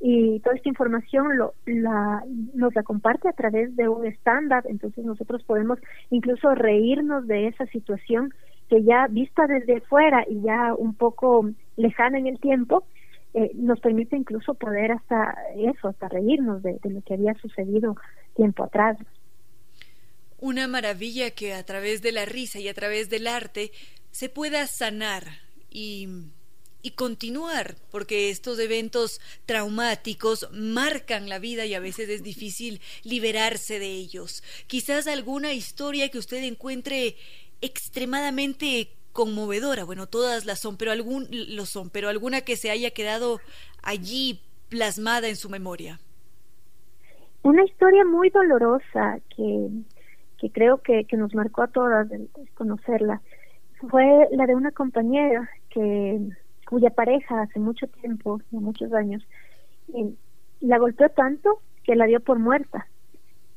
y 0.00 0.40
toda 0.40 0.56
esta 0.56 0.68
información 0.68 1.36
lo, 1.36 1.54
la, 1.64 2.22
nos 2.54 2.74
la 2.74 2.82
comparte 2.82 3.28
a 3.28 3.32
través 3.32 3.74
de 3.76 3.88
un 3.88 4.06
estándar, 4.06 4.64
entonces 4.68 5.04
nosotros 5.04 5.42
podemos 5.44 5.78
incluso 6.10 6.54
reírnos 6.54 7.26
de 7.26 7.48
esa 7.48 7.66
situación 7.66 8.32
que 8.68 8.82
ya 8.82 9.06
vista 9.08 9.46
desde 9.46 9.80
fuera 9.82 10.24
y 10.28 10.42
ya 10.42 10.74
un 10.74 10.94
poco 10.94 11.48
lejana 11.76 12.18
en 12.18 12.26
el 12.26 12.40
tiempo, 12.40 12.84
eh, 13.32 13.50
nos 13.54 13.80
permite 13.80 14.16
incluso 14.16 14.54
poder 14.54 14.92
hasta 14.92 15.36
eso, 15.56 15.88
hasta 15.88 16.08
reírnos 16.08 16.62
de, 16.62 16.78
de 16.82 16.90
lo 16.90 17.02
que 17.02 17.14
había 17.14 17.34
sucedido 17.34 17.96
tiempo 18.34 18.64
atrás. 18.64 18.98
Una 20.38 20.68
maravilla 20.68 21.30
que 21.30 21.54
a 21.54 21.62
través 21.64 22.02
de 22.02 22.12
la 22.12 22.24
risa 22.26 22.58
y 22.58 22.68
a 22.68 22.74
través 22.74 23.08
del 23.08 23.26
arte 23.26 23.72
se 24.10 24.28
pueda 24.28 24.66
sanar 24.66 25.24
y 25.70 26.08
y 26.86 26.92
continuar, 26.92 27.74
porque 27.90 28.30
estos 28.30 28.60
eventos 28.60 29.20
traumáticos 29.44 30.48
marcan 30.52 31.28
la 31.28 31.40
vida 31.40 31.66
y 31.66 31.74
a 31.74 31.80
veces 31.80 32.08
es 32.08 32.22
difícil 32.22 32.80
liberarse 33.02 33.80
de 33.80 33.88
ellos. 33.88 34.44
Quizás 34.68 35.08
alguna 35.08 35.52
historia 35.52 36.08
que 36.10 36.18
usted 36.18 36.44
encuentre 36.44 37.16
extremadamente 37.60 38.90
conmovedora, 39.12 39.82
bueno, 39.82 40.06
todas 40.06 40.44
las 40.46 40.60
son, 40.60 40.76
pero 40.76 40.92
algún 40.92 41.26
lo 41.32 41.66
son, 41.66 41.90
pero 41.90 42.08
alguna 42.08 42.42
que 42.42 42.54
se 42.54 42.70
haya 42.70 42.92
quedado 42.92 43.40
allí 43.82 44.40
plasmada 44.68 45.26
en 45.26 45.34
su 45.34 45.50
memoria. 45.50 45.98
Una 47.42 47.64
historia 47.64 48.04
muy 48.04 48.30
dolorosa 48.30 49.18
que, 49.34 49.70
que 50.38 50.50
creo 50.52 50.80
que, 50.82 51.04
que 51.04 51.16
nos 51.16 51.34
marcó 51.34 51.62
a 51.62 51.66
todas 51.66 52.06
conocerla 52.54 53.20
fue 53.90 54.28
la 54.30 54.46
de 54.46 54.54
una 54.54 54.70
compañera 54.70 55.50
que 55.68 56.20
cuya 56.68 56.90
pareja 56.90 57.42
hace 57.42 57.58
mucho 57.58 57.86
tiempo, 57.86 58.40
muchos 58.50 58.92
años, 58.92 59.26
eh, 59.94 60.12
la 60.60 60.78
golpeó 60.78 61.08
tanto 61.10 61.60
que 61.84 61.94
la 61.94 62.06
dio 62.06 62.20
por 62.20 62.38
muerta 62.38 62.86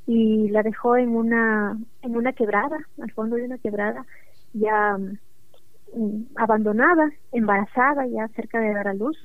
y 0.06 0.50
la 0.50 0.64
dejó 0.64 0.96
en 0.98 1.16
una 1.16 1.78
en 2.02 2.16
una 2.16 2.34
quebrada, 2.34 2.78
al 3.02 3.12
fondo 3.12 3.36
de 3.36 3.46
una 3.46 3.58
quebrada, 3.58 4.06
ya 4.54 4.98
mm, 4.98 6.22
abandonada, 6.36 7.12
embarazada, 7.32 8.08
ya 8.08 8.28
cerca 8.30 8.60
de 8.60 8.74
dar 8.74 8.88
a 8.88 8.94
luz. 8.94 9.18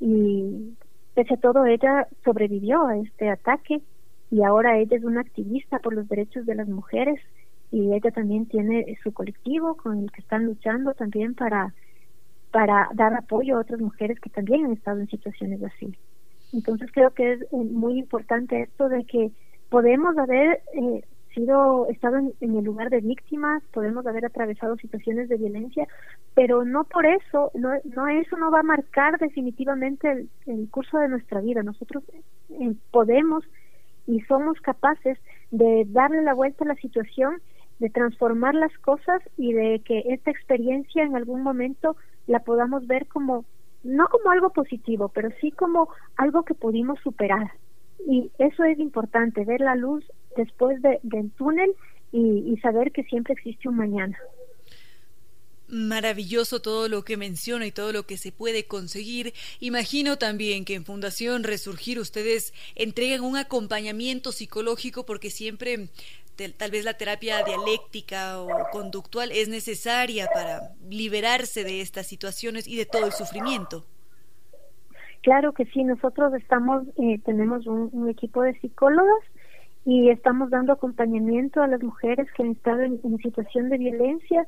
y 0.00 0.76
pese 1.14 1.34
a 1.34 1.36
todo 1.38 1.66
ella 1.66 2.06
sobrevivió 2.24 2.86
a 2.86 2.96
este 2.96 3.28
ataque 3.28 3.82
y 4.30 4.42
ahora 4.42 4.78
ella 4.78 4.96
es 4.96 5.04
una 5.04 5.20
activista 5.20 5.78
por 5.80 5.92
los 5.94 6.08
derechos 6.08 6.46
de 6.46 6.54
las 6.54 6.68
mujeres 6.68 7.20
y 7.72 7.92
ella 7.92 8.10
también 8.10 8.46
tiene 8.46 8.96
su 9.02 9.12
colectivo 9.12 9.76
con 9.76 9.98
el 9.98 10.10
que 10.12 10.20
están 10.20 10.46
luchando 10.46 10.94
también 10.94 11.34
para 11.34 11.74
para 12.50 12.88
dar 12.94 13.14
apoyo 13.14 13.56
a 13.56 13.60
otras 13.60 13.80
mujeres 13.80 14.18
que 14.20 14.30
también 14.30 14.64
han 14.64 14.72
estado 14.72 15.00
en 15.00 15.08
situaciones 15.08 15.62
así. 15.62 15.96
Entonces 16.52 16.90
creo 16.92 17.10
que 17.10 17.34
es 17.34 17.52
muy 17.52 17.98
importante 17.98 18.62
esto 18.62 18.88
de 18.88 19.04
que 19.04 19.30
podemos 19.68 20.18
haber 20.18 20.60
eh, 20.74 21.04
sido 21.34 21.86
estado 21.88 22.18
en, 22.18 22.34
el 22.40 22.64
lugar 22.64 22.90
de 22.90 23.00
víctimas, 23.00 23.62
podemos 23.72 24.06
haber 24.06 24.24
atravesado 24.24 24.76
situaciones 24.76 25.28
de 25.28 25.36
violencia, 25.36 25.86
pero 26.34 26.64
no 26.64 26.84
por 26.84 27.06
eso, 27.06 27.52
no, 27.54 27.70
no 27.84 28.08
eso 28.08 28.36
no 28.36 28.50
va 28.50 28.60
a 28.60 28.64
marcar 28.64 29.18
definitivamente 29.18 30.26
el, 30.46 30.68
curso 30.70 30.98
de 30.98 31.08
nuestra 31.08 31.40
vida. 31.40 31.62
Nosotros 31.62 32.02
eh, 32.50 32.74
podemos 32.90 33.44
y 34.06 34.20
somos 34.22 34.60
capaces 34.60 35.18
de 35.52 35.84
darle 35.88 36.22
la 36.22 36.34
vuelta 36.34 36.64
a 36.64 36.68
la 36.68 36.74
situación, 36.76 37.40
de 37.78 37.90
transformar 37.90 38.54
las 38.54 38.76
cosas 38.78 39.22
y 39.36 39.52
de 39.52 39.80
que 39.84 40.02
esta 40.08 40.30
experiencia 40.30 41.04
en 41.04 41.14
algún 41.14 41.42
momento 41.42 41.96
la 42.30 42.38
podamos 42.38 42.86
ver 42.86 43.08
como 43.08 43.44
no 43.82 44.06
como 44.08 44.30
algo 44.30 44.50
positivo, 44.50 45.08
pero 45.08 45.30
sí 45.40 45.50
como 45.50 45.88
algo 46.16 46.44
que 46.44 46.54
pudimos 46.54 47.00
superar. 47.00 47.50
Y 48.06 48.30
eso 48.38 48.62
es 48.62 48.78
importante, 48.78 49.44
ver 49.44 49.60
la 49.60 49.74
luz 49.74 50.04
después 50.36 50.80
del 51.02 51.30
túnel 51.32 51.74
y, 52.12 52.56
saber 52.62 52.92
que 52.92 53.02
siempre 53.04 53.34
existe 53.34 53.68
un 53.68 53.76
mañana. 53.76 54.16
Maravilloso 55.68 56.60
todo 56.62 56.88
lo 56.88 57.04
que 57.04 57.16
menciona 57.16 57.66
y 57.66 57.72
todo 57.72 57.92
lo 57.92 58.04
que 58.04 58.16
se 58.16 58.32
puede 58.32 58.64
conseguir. 58.64 59.32
Imagino 59.58 60.16
también 60.16 60.64
que 60.64 60.74
en 60.74 60.84
Fundación 60.84 61.42
Resurgir 61.42 61.98
ustedes 61.98 62.52
entregan 62.76 63.22
un 63.22 63.36
acompañamiento 63.36 64.30
psicológico 64.32 65.04
porque 65.04 65.30
siempre 65.30 65.88
tal 66.48 66.70
vez 66.70 66.84
la 66.84 66.94
terapia 66.94 67.42
dialéctica 67.44 68.40
o 68.40 68.48
conductual 68.72 69.30
es 69.32 69.48
necesaria 69.48 70.28
para 70.32 70.72
liberarse 70.88 71.64
de 71.64 71.80
estas 71.80 72.06
situaciones 72.06 72.66
y 72.66 72.76
de 72.76 72.86
todo 72.86 73.06
el 73.06 73.12
sufrimiento. 73.12 73.84
Claro 75.22 75.52
que 75.52 75.66
sí, 75.66 75.84
nosotros 75.84 76.32
estamos, 76.34 76.84
eh, 76.96 77.18
tenemos 77.24 77.66
un, 77.66 78.08
equipo 78.08 78.42
de 78.42 78.58
psicólogos 78.60 79.22
y 79.84 80.08
estamos 80.08 80.50
dando 80.50 80.72
acompañamiento 80.72 81.62
a 81.62 81.66
las 81.66 81.82
mujeres 81.82 82.26
que 82.32 82.42
han 82.42 82.52
estado 82.52 82.80
en, 82.80 83.18
situación 83.18 83.68
de 83.68 83.78
violencia. 83.78 84.46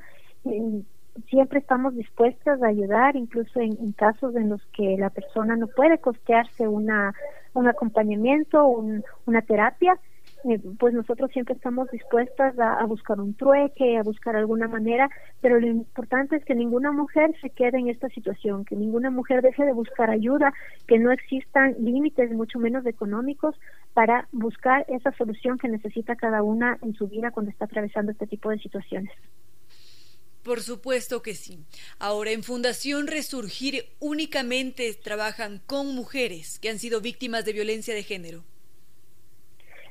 siempre 1.28 1.58
estamos 1.58 1.94
dispuestas 1.94 2.62
a 2.62 2.68
ayudar, 2.68 3.16
incluso 3.16 3.60
en, 3.60 3.92
casos 3.92 4.34
en 4.34 4.48
los 4.48 4.62
que 4.72 4.96
la 4.98 5.10
persona 5.10 5.56
no 5.56 5.66
puede 5.66 5.98
costearse 5.98 6.66
una, 6.66 7.12
un 7.52 7.68
acompañamiento, 7.68 8.66
un, 8.66 9.04
una 9.26 9.42
terapia 9.42 9.98
eh, 10.44 10.60
pues 10.78 10.92
nosotros 10.92 11.30
siempre 11.32 11.54
estamos 11.54 11.90
dispuestas 11.90 12.58
a, 12.58 12.84
buscar 12.86 13.20
un 13.20 13.34
trueque, 13.34 13.96
a 13.96 14.02
buscar 14.02 14.34
alguna 14.34 14.66
manera, 14.66 15.08
pero 15.40 15.60
lo 15.60 15.66
importante 15.66 16.36
es 16.36 16.44
que 16.44 16.54
ninguna 16.54 16.90
mujer 16.92 17.34
se 17.40 17.50
quede 17.50 17.78
en 17.78 17.88
esta 17.88 18.08
situación, 18.08 18.64
que 18.64 18.74
ninguna 18.74 19.10
mujer 19.10 19.42
deje 19.42 19.64
de 19.64 19.72
buscar 19.72 20.10
ayuda, 20.10 20.52
que 20.86 20.98
no 20.98 21.12
existan 21.12 21.76
límites, 21.78 22.32
mucho 22.32 22.58
menos 22.58 22.84
económicos, 22.86 23.54
para 23.94 24.28
buscar 24.32 24.84
esa 24.88 25.12
solución 25.12 25.58
que 25.58 25.68
necesita 25.68 26.16
cada 26.16 26.42
una 26.42 26.78
en 26.82 26.94
su 26.94 27.06
vida 27.06 27.30
cuando 27.30 27.50
está 27.50 27.66
atravesando 27.66 28.12
este 28.12 28.26
tipo 28.26 28.50
de 28.50 28.58
situaciones. 28.58 29.12
Por 30.42 30.60
supuesto 30.60 31.22
que 31.22 31.34
sí. 31.34 31.60
Ahora, 32.00 32.32
en 32.32 32.42
Fundación 32.42 33.06
Resurgir 33.06 33.86
únicamente 34.00 34.92
trabajan 34.94 35.60
con 35.66 35.94
mujeres 35.94 36.58
que 36.58 36.68
han 36.68 36.80
sido 36.80 37.00
víctimas 37.00 37.44
de 37.44 37.52
violencia 37.52 37.94
de 37.94 38.02
género. 38.02 38.42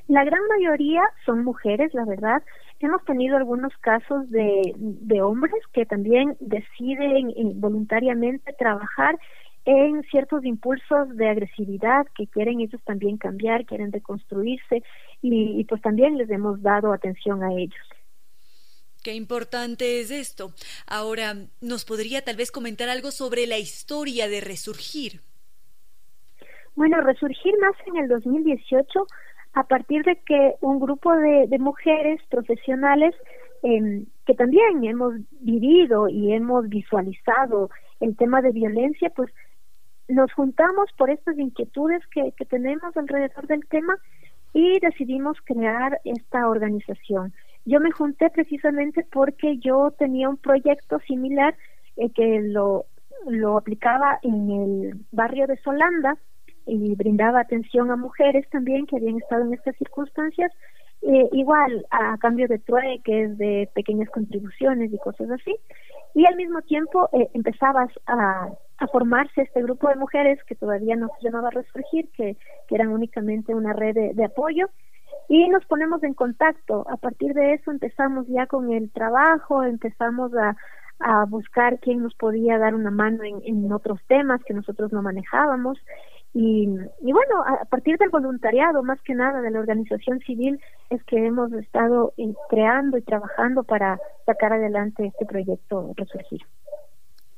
La 0.08 0.24
gran 0.24 0.40
mayoría 0.48 1.02
son 1.24 1.44
mujeres, 1.44 1.94
la 1.94 2.04
verdad. 2.04 2.42
Hemos 2.80 3.04
tenido 3.04 3.36
algunos 3.36 3.72
casos 3.78 4.28
de, 4.30 4.72
de 4.76 5.22
hombres 5.22 5.62
que 5.72 5.86
también 5.86 6.36
deciden 6.40 7.30
eh, 7.30 7.52
voluntariamente 7.54 8.52
trabajar 8.54 9.18
en 9.64 10.02
ciertos 10.10 10.44
impulsos 10.44 11.16
de 11.16 11.28
agresividad 11.28 12.06
que 12.16 12.26
quieren 12.26 12.60
ellos 12.60 12.80
también 12.84 13.16
cambiar, 13.16 13.64
quieren 13.64 13.92
reconstruirse 13.92 14.82
y, 15.22 15.60
y 15.60 15.64
pues 15.64 15.80
también 15.82 16.18
les 16.18 16.28
hemos 16.30 16.60
dado 16.62 16.92
atención 16.92 17.44
a 17.44 17.52
ellos. 17.52 17.86
Qué 19.04 19.14
importante 19.14 20.00
es 20.00 20.10
esto. 20.10 20.52
Ahora, 20.86 21.34
¿nos 21.60 21.84
podría 21.84 22.22
tal 22.22 22.36
vez 22.36 22.50
comentar 22.50 22.88
algo 22.88 23.10
sobre 23.10 23.46
la 23.46 23.58
historia 23.58 24.28
de 24.28 24.40
Resurgir? 24.40 25.20
Bueno, 26.74 27.00
Resurgir 27.00 27.54
nace 27.60 27.82
en 27.86 27.96
el 27.96 28.08
2018 28.08 29.06
a 29.54 29.64
partir 29.64 30.02
de 30.04 30.16
que 30.16 30.54
un 30.60 30.80
grupo 30.80 31.14
de, 31.14 31.58
mujeres 31.58 32.20
profesionales 32.30 33.14
em, 33.62 34.06
que 34.26 34.34
también 34.34 34.84
hemos 34.84 35.14
vivido 35.40 36.08
y 36.08 36.32
hemos 36.32 36.68
visualizado 36.68 37.70
el 38.00 38.16
tema 38.16 38.42
de 38.42 38.50
violencia, 38.50 39.10
pues 39.10 39.30
nos 40.08 40.32
juntamos 40.32 40.90
por 40.96 41.10
estas 41.10 41.38
inquietudes 41.38 42.02
que, 42.08 42.32
que 42.32 42.44
tenemos 42.44 42.96
alrededor 42.96 43.46
del 43.46 43.66
tema 43.68 43.96
y 44.52 44.78
decidimos 44.80 45.38
crear 45.44 46.00
esta 46.04 46.48
organización. 46.48 47.32
Yo 47.64 47.80
me 47.80 47.92
junté 47.92 48.30
precisamente 48.30 49.06
porque 49.10 49.58
yo 49.58 49.92
tenía 49.92 50.28
un 50.28 50.36
proyecto 50.36 50.98
similar 51.06 51.54
eh, 51.96 52.10
que 52.10 52.40
lo, 52.42 52.86
lo 53.26 53.56
aplicaba 53.58 54.18
en 54.22 54.50
el 54.50 54.94
barrio 55.12 55.46
de 55.46 55.56
Solanda, 55.58 56.16
y 56.66 56.94
brindaba 56.94 57.40
atención 57.40 57.90
a 57.90 57.96
mujeres 57.96 58.48
también 58.50 58.86
que 58.86 58.96
habían 58.96 59.16
estado 59.16 59.44
en 59.44 59.54
estas 59.54 59.76
circunstancias, 59.76 60.52
eh, 61.02 61.28
igual 61.32 61.84
a 61.90 62.16
cambio 62.18 62.46
de 62.46 62.60
trueques, 62.60 63.36
de 63.36 63.68
pequeñas 63.74 64.08
contribuciones 64.10 64.92
y 64.92 64.98
cosas 64.98 65.30
así. 65.30 65.56
Y 66.14 66.26
al 66.26 66.36
mismo 66.36 66.62
tiempo 66.62 67.08
eh, 67.12 67.28
empezabas 67.34 67.90
a, 68.06 68.48
a, 68.78 68.86
formarse 68.86 69.42
este 69.42 69.62
grupo 69.62 69.88
de 69.88 69.96
mujeres 69.96 70.38
que 70.44 70.54
todavía 70.54 70.94
no 70.94 71.08
se 71.18 71.24
llamaba 71.24 71.50
Resurgir, 71.50 72.08
que, 72.12 72.36
que 72.68 72.74
eran 72.74 72.88
únicamente 72.88 73.52
una 73.52 73.72
red 73.72 74.14
de, 74.14 74.24
apoyo, 74.24 74.68
y 75.28 75.48
nos 75.48 75.64
ponemos 75.64 76.04
en 76.04 76.14
contacto. 76.14 76.86
A 76.88 76.96
partir 76.96 77.34
de 77.34 77.54
eso 77.54 77.72
empezamos 77.72 78.28
ya 78.28 78.46
con 78.46 78.72
el 78.72 78.92
trabajo, 78.92 79.64
empezamos 79.64 80.32
a, 80.36 80.56
a 81.00 81.24
buscar 81.24 81.80
quién 81.80 82.02
nos 82.02 82.14
podía 82.14 82.58
dar 82.58 82.76
una 82.76 82.92
mano 82.92 83.24
en, 83.24 83.40
en 83.44 83.72
otros 83.72 84.00
temas 84.06 84.40
que 84.44 84.54
nosotros 84.54 84.92
no 84.92 85.02
manejábamos 85.02 85.78
y, 86.34 86.66
y, 87.00 87.12
bueno, 87.12 87.44
a 87.46 87.64
partir 87.66 87.98
del 87.98 88.08
voluntariado, 88.08 88.82
más 88.82 89.00
que 89.02 89.14
nada 89.14 89.42
de 89.42 89.50
la 89.50 89.60
organización 89.60 90.18
civil, 90.20 90.60
es 90.88 91.02
que 91.04 91.26
hemos 91.26 91.52
estado 91.52 92.14
eh, 92.16 92.32
creando 92.48 92.96
y 92.96 93.02
trabajando 93.02 93.64
para 93.64 94.00
sacar 94.24 94.54
adelante 94.54 95.06
este 95.06 95.26
proyecto 95.26 95.92
Resurgir. 95.94 96.40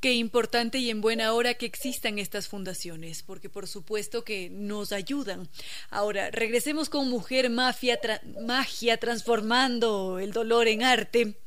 Qué 0.01 0.13
importante 0.13 0.79
y 0.79 0.91
en 0.91 1.01
buena 1.01 1.33
hora 1.33 1.55
que 1.55 1.65
existan 1.67 2.19
estas 2.19 2.47
fundaciones, 2.47 3.23
porque 3.23 3.49
por 3.49 3.67
supuesto 3.67 4.23
que 4.23 4.51
nos 4.51 4.93
ayudan. 4.93 5.49
Ahora, 5.91 6.31
regresemos 6.31 6.91
con 6.91 7.09
Mujer 7.09 7.49
Mafia, 7.49 7.99
Magia 8.47 8.99
transformando 8.99 10.19
el 10.19 10.33
dolor 10.33 10.69
en 10.69 10.83
arte. 10.83 11.39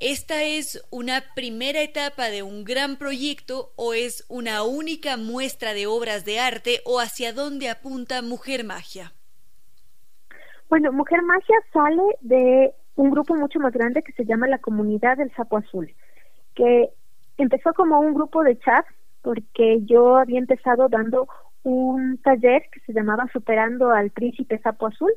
¿Esta 0.00 0.42
es 0.42 0.84
una 0.90 1.22
primera 1.34 1.80
etapa 1.80 2.28
de 2.28 2.42
un 2.42 2.64
gran 2.64 2.96
proyecto 2.96 3.72
o 3.76 3.94
es 3.94 4.26
una 4.28 4.64
única 4.64 5.16
muestra 5.16 5.74
de 5.74 5.86
obras 5.86 6.24
de 6.24 6.40
arte 6.40 6.80
o 6.84 6.98
hacia 6.98 7.32
dónde 7.32 7.70
apunta 7.70 8.20
Mujer 8.20 8.64
Magia? 8.64 9.12
Bueno, 10.68 10.90
Mujer 10.90 11.22
Magia 11.22 11.56
sale 11.72 12.02
de 12.20 12.74
un 12.96 13.10
grupo 13.10 13.34
mucho 13.34 13.60
más 13.60 13.72
grande 13.72 14.02
que 14.02 14.12
se 14.12 14.24
llama 14.24 14.48
la 14.48 14.58
Comunidad 14.58 15.18
del 15.18 15.32
Sapo 15.34 15.58
Azul, 15.58 15.94
que 16.54 16.90
empezó 17.38 17.72
como 17.74 18.00
un 18.00 18.14
grupo 18.14 18.42
de 18.42 18.58
chat 18.58 18.84
porque 19.22 19.80
yo 19.84 20.16
había 20.16 20.38
empezado 20.38 20.88
dando 20.88 21.28
un 21.62 22.18
taller 22.18 22.62
que 22.72 22.80
se 22.80 22.92
llamaba 22.92 23.28
Superando 23.32 23.92
al 23.92 24.10
Príncipe 24.10 24.58
Sapo 24.58 24.88
Azul 24.88 25.12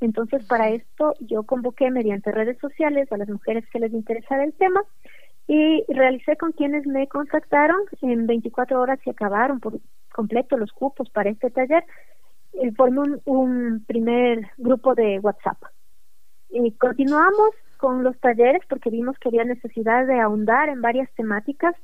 entonces, 0.00 0.44
para 0.46 0.70
esto 0.70 1.14
yo 1.20 1.42
convoqué 1.42 1.90
mediante 1.90 2.32
redes 2.32 2.58
sociales 2.58 3.10
a 3.12 3.18
las 3.18 3.28
mujeres 3.28 3.64
que 3.70 3.80
les 3.80 3.92
interesara 3.92 4.44
el 4.44 4.54
tema 4.54 4.82
y 5.46 5.84
realicé 5.88 6.36
con 6.36 6.52
quienes 6.52 6.86
me 6.86 7.06
contactaron. 7.06 7.78
En 8.00 8.26
24 8.26 8.80
horas 8.80 8.98
se 9.04 9.10
acabaron 9.10 9.60
por 9.60 9.78
completo 10.12 10.56
los 10.56 10.72
cupos 10.72 11.10
para 11.10 11.30
este 11.30 11.50
taller. 11.50 11.84
Eh, 12.54 12.72
formé 12.72 13.00
un, 13.00 13.20
un, 13.26 13.84
primer 13.86 14.50
grupo 14.56 14.94
de 14.94 15.18
WhatsApp. 15.18 15.58
Y 16.50 16.72
continuamos 16.72 17.50
con 17.76 18.02
los 18.02 18.18
talleres 18.20 18.62
porque 18.68 18.90
vimos 18.90 19.18
que 19.18 19.28
había 19.28 19.44
necesidad 19.44 20.06
de 20.06 20.18
ahondar 20.18 20.68
en 20.68 20.80
varias 20.80 21.10
temáticas. 21.14 21.74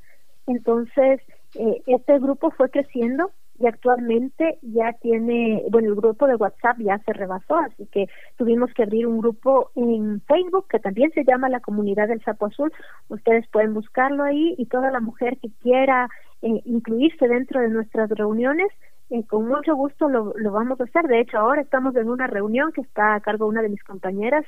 Entonces, 0.47 1.21
eh, 1.55 1.81
este 1.87 2.19
grupo 2.19 2.51
fue 2.51 2.69
creciendo 2.69 3.31
y 3.59 3.67
actualmente 3.67 4.59
ya 4.61 4.93
tiene, 4.93 5.63
bueno, 5.69 5.89
el 5.89 5.95
grupo 5.95 6.27
de 6.27 6.35
WhatsApp 6.35 6.77
ya 6.79 6.99
se 6.99 7.13
rebasó, 7.13 7.57
así 7.57 7.87
que 7.87 8.07
tuvimos 8.37 8.71
que 8.73 8.83
abrir 8.83 9.07
un 9.07 9.19
grupo 9.19 9.71
en 9.75 10.21
Facebook 10.21 10.67
que 10.69 10.79
también 10.79 11.11
se 11.11 11.23
llama 11.23 11.49
la 11.49 11.59
comunidad 11.59 12.07
del 12.07 12.23
sapo 12.23 12.47
azul. 12.47 12.71
Ustedes 13.09 13.47
pueden 13.47 13.73
buscarlo 13.73 14.23
ahí 14.23 14.55
y 14.57 14.65
toda 14.67 14.91
la 14.91 14.99
mujer 14.99 15.37
que 15.41 15.49
quiera 15.61 16.09
eh, 16.41 16.61
incluirse 16.65 17.27
dentro 17.27 17.61
de 17.61 17.69
nuestras 17.69 18.09
reuniones, 18.11 18.67
eh, 19.09 19.25
con 19.25 19.47
mucho 19.47 19.75
gusto 19.75 20.09
lo, 20.09 20.33
lo, 20.35 20.51
vamos 20.51 20.79
a 20.79 20.83
hacer. 20.83 21.07
De 21.07 21.21
hecho, 21.21 21.37
ahora 21.37 21.61
estamos 21.61 21.95
en 21.95 22.09
una 22.09 22.27
reunión 22.27 22.71
que 22.73 22.81
está 22.81 23.15
a 23.15 23.21
cargo 23.21 23.45
de 23.45 23.51
una 23.51 23.61
de 23.61 23.69
mis 23.69 23.83
compañeras 23.83 24.45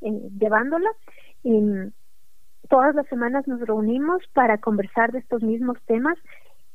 llevándola. 0.00 0.90
Y 1.42 1.60
todas 2.68 2.94
las 2.94 3.06
semanas 3.08 3.46
nos 3.46 3.60
reunimos 3.60 4.22
para 4.32 4.58
conversar 4.58 5.12
de 5.12 5.18
estos 5.18 5.42
mismos 5.42 5.78
temas 5.86 6.16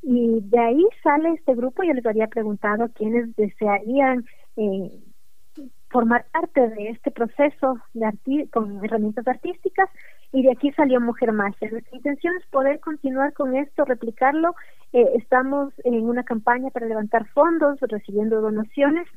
y 0.02 0.40
de 0.42 0.60
ahí 0.60 0.86
sale 1.04 1.34
este 1.34 1.56
grupo. 1.56 1.84
Yo 1.84 1.94
les 1.94 2.06
había 2.06 2.28
preguntado 2.28 2.86
a 2.86 2.90
quienes 2.90 3.36
desearían 3.36 4.26
eh, 4.56 4.92
formar 5.90 6.26
parte 6.32 6.70
de 6.70 6.90
este 6.90 7.12
proceso 7.12 7.80
de 7.94 8.48
con 8.52 8.84
herramientas 8.84 9.28
artísticas 9.28 9.90
y 10.32 10.44
de 10.44 10.52
aquí 10.52 10.72
salió 10.74 11.02
Mujer 11.02 11.32
Magia. 11.32 11.70
Nuestra 11.72 11.98
intención 11.98 12.36
es 12.40 12.46
poder 12.48 12.80
continuar 12.80 13.34
con 13.34 13.56
esto, 13.56 13.86
replicarlo. 13.86 14.56
Eh, 14.94 15.06
estamos 15.16 15.74
en 15.84 16.08
una 16.08 16.24
campaña 16.24 16.70
para 16.70 16.86
levantar 16.86 17.28
fondos, 17.30 17.80
recibiendo 17.82 18.40
donaciones, 18.40 19.08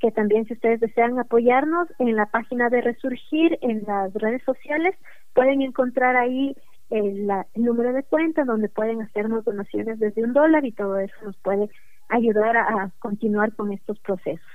que 0.00 0.10
también 0.10 0.44
si 0.46 0.52
ustedes 0.52 0.80
desean 0.80 1.18
apoyarnos 1.18 1.88
en 1.98 2.14
la 2.14 2.26
página 2.26 2.68
de 2.68 2.82
Resurgir, 2.82 3.58
en 3.62 3.82
las 3.86 4.12
redes 4.14 4.42
sociales, 4.44 4.94
pueden 5.34 5.62
encontrar 5.62 6.16
ahí 6.16 6.54
el, 6.90 7.28
el 7.54 7.62
número 7.62 7.92
de 7.92 8.02
cuenta 8.02 8.44
donde 8.44 8.68
pueden 8.68 9.02
hacernos 9.02 9.44
donaciones 9.44 9.98
desde 9.98 10.24
un 10.24 10.32
dólar 10.32 10.64
y 10.64 10.72
todo 10.72 10.98
eso 10.98 11.14
nos 11.22 11.36
puede 11.38 11.70
ayudar 12.08 12.56
a 12.56 12.90
continuar 12.98 13.54
con 13.54 13.72
estos 13.72 13.98
procesos. 14.00 14.46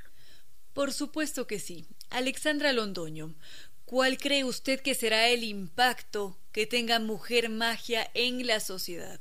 Por 0.73 0.91
supuesto 0.91 1.45
que 1.45 1.60
sí. 1.60 1.85
Alexandra 2.10 2.73
Londoño, 2.73 3.30
¿cuál 3.85 4.18
cree 4.18 4.43
usted 4.43 4.80
que 4.80 4.95
será 4.95 5.27
el 5.27 5.43
impacto 5.43 6.35
que 6.51 6.65
tenga 6.65 6.99
Mujer 6.99 7.49
Magia 7.49 8.01
en 8.15 8.45
la 8.47 8.60
sociedad? 8.60 9.19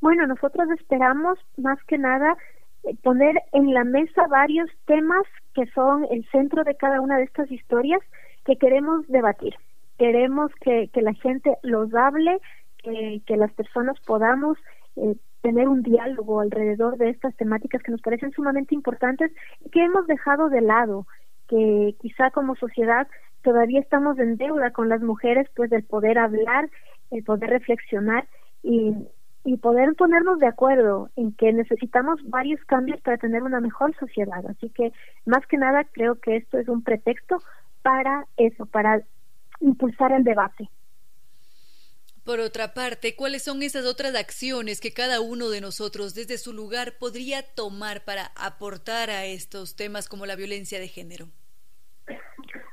Bueno, 0.00 0.26
nosotros 0.26 0.68
esperamos 0.78 1.38
más 1.56 1.78
que 1.84 1.96
nada 1.96 2.36
eh, 2.82 2.94
poner 3.02 3.40
en 3.52 3.72
la 3.72 3.84
mesa 3.84 4.26
varios 4.26 4.68
temas 4.86 5.22
que 5.54 5.66
son 5.74 6.06
el 6.10 6.28
centro 6.30 6.64
de 6.64 6.74
cada 6.74 7.00
una 7.00 7.16
de 7.16 7.24
estas 7.24 7.50
historias 7.50 8.00
que 8.44 8.56
queremos 8.56 9.06
debatir. 9.08 9.54
Queremos 10.04 10.52
que, 10.60 10.90
que 10.92 11.00
la 11.00 11.14
gente 11.14 11.56
los 11.62 11.94
hable, 11.94 12.38
que, 12.76 13.22
que 13.24 13.38
las 13.38 13.50
personas 13.54 13.98
podamos 14.06 14.58
eh, 14.96 15.16
tener 15.40 15.66
un 15.66 15.82
diálogo 15.82 16.40
alrededor 16.40 16.98
de 16.98 17.08
estas 17.08 17.34
temáticas 17.36 17.82
que 17.82 17.90
nos 17.90 18.02
parecen 18.02 18.30
sumamente 18.32 18.74
importantes 18.74 19.32
y 19.64 19.70
que 19.70 19.82
hemos 19.82 20.06
dejado 20.06 20.50
de 20.50 20.60
lado, 20.60 21.06
que 21.48 21.96
quizá 22.02 22.30
como 22.32 22.54
sociedad 22.54 23.08
todavía 23.40 23.80
estamos 23.80 24.18
en 24.18 24.36
deuda 24.36 24.72
con 24.72 24.90
las 24.90 25.00
mujeres, 25.00 25.48
pues 25.56 25.70
del 25.70 25.84
poder 25.84 26.18
hablar, 26.18 26.68
el 27.10 27.24
poder 27.24 27.48
reflexionar 27.48 28.28
y, 28.62 28.92
y 29.42 29.56
poder 29.56 29.94
ponernos 29.94 30.38
de 30.38 30.48
acuerdo 30.48 31.08
en 31.16 31.32
que 31.32 31.50
necesitamos 31.54 32.20
varios 32.28 32.62
cambios 32.66 33.00
para 33.00 33.16
tener 33.16 33.42
una 33.42 33.60
mejor 33.60 33.96
sociedad. 33.96 34.44
Así 34.50 34.68
que 34.68 34.92
más 35.24 35.46
que 35.46 35.56
nada 35.56 35.84
creo 35.84 36.20
que 36.20 36.36
esto 36.36 36.58
es 36.58 36.68
un 36.68 36.82
pretexto 36.82 37.38
para 37.80 38.26
eso, 38.36 38.66
para 38.66 39.02
impulsar 39.60 40.12
el 40.12 40.24
debate. 40.24 40.68
Por 42.24 42.40
otra 42.40 42.72
parte, 42.72 43.16
¿cuáles 43.16 43.44
son 43.44 43.62
esas 43.62 43.84
otras 43.84 44.14
acciones 44.14 44.80
que 44.80 44.92
cada 44.92 45.20
uno 45.20 45.50
de 45.50 45.60
nosotros 45.60 46.14
desde 46.14 46.38
su 46.38 46.54
lugar 46.54 46.94
podría 46.98 47.42
tomar 47.54 48.02
para 48.04 48.30
aportar 48.34 49.10
a 49.10 49.26
estos 49.26 49.76
temas 49.76 50.08
como 50.08 50.24
la 50.24 50.34
violencia 50.34 50.80
de 50.80 50.88
género? 50.88 51.26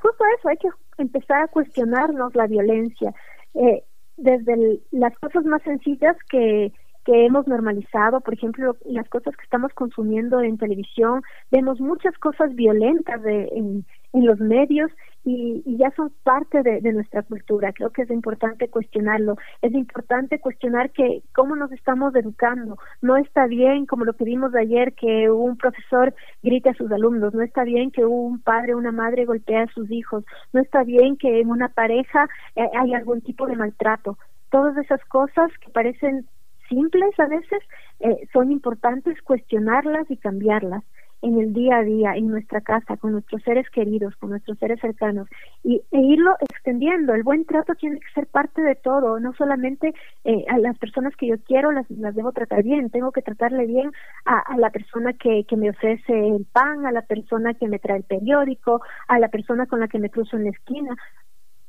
Justo 0.01 0.23
eso, 0.37 0.47
hay 0.47 0.57
que 0.57 0.69
empezar 0.97 1.43
a 1.43 1.47
cuestionarnos 1.47 2.33
la 2.33 2.47
violencia. 2.47 3.13
Eh, 3.55 3.83
desde 4.15 4.79
las 4.91 5.17
cosas 5.19 5.43
más 5.43 5.61
sencillas 5.63 6.15
que, 6.29 6.71
que 7.05 7.25
hemos 7.25 7.47
normalizado, 7.47 8.21
por 8.21 8.33
ejemplo, 8.33 8.75
las 8.85 9.07
cosas 9.09 9.35
que 9.35 9.43
estamos 9.43 9.73
consumiendo 9.73 10.41
en 10.41 10.57
televisión, 10.57 11.21
vemos 11.51 11.79
muchas 11.79 12.17
cosas 12.17 12.53
violentas 12.55 13.21
de, 13.23 13.49
en, 13.55 13.85
en 14.13 14.25
los 14.25 14.39
medios 14.39 14.91
y, 15.23 15.63
ya 15.77 15.91
son 15.91 16.11
parte 16.23 16.63
de, 16.63 16.81
nuestra 16.93 17.23
cultura. 17.23 17.71
Creo 17.73 17.91
que 17.91 18.03
es 18.03 18.09
importante 18.09 18.69
cuestionarlo. 18.69 19.37
Es 19.61 19.73
importante 19.73 20.39
cuestionar 20.39 20.91
que 20.91 21.21
cómo 21.33 21.55
nos 21.55 21.71
estamos 21.71 22.15
educando. 22.15 22.77
No 23.01 23.17
está 23.17 23.45
bien, 23.47 23.85
como 23.85 24.05
lo 24.05 24.13
que 24.13 24.23
vimos 24.23 24.53
ayer, 24.55 24.93
que 24.93 25.29
un 25.29 25.57
profesor 25.57 26.13
grite 26.41 26.69
a 26.69 26.73
sus 26.73 26.91
alumnos. 26.91 27.33
No 27.33 27.41
está 27.41 27.63
bien 27.63 27.91
que 27.91 28.05
un 28.05 28.39
padre 28.41 28.73
o 28.73 28.77
una 28.77 28.91
madre 28.91 29.25
golpee 29.25 29.57
a 29.57 29.67
sus 29.67 29.89
hijos. 29.91 30.25
No 30.53 30.61
está 30.61 30.83
bien 30.83 31.17
que 31.17 31.39
en 31.41 31.49
una 31.49 31.69
pareja 31.69 32.27
eh, 32.55 32.69
haya 32.79 32.97
algún 32.97 33.21
tipo 33.21 33.45
de 33.45 33.55
maltrato. 33.55 34.17
Todas 34.49 34.75
esas 34.77 35.03
cosas 35.05 35.51
que 35.63 35.69
parecen 35.71 36.27
simples 36.71 37.19
a 37.19 37.27
veces 37.27 37.59
eh, 37.99 38.27
son 38.31 38.51
importantes 38.51 39.21
cuestionarlas 39.21 40.09
y 40.09 40.17
cambiarlas 40.17 40.83
en 41.21 41.39
el 41.39 41.53
día 41.53 41.77
a 41.77 41.83
día, 41.83 42.15
en 42.15 42.29
nuestra 42.29 42.61
casa, 42.61 42.97
con 42.97 43.11
nuestros 43.11 43.43
seres 43.43 43.69
queridos, 43.69 44.15
con 44.15 44.31
nuestros 44.31 44.57
seres 44.57 44.79
cercanos, 44.79 45.27
y, 45.63 45.81
e 45.91 45.99
irlo 45.99 46.35
extendiendo. 46.39 47.13
El 47.13 47.23
buen 47.23 47.45
trato 47.45 47.75
tiene 47.75 47.99
que 47.99 48.11
ser 48.13 48.27
parte 48.27 48.61
de 48.61 48.75
todo, 48.75 49.19
no 49.19 49.33
solamente 49.33 49.93
eh, 50.23 50.45
a 50.49 50.57
las 50.57 50.77
personas 50.79 51.15
que 51.15 51.27
yo 51.27 51.35
quiero 51.45 51.71
las, 51.71 51.89
las 51.91 52.15
debo 52.15 52.31
tratar 52.31 52.63
bien, 52.63 52.89
tengo 52.89 53.11
que 53.11 53.21
tratarle 53.21 53.67
bien 53.67 53.91
a, 54.25 54.39
a 54.39 54.57
la 54.57 54.71
persona 54.71 55.13
que, 55.13 55.43
que 55.47 55.57
me 55.57 55.69
ofrece 55.69 56.11
el 56.11 56.45
pan, 56.51 56.87
a 56.87 56.91
la 56.91 57.03
persona 57.03 57.53
que 57.53 57.67
me 57.67 57.77
trae 57.77 57.97
el 57.97 58.03
periódico, 58.03 58.81
a 59.07 59.19
la 59.19 59.27
persona 59.27 59.67
con 59.67 59.79
la 59.79 59.87
que 59.87 59.99
me 59.99 60.09
cruzo 60.09 60.37
en 60.37 60.45
la 60.45 60.49
esquina. 60.49 60.95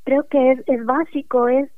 Creo 0.03 0.27
que 0.27 0.53
es, 0.53 0.63
es 0.65 0.83
básico, 0.83 1.47
es 1.47 1.69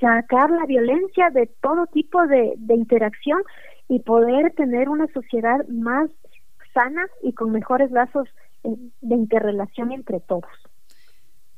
sacar 0.00 0.50
la 0.50 0.66
violencia 0.66 1.30
de 1.30 1.46
todo 1.46 1.86
tipo 1.86 2.26
de, 2.26 2.54
de 2.56 2.74
interacción 2.74 3.42
y 3.88 4.00
poder 4.00 4.52
tener 4.54 4.88
una 4.88 5.06
sociedad 5.08 5.66
más 5.68 6.10
sana 6.72 7.06
y 7.22 7.32
con 7.32 7.50
mejores 7.50 7.90
lazos 7.90 8.28
eh, 8.64 8.68
de 9.00 9.14
interrelación 9.14 9.92
entre 9.92 10.20
todos. 10.20 10.50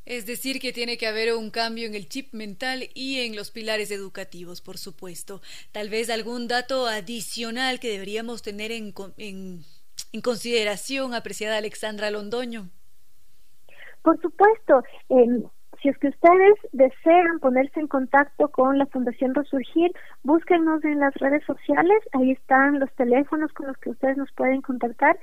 Es 0.05 0.27
decir, 0.27 0.59
que 0.59 0.73
tiene 0.73 0.99
que 0.99 1.07
haber 1.07 1.35
un 1.35 1.51
cambio 1.51 1.87
en 1.87 1.95
el 1.95 2.09
chip 2.09 2.33
mental 2.33 2.89
y 2.95 3.21
en 3.21 3.37
los 3.37 3.51
pilares 3.53 3.91
educativos, 3.93 4.61
por 4.61 4.77
supuesto. 4.77 5.41
Tal 5.71 5.91
vez 5.91 6.11
algún 6.11 6.49
dato 6.49 6.89
adicional 6.89 7.79
que 7.79 7.91
deberíamos 7.91 8.43
tener 8.43 8.73
en, 8.73 8.93
en, 9.17 9.61
en 10.13 10.21
consideración, 10.21 11.15
apreciada 11.15 11.59
Alexandra 11.59 12.11
Londoño. 12.11 12.69
Por 14.03 14.21
supuesto. 14.21 14.83
Eh, 15.09 15.45
si 15.83 15.89
es 15.89 15.99
que 15.99 16.09
ustedes 16.09 16.55
desean 16.71 17.41
ponerse 17.41 17.81
en 17.81 17.89
contacto 17.89 18.49
con 18.49 18.79
la 18.79 18.87
Fundación 18.87 19.35
Resurgir, 19.35 19.91
búsquenos 20.23 20.85
en 20.85 21.01
las 21.01 21.13
redes 21.15 21.45
sociales, 21.45 21.99
ahí 22.13 22.31
están 22.31 22.79
los 22.79 22.93
teléfonos 22.95 23.53
con 23.53 23.67
los 23.67 23.77
que 23.79 23.91
ustedes 23.91 24.17
nos 24.17 24.31
pueden 24.33 24.63
contactar. 24.63 25.19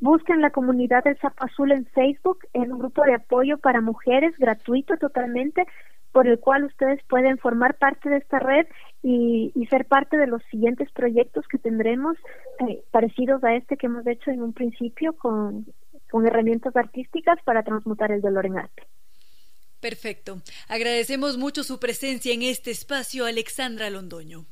Busquen 0.00 0.42
la 0.42 0.50
comunidad 0.50 1.02
del 1.04 1.18
Sapo 1.18 1.46
Azul 1.46 1.72
en 1.72 1.86
Facebook, 1.86 2.40
en 2.52 2.72
un 2.72 2.80
grupo 2.80 3.02
de 3.04 3.14
apoyo 3.14 3.56
para 3.56 3.80
mujeres 3.80 4.36
gratuito 4.36 4.98
totalmente, 4.98 5.64
por 6.12 6.26
el 6.26 6.38
cual 6.38 6.64
ustedes 6.64 7.00
pueden 7.08 7.38
formar 7.38 7.78
parte 7.78 8.10
de 8.10 8.18
esta 8.18 8.38
red 8.38 8.66
y, 9.02 9.50
ser 9.70 9.86
parte 9.86 10.18
de 10.18 10.26
los 10.26 10.42
siguientes 10.50 10.92
proyectos 10.92 11.48
que 11.48 11.56
tendremos 11.56 12.18
eh, 12.68 12.82
parecidos 12.90 13.42
a 13.44 13.54
este 13.54 13.78
que 13.78 13.86
hemos 13.86 14.06
hecho 14.06 14.30
en 14.30 14.42
un 14.42 14.52
principio 14.52 15.14
con 15.14 15.64
herramientas 16.26 16.76
artísticas 16.76 17.38
para 17.44 17.62
transmutar 17.62 18.12
el 18.12 18.20
dolor 18.20 18.44
en 18.44 18.58
arte. 18.58 18.82
Perfecto. 19.82 20.40
Agradecemos 20.68 21.36
mucho 21.36 21.64
su 21.64 21.80
presencia 21.80 22.32
en 22.32 22.42
este 22.42 22.70
espacio, 22.70 23.26
Alexandra 23.26 23.90
Londoño. 23.90 24.46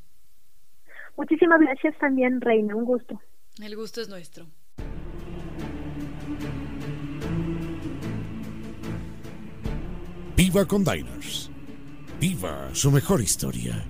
Muchísimas 1.15 1.61
gracias 1.61 1.97
también, 1.99 2.41
Reina. 2.41 2.75
Un 2.75 2.83
gusto. 2.83 3.17
El 3.63 3.77
gusto 3.77 4.01
es 4.01 4.09
nuestro. 4.09 4.47
Viva 10.35 10.65
con 10.65 10.83
Diners. 10.83 11.49
Viva 12.19 12.69
su 12.73 12.91
mejor 12.91 13.21
historia. 13.21 13.85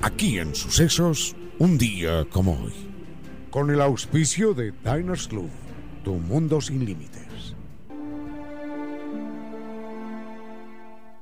Aquí 0.00 0.38
en 0.38 0.54
Sucesos, 0.54 1.36
un 1.58 1.76
día 1.76 2.24
como 2.30 2.52
hoy. 2.52 2.72
Con 3.50 3.68
el 3.70 3.82
auspicio 3.82 4.54
de 4.54 4.72
Diners 4.82 5.28
Club, 5.28 5.50
tu 6.04 6.14
mundo 6.14 6.58
sin 6.62 6.86
límites. 6.86 7.19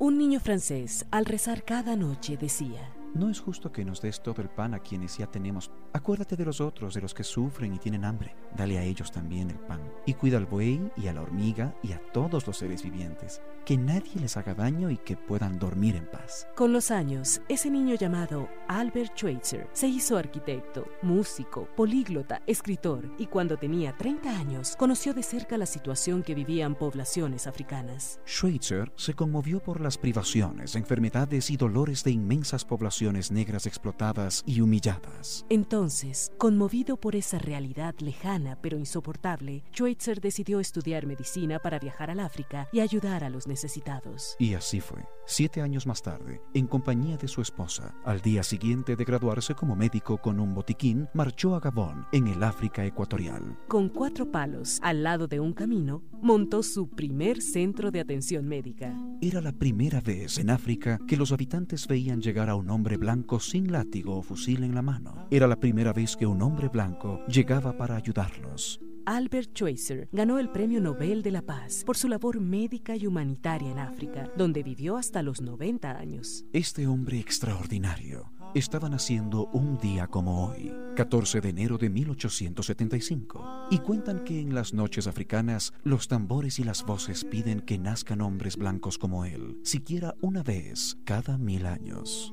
Un 0.01 0.17
niño 0.17 0.39
francés, 0.39 1.07
al 1.11 1.25
rezar 1.25 1.65
cada 1.65 1.97
noche, 1.97 2.37
decía, 2.37 2.89
no 3.15 3.31
es 3.31 3.41
justo 3.41 3.73
que 3.73 3.85
nos 3.85 4.03
des 4.03 4.23
todo 4.23 4.43
el 4.43 4.49
pan 4.49 4.75
a 4.75 4.81
quienes 4.81 5.17
ya 5.17 5.27
tenemos. 5.27 5.71
Acuérdate 5.93 6.37
de 6.37 6.45
los 6.45 6.61
otros, 6.61 6.95
de 6.95 7.01
los 7.01 7.15
que 7.15 7.25
sufren 7.25 7.75
y 7.75 7.79
tienen 7.79 8.05
hambre. 8.05 8.37
Dale 8.57 8.79
a 8.79 8.83
ellos 8.83 9.11
también 9.11 9.51
el 9.51 9.59
pan. 9.59 9.81
Y 10.07 10.15
cuida 10.15 10.37
al 10.37 10.47
buey 10.47 10.91
y 10.97 11.09
a 11.09 11.13
la 11.13 11.23
hormiga 11.23 11.75
y 11.83 11.93
a 11.93 12.03
todos 12.13 12.47
los 12.47 12.59
seres 12.59 12.83
vivientes. 12.83 13.41
Que 13.65 13.77
nadie 13.77 14.21
les 14.21 14.37
haga 14.37 14.55
daño 14.55 14.91
y 14.91 14.99
que 14.99 15.17
puedan 15.17 15.59
dormir 15.59 15.97
en 15.97 16.07
paz. 16.07 16.47
Con 16.55 16.73
los 16.73 16.91
años, 16.91 17.41
ese 17.49 17.71
niño 17.71 17.95
llamado 17.95 18.49
Albert 18.69 19.17
Schweitzer 19.17 19.69
se 19.73 19.89
hizo 19.89 20.17
arquitecto, 20.17 20.87
músico, 21.03 21.69
políglota, 21.77 22.43
escritor 22.47 23.11
y 23.19 23.27
cuando 23.27 23.57
tenía 23.57 23.97
30 23.97 24.39
años 24.39 24.77
conoció 24.77 25.15
de 25.15 25.23
cerca 25.23 25.57
la 25.59 25.67
situación 25.67 26.23
que 26.23 26.35
vivían 26.35 26.75
poblaciones 26.75 27.47
africanas. 27.47 28.21
Schweitzer 28.27 28.93
se 28.97 29.15
conmovió 29.15 29.61
por 29.61 29.81
las 29.81 29.99
privaciones, 29.99 30.77
enfermedades 30.77 31.51
y 31.51 31.57
dolores 31.57 32.05
de 32.05 32.11
inmensas 32.11 32.65
poblaciones 32.65 32.98
negras 33.03 33.67
explotadas 33.67 34.43
y 34.45 34.61
humilladas. 34.61 35.47
Entonces, 35.49 36.33
conmovido 36.37 36.97
por 36.97 37.15
esa 37.15 37.39
realidad 37.39 37.95
lejana 38.01 38.59
pero 38.61 38.77
insoportable, 38.77 39.63
Schweitzer 39.73 40.21
decidió 40.21 40.59
estudiar 40.59 41.07
medicina 41.07 41.61
para 41.61 41.79
viajar 41.79 42.11
al 42.11 42.21
África 42.21 42.69
y 42.73 42.81
ayudar 42.81 43.23
a 43.23 43.31
los 43.31 43.47
necesitados. 43.47 44.35
Y 44.39 44.55
así 44.55 44.81
fue. 44.81 45.07
Siete 45.27 45.61
años 45.61 45.87
más 45.87 46.03
tarde, 46.03 46.41
en 46.55 46.67
compañía 46.67 47.19
de 47.19 47.29
su 47.29 47.43
esposa, 47.43 47.95
al 48.05 48.21
día 48.23 48.43
siguiente 48.43 48.97
de 48.97 49.05
graduarse 49.05 49.55
como 49.55 49.77
médico 49.77 50.17
con 50.19 50.41
un 50.41 50.55
botiquín, 50.55 51.07
marchó 51.13 51.55
a 51.55 51.61
Gabón, 51.61 52.07
en 52.13 52.29
el 52.29 52.43
África 52.43 52.85
ecuatorial. 52.85 53.59
Con 53.69 53.91
cuatro 53.91 54.31
palos 54.31 54.79
al 54.83 55.03
lado 55.03 55.29
de 55.29 55.39
un 55.39 55.53
camino, 55.53 56.03
montó 56.23 56.63
su 56.63 56.89
primer 56.89 57.43
centro 57.43 57.91
de 57.91 58.01
atención 58.01 58.49
médica. 58.49 58.97
Era 59.21 59.41
la 59.41 59.53
primera 59.53 60.01
vez 60.01 60.39
en 60.39 60.51
África 60.51 60.99
que 61.07 61.17
los 61.17 61.31
habitantes 61.31 61.87
veían 61.87 62.23
llegar 62.23 62.49
a 62.49 62.55
un 62.55 62.71
hombre 62.89 62.97
blanco 62.97 63.39
sin 63.39 63.71
látigo 63.71 64.17
o 64.17 64.23
fusil 64.23 64.65
en 64.65 64.75
la 64.75 64.81
mano. 64.81 65.27
Era 65.31 65.47
la 65.47 65.61
primera 65.61 65.93
vez 65.93 66.17
que 66.17 66.27
un 66.27 66.41
hombre 66.41 66.69
blanco 66.69 67.21
llegaba 67.27 67.77
para 67.77 67.97
ayudarlos. 67.97 68.81
Albert 69.05 69.51
Schweitzer 69.55 70.09
ganó 70.11 70.39
el 70.39 70.49
Premio 70.49 70.81
Nobel 70.81 71.23
de 71.23 71.31
la 71.31 71.43
Paz 71.43 71.83
por 71.85 71.99
su 71.99 72.09
labor 72.09 72.41
médica 72.41 72.97
y 72.97 73.07
humanitaria 73.07 73.71
en 73.71 73.79
África, 73.79 74.31
donde 74.39 74.63
vivió 74.63 74.97
hasta 74.97 75.23
los 75.23 75.43
90 75.43 75.99
años. 75.99 76.47
Este 76.55 76.87
hombre 76.87 77.19
extraordinario 77.19 78.33
estaba 78.55 78.89
naciendo 78.89 79.49
un 79.53 79.77
día 79.77 80.07
como 80.07 80.47
hoy, 80.47 80.73
14 80.97 81.43
de 81.43 81.49
enero 81.51 81.77
de 81.77 81.91
1875, 81.91 83.69
y 83.71 83.79
cuentan 83.81 84.25
que 84.25 84.41
en 84.41 84.55
las 84.55 84.73
noches 84.73 85.07
africanas 85.07 85.75
los 85.85 86.09
tambores 86.09 86.59
y 86.59 86.65
las 86.65 86.85
voces 86.85 87.25
piden 87.25 87.61
que 87.61 87.79
nazcan 87.79 88.23
hombres 88.23 88.57
blancos 88.57 88.97
como 88.97 89.27
él, 89.27 89.61
siquiera 89.63 90.15
una 90.23 90.43
vez 90.43 90.97
cada 91.05 91.37
mil 91.37 91.67
años. 91.67 92.33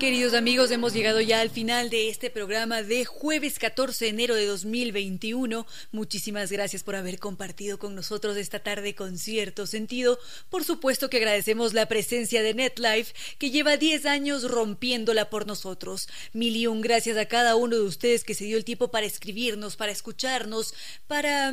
Queridos 0.00 0.32
amigos, 0.32 0.70
hemos 0.70 0.94
llegado 0.94 1.20
ya 1.20 1.42
al 1.42 1.50
final 1.50 1.90
de 1.90 2.08
este 2.08 2.30
programa 2.30 2.82
de 2.82 3.04
jueves 3.04 3.58
14 3.58 4.06
de 4.06 4.10
enero 4.10 4.34
de 4.34 4.46
2021. 4.46 5.66
Muchísimas 5.92 6.50
gracias 6.50 6.82
por 6.82 6.96
haber 6.96 7.18
compartido 7.18 7.78
con 7.78 7.94
nosotros 7.94 8.38
esta 8.38 8.60
tarde 8.60 8.94
con 8.94 9.18
cierto 9.18 9.66
sentido. 9.66 10.18
Por 10.48 10.64
supuesto 10.64 11.10
que 11.10 11.18
agradecemos 11.18 11.74
la 11.74 11.84
presencia 11.84 12.42
de 12.42 12.54
NetLife, 12.54 13.12
que 13.36 13.50
lleva 13.50 13.76
10 13.76 14.06
años 14.06 14.50
rompiéndola 14.50 15.28
por 15.28 15.46
nosotros. 15.46 16.08
Mil 16.32 16.56
y 16.56 16.66
un 16.66 16.80
gracias 16.80 17.18
a 17.18 17.26
cada 17.26 17.54
uno 17.56 17.76
de 17.76 17.82
ustedes 17.82 18.24
que 18.24 18.32
se 18.32 18.44
dio 18.46 18.56
el 18.56 18.64
tiempo 18.64 18.90
para 18.90 19.04
escribirnos, 19.04 19.76
para 19.76 19.92
escucharnos, 19.92 20.72
para 21.08 21.52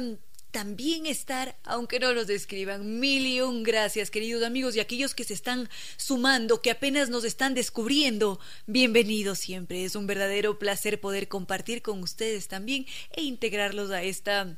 también 0.52 1.06
estar, 1.06 1.58
aunque 1.64 2.00
no 2.00 2.14
nos 2.14 2.28
describan. 2.28 3.00
Mil 3.00 3.26
y 3.26 3.42
un 3.42 3.64
gracias, 3.64 4.10
queridos 4.10 4.44
amigos, 4.44 4.76
y 4.76 4.80
aquellos 4.80 5.14
que 5.14 5.24
se 5.24 5.34
están 5.34 5.70
sumando, 5.98 6.62
que 6.62 6.72
apenas 6.72 7.10
nos 7.10 7.24
están 7.24 7.54
descubriendo. 7.54 8.40
Bienvenidos 8.66 9.40
siempre. 9.40 9.84
Es 9.84 9.96
un 9.96 10.08
verdadero 10.08 10.60
placer 10.60 11.00
poder 11.00 11.28
compartir 11.28 11.82
con 11.82 12.02
ustedes 12.02 12.48
también 12.48 12.86
e 13.12 13.24
integrarlos 13.24 13.92
a 13.92 14.04
esta 14.04 14.58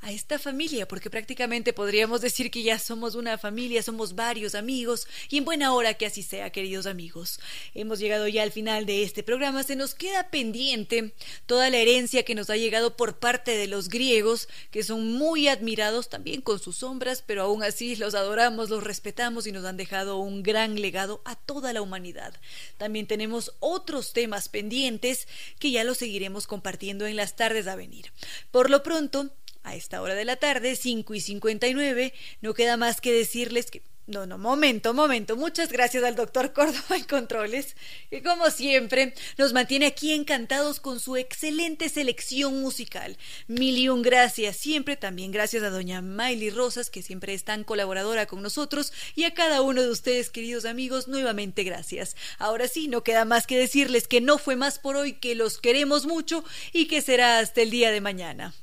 a 0.00 0.12
esta 0.12 0.38
familia, 0.38 0.86
porque 0.86 1.10
prácticamente 1.10 1.72
podríamos 1.72 2.20
decir 2.20 2.50
que 2.50 2.62
ya 2.62 2.78
somos 2.78 3.14
una 3.14 3.38
familia, 3.38 3.82
somos 3.82 4.14
varios 4.14 4.54
amigos, 4.54 5.06
y 5.28 5.38
en 5.38 5.44
buena 5.44 5.72
hora 5.72 5.94
que 5.94 6.06
así 6.06 6.22
sea, 6.22 6.50
queridos 6.50 6.86
amigos. 6.86 7.40
Hemos 7.74 7.98
llegado 7.98 8.28
ya 8.28 8.42
al 8.42 8.52
final 8.52 8.86
de 8.86 9.02
este 9.02 9.22
programa, 9.22 9.62
se 9.62 9.76
nos 9.76 9.94
queda 9.94 10.30
pendiente 10.30 11.14
toda 11.46 11.70
la 11.70 11.78
herencia 11.78 12.24
que 12.24 12.34
nos 12.34 12.50
ha 12.50 12.56
llegado 12.56 12.96
por 12.96 13.18
parte 13.18 13.56
de 13.56 13.66
los 13.66 13.88
griegos, 13.88 14.48
que 14.70 14.82
son 14.82 15.12
muy 15.12 15.48
admirados 15.48 16.08
también 16.08 16.40
con 16.42 16.58
sus 16.58 16.76
sombras, 16.76 17.22
pero 17.26 17.42
aún 17.42 17.62
así 17.62 17.96
los 17.96 18.14
adoramos, 18.14 18.70
los 18.70 18.84
respetamos 18.84 19.46
y 19.46 19.52
nos 19.52 19.64
han 19.64 19.76
dejado 19.76 20.18
un 20.18 20.42
gran 20.42 20.80
legado 20.80 21.22
a 21.24 21.34
toda 21.34 21.72
la 21.72 21.82
humanidad. 21.82 22.34
También 22.76 23.06
tenemos 23.06 23.52
otros 23.60 24.12
temas 24.12 24.48
pendientes 24.48 25.26
que 25.58 25.70
ya 25.70 25.84
los 25.84 25.98
seguiremos 25.98 26.46
compartiendo 26.46 27.06
en 27.06 27.16
las 27.16 27.36
tardes 27.36 27.66
a 27.66 27.76
venir. 27.76 28.12
Por 28.50 28.70
lo 28.70 28.82
pronto, 28.82 29.30
a 29.68 29.74
esta 29.74 30.02
hora 30.02 30.14
de 30.14 30.24
la 30.24 30.36
tarde, 30.36 30.76
5 30.76 31.14
y 31.14 31.20
59, 31.20 32.14
no 32.40 32.54
queda 32.54 32.76
más 32.76 33.00
que 33.00 33.12
decirles 33.12 33.70
que... 33.70 33.82
No, 34.08 34.24
no, 34.24 34.38
momento, 34.38 34.94
momento. 34.94 35.36
Muchas 35.36 35.70
gracias 35.70 36.02
al 36.02 36.16
doctor 36.16 36.52
Córdoba 36.54 36.96
en 36.96 37.04
Controles, 37.04 37.76
que 38.08 38.22
como 38.22 38.50
siempre 38.50 39.12
nos 39.36 39.52
mantiene 39.52 39.84
aquí 39.84 40.14
encantados 40.14 40.80
con 40.80 40.98
su 40.98 41.18
excelente 41.18 41.90
selección 41.90 42.62
musical. 42.62 43.18
Mil 43.48 43.76
y 43.76 43.90
un 43.90 44.00
gracias 44.00 44.56
siempre. 44.56 44.96
También 44.96 45.30
gracias 45.30 45.62
a 45.62 45.68
doña 45.68 46.00
Miley 46.00 46.48
Rosas, 46.48 46.88
que 46.88 47.02
siempre 47.02 47.34
es 47.34 47.44
tan 47.44 47.64
colaboradora 47.64 48.24
con 48.24 48.40
nosotros, 48.40 48.94
y 49.14 49.24
a 49.24 49.34
cada 49.34 49.60
uno 49.60 49.82
de 49.82 49.90
ustedes, 49.90 50.30
queridos 50.30 50.64
amigos, 50.64 51.06
nuevamente 51.06 51.62
gracias. 51.62 52.16
Ahora 52.38 52.66
sí, 52.66 52.88
no 52.88 53.04
queda 53.04 53.26
más 53.26 53.46
que 53.46 53.58
decirles 53.58 54.08
que 54.08 54.22
no 54.22 54.38
fue 54.38 54.56
más 54.56 54.78
por 54.78 54.96
hoy, 54.96 55.12
que 55.12 55.34
los 55.34 55.58
queremos 55.58 56.06
mucho 56.06 56.44
y 56.72 56.86
que 56.86 57.02
será 57.02 57.40
hasta 57.40 57.60
el 57.60 57.68
día 57.68 57.90
de 57.90 58.00
mañana. 58.00 58.54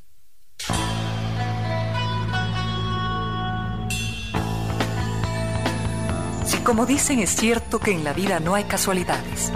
Si 6.45 6.57
como 6.63 6.85
dicen 6.85 7.19
es 7.19 7.35
cierto 7.35 7.79
que 7.79 7.91
en 7.91 8.03
la 8.03 8.13
vida 8.13 8.39
no 8.39 8.55
hay 8.55 8.65
casualidades, 8.65 9.51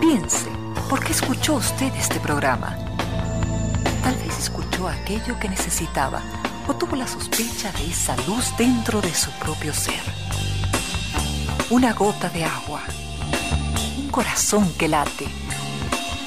piense, 0.00 0.50
¿por 0.88 1.04
qué 1.04 1.12
escuchó 1.12 1.54
usted 1.54 1.92
este 1.96 2.20
programa? 2.20 2.76
Tal 4.02 4.14
vez 4.16 4.38
escuchó 4.38 4.88
aquello 4.88 5.38
que 5.38 5.48
necesitaba 5.48 6.22
o 6.68 6.74
tuvo 6.74 6.96
la 6.96 7.06
sospecha 7.06 7.72
de 7.72 7.86
esa 7.90 8.16
luz 8.26 8.54
dentro 8.56 9.00
de 9.00 9.14
su 9.14 9.30
propio 9.32 9.72
ser. 9.72 10.02
Una 11.70 11.92
gota 11.92 12.28
de 12.28 12.44
agua, 12.44 12.82
un 13.98 14.08
corazón 14.08 14.72
que 14.78 14.88
late, 14.88 15.26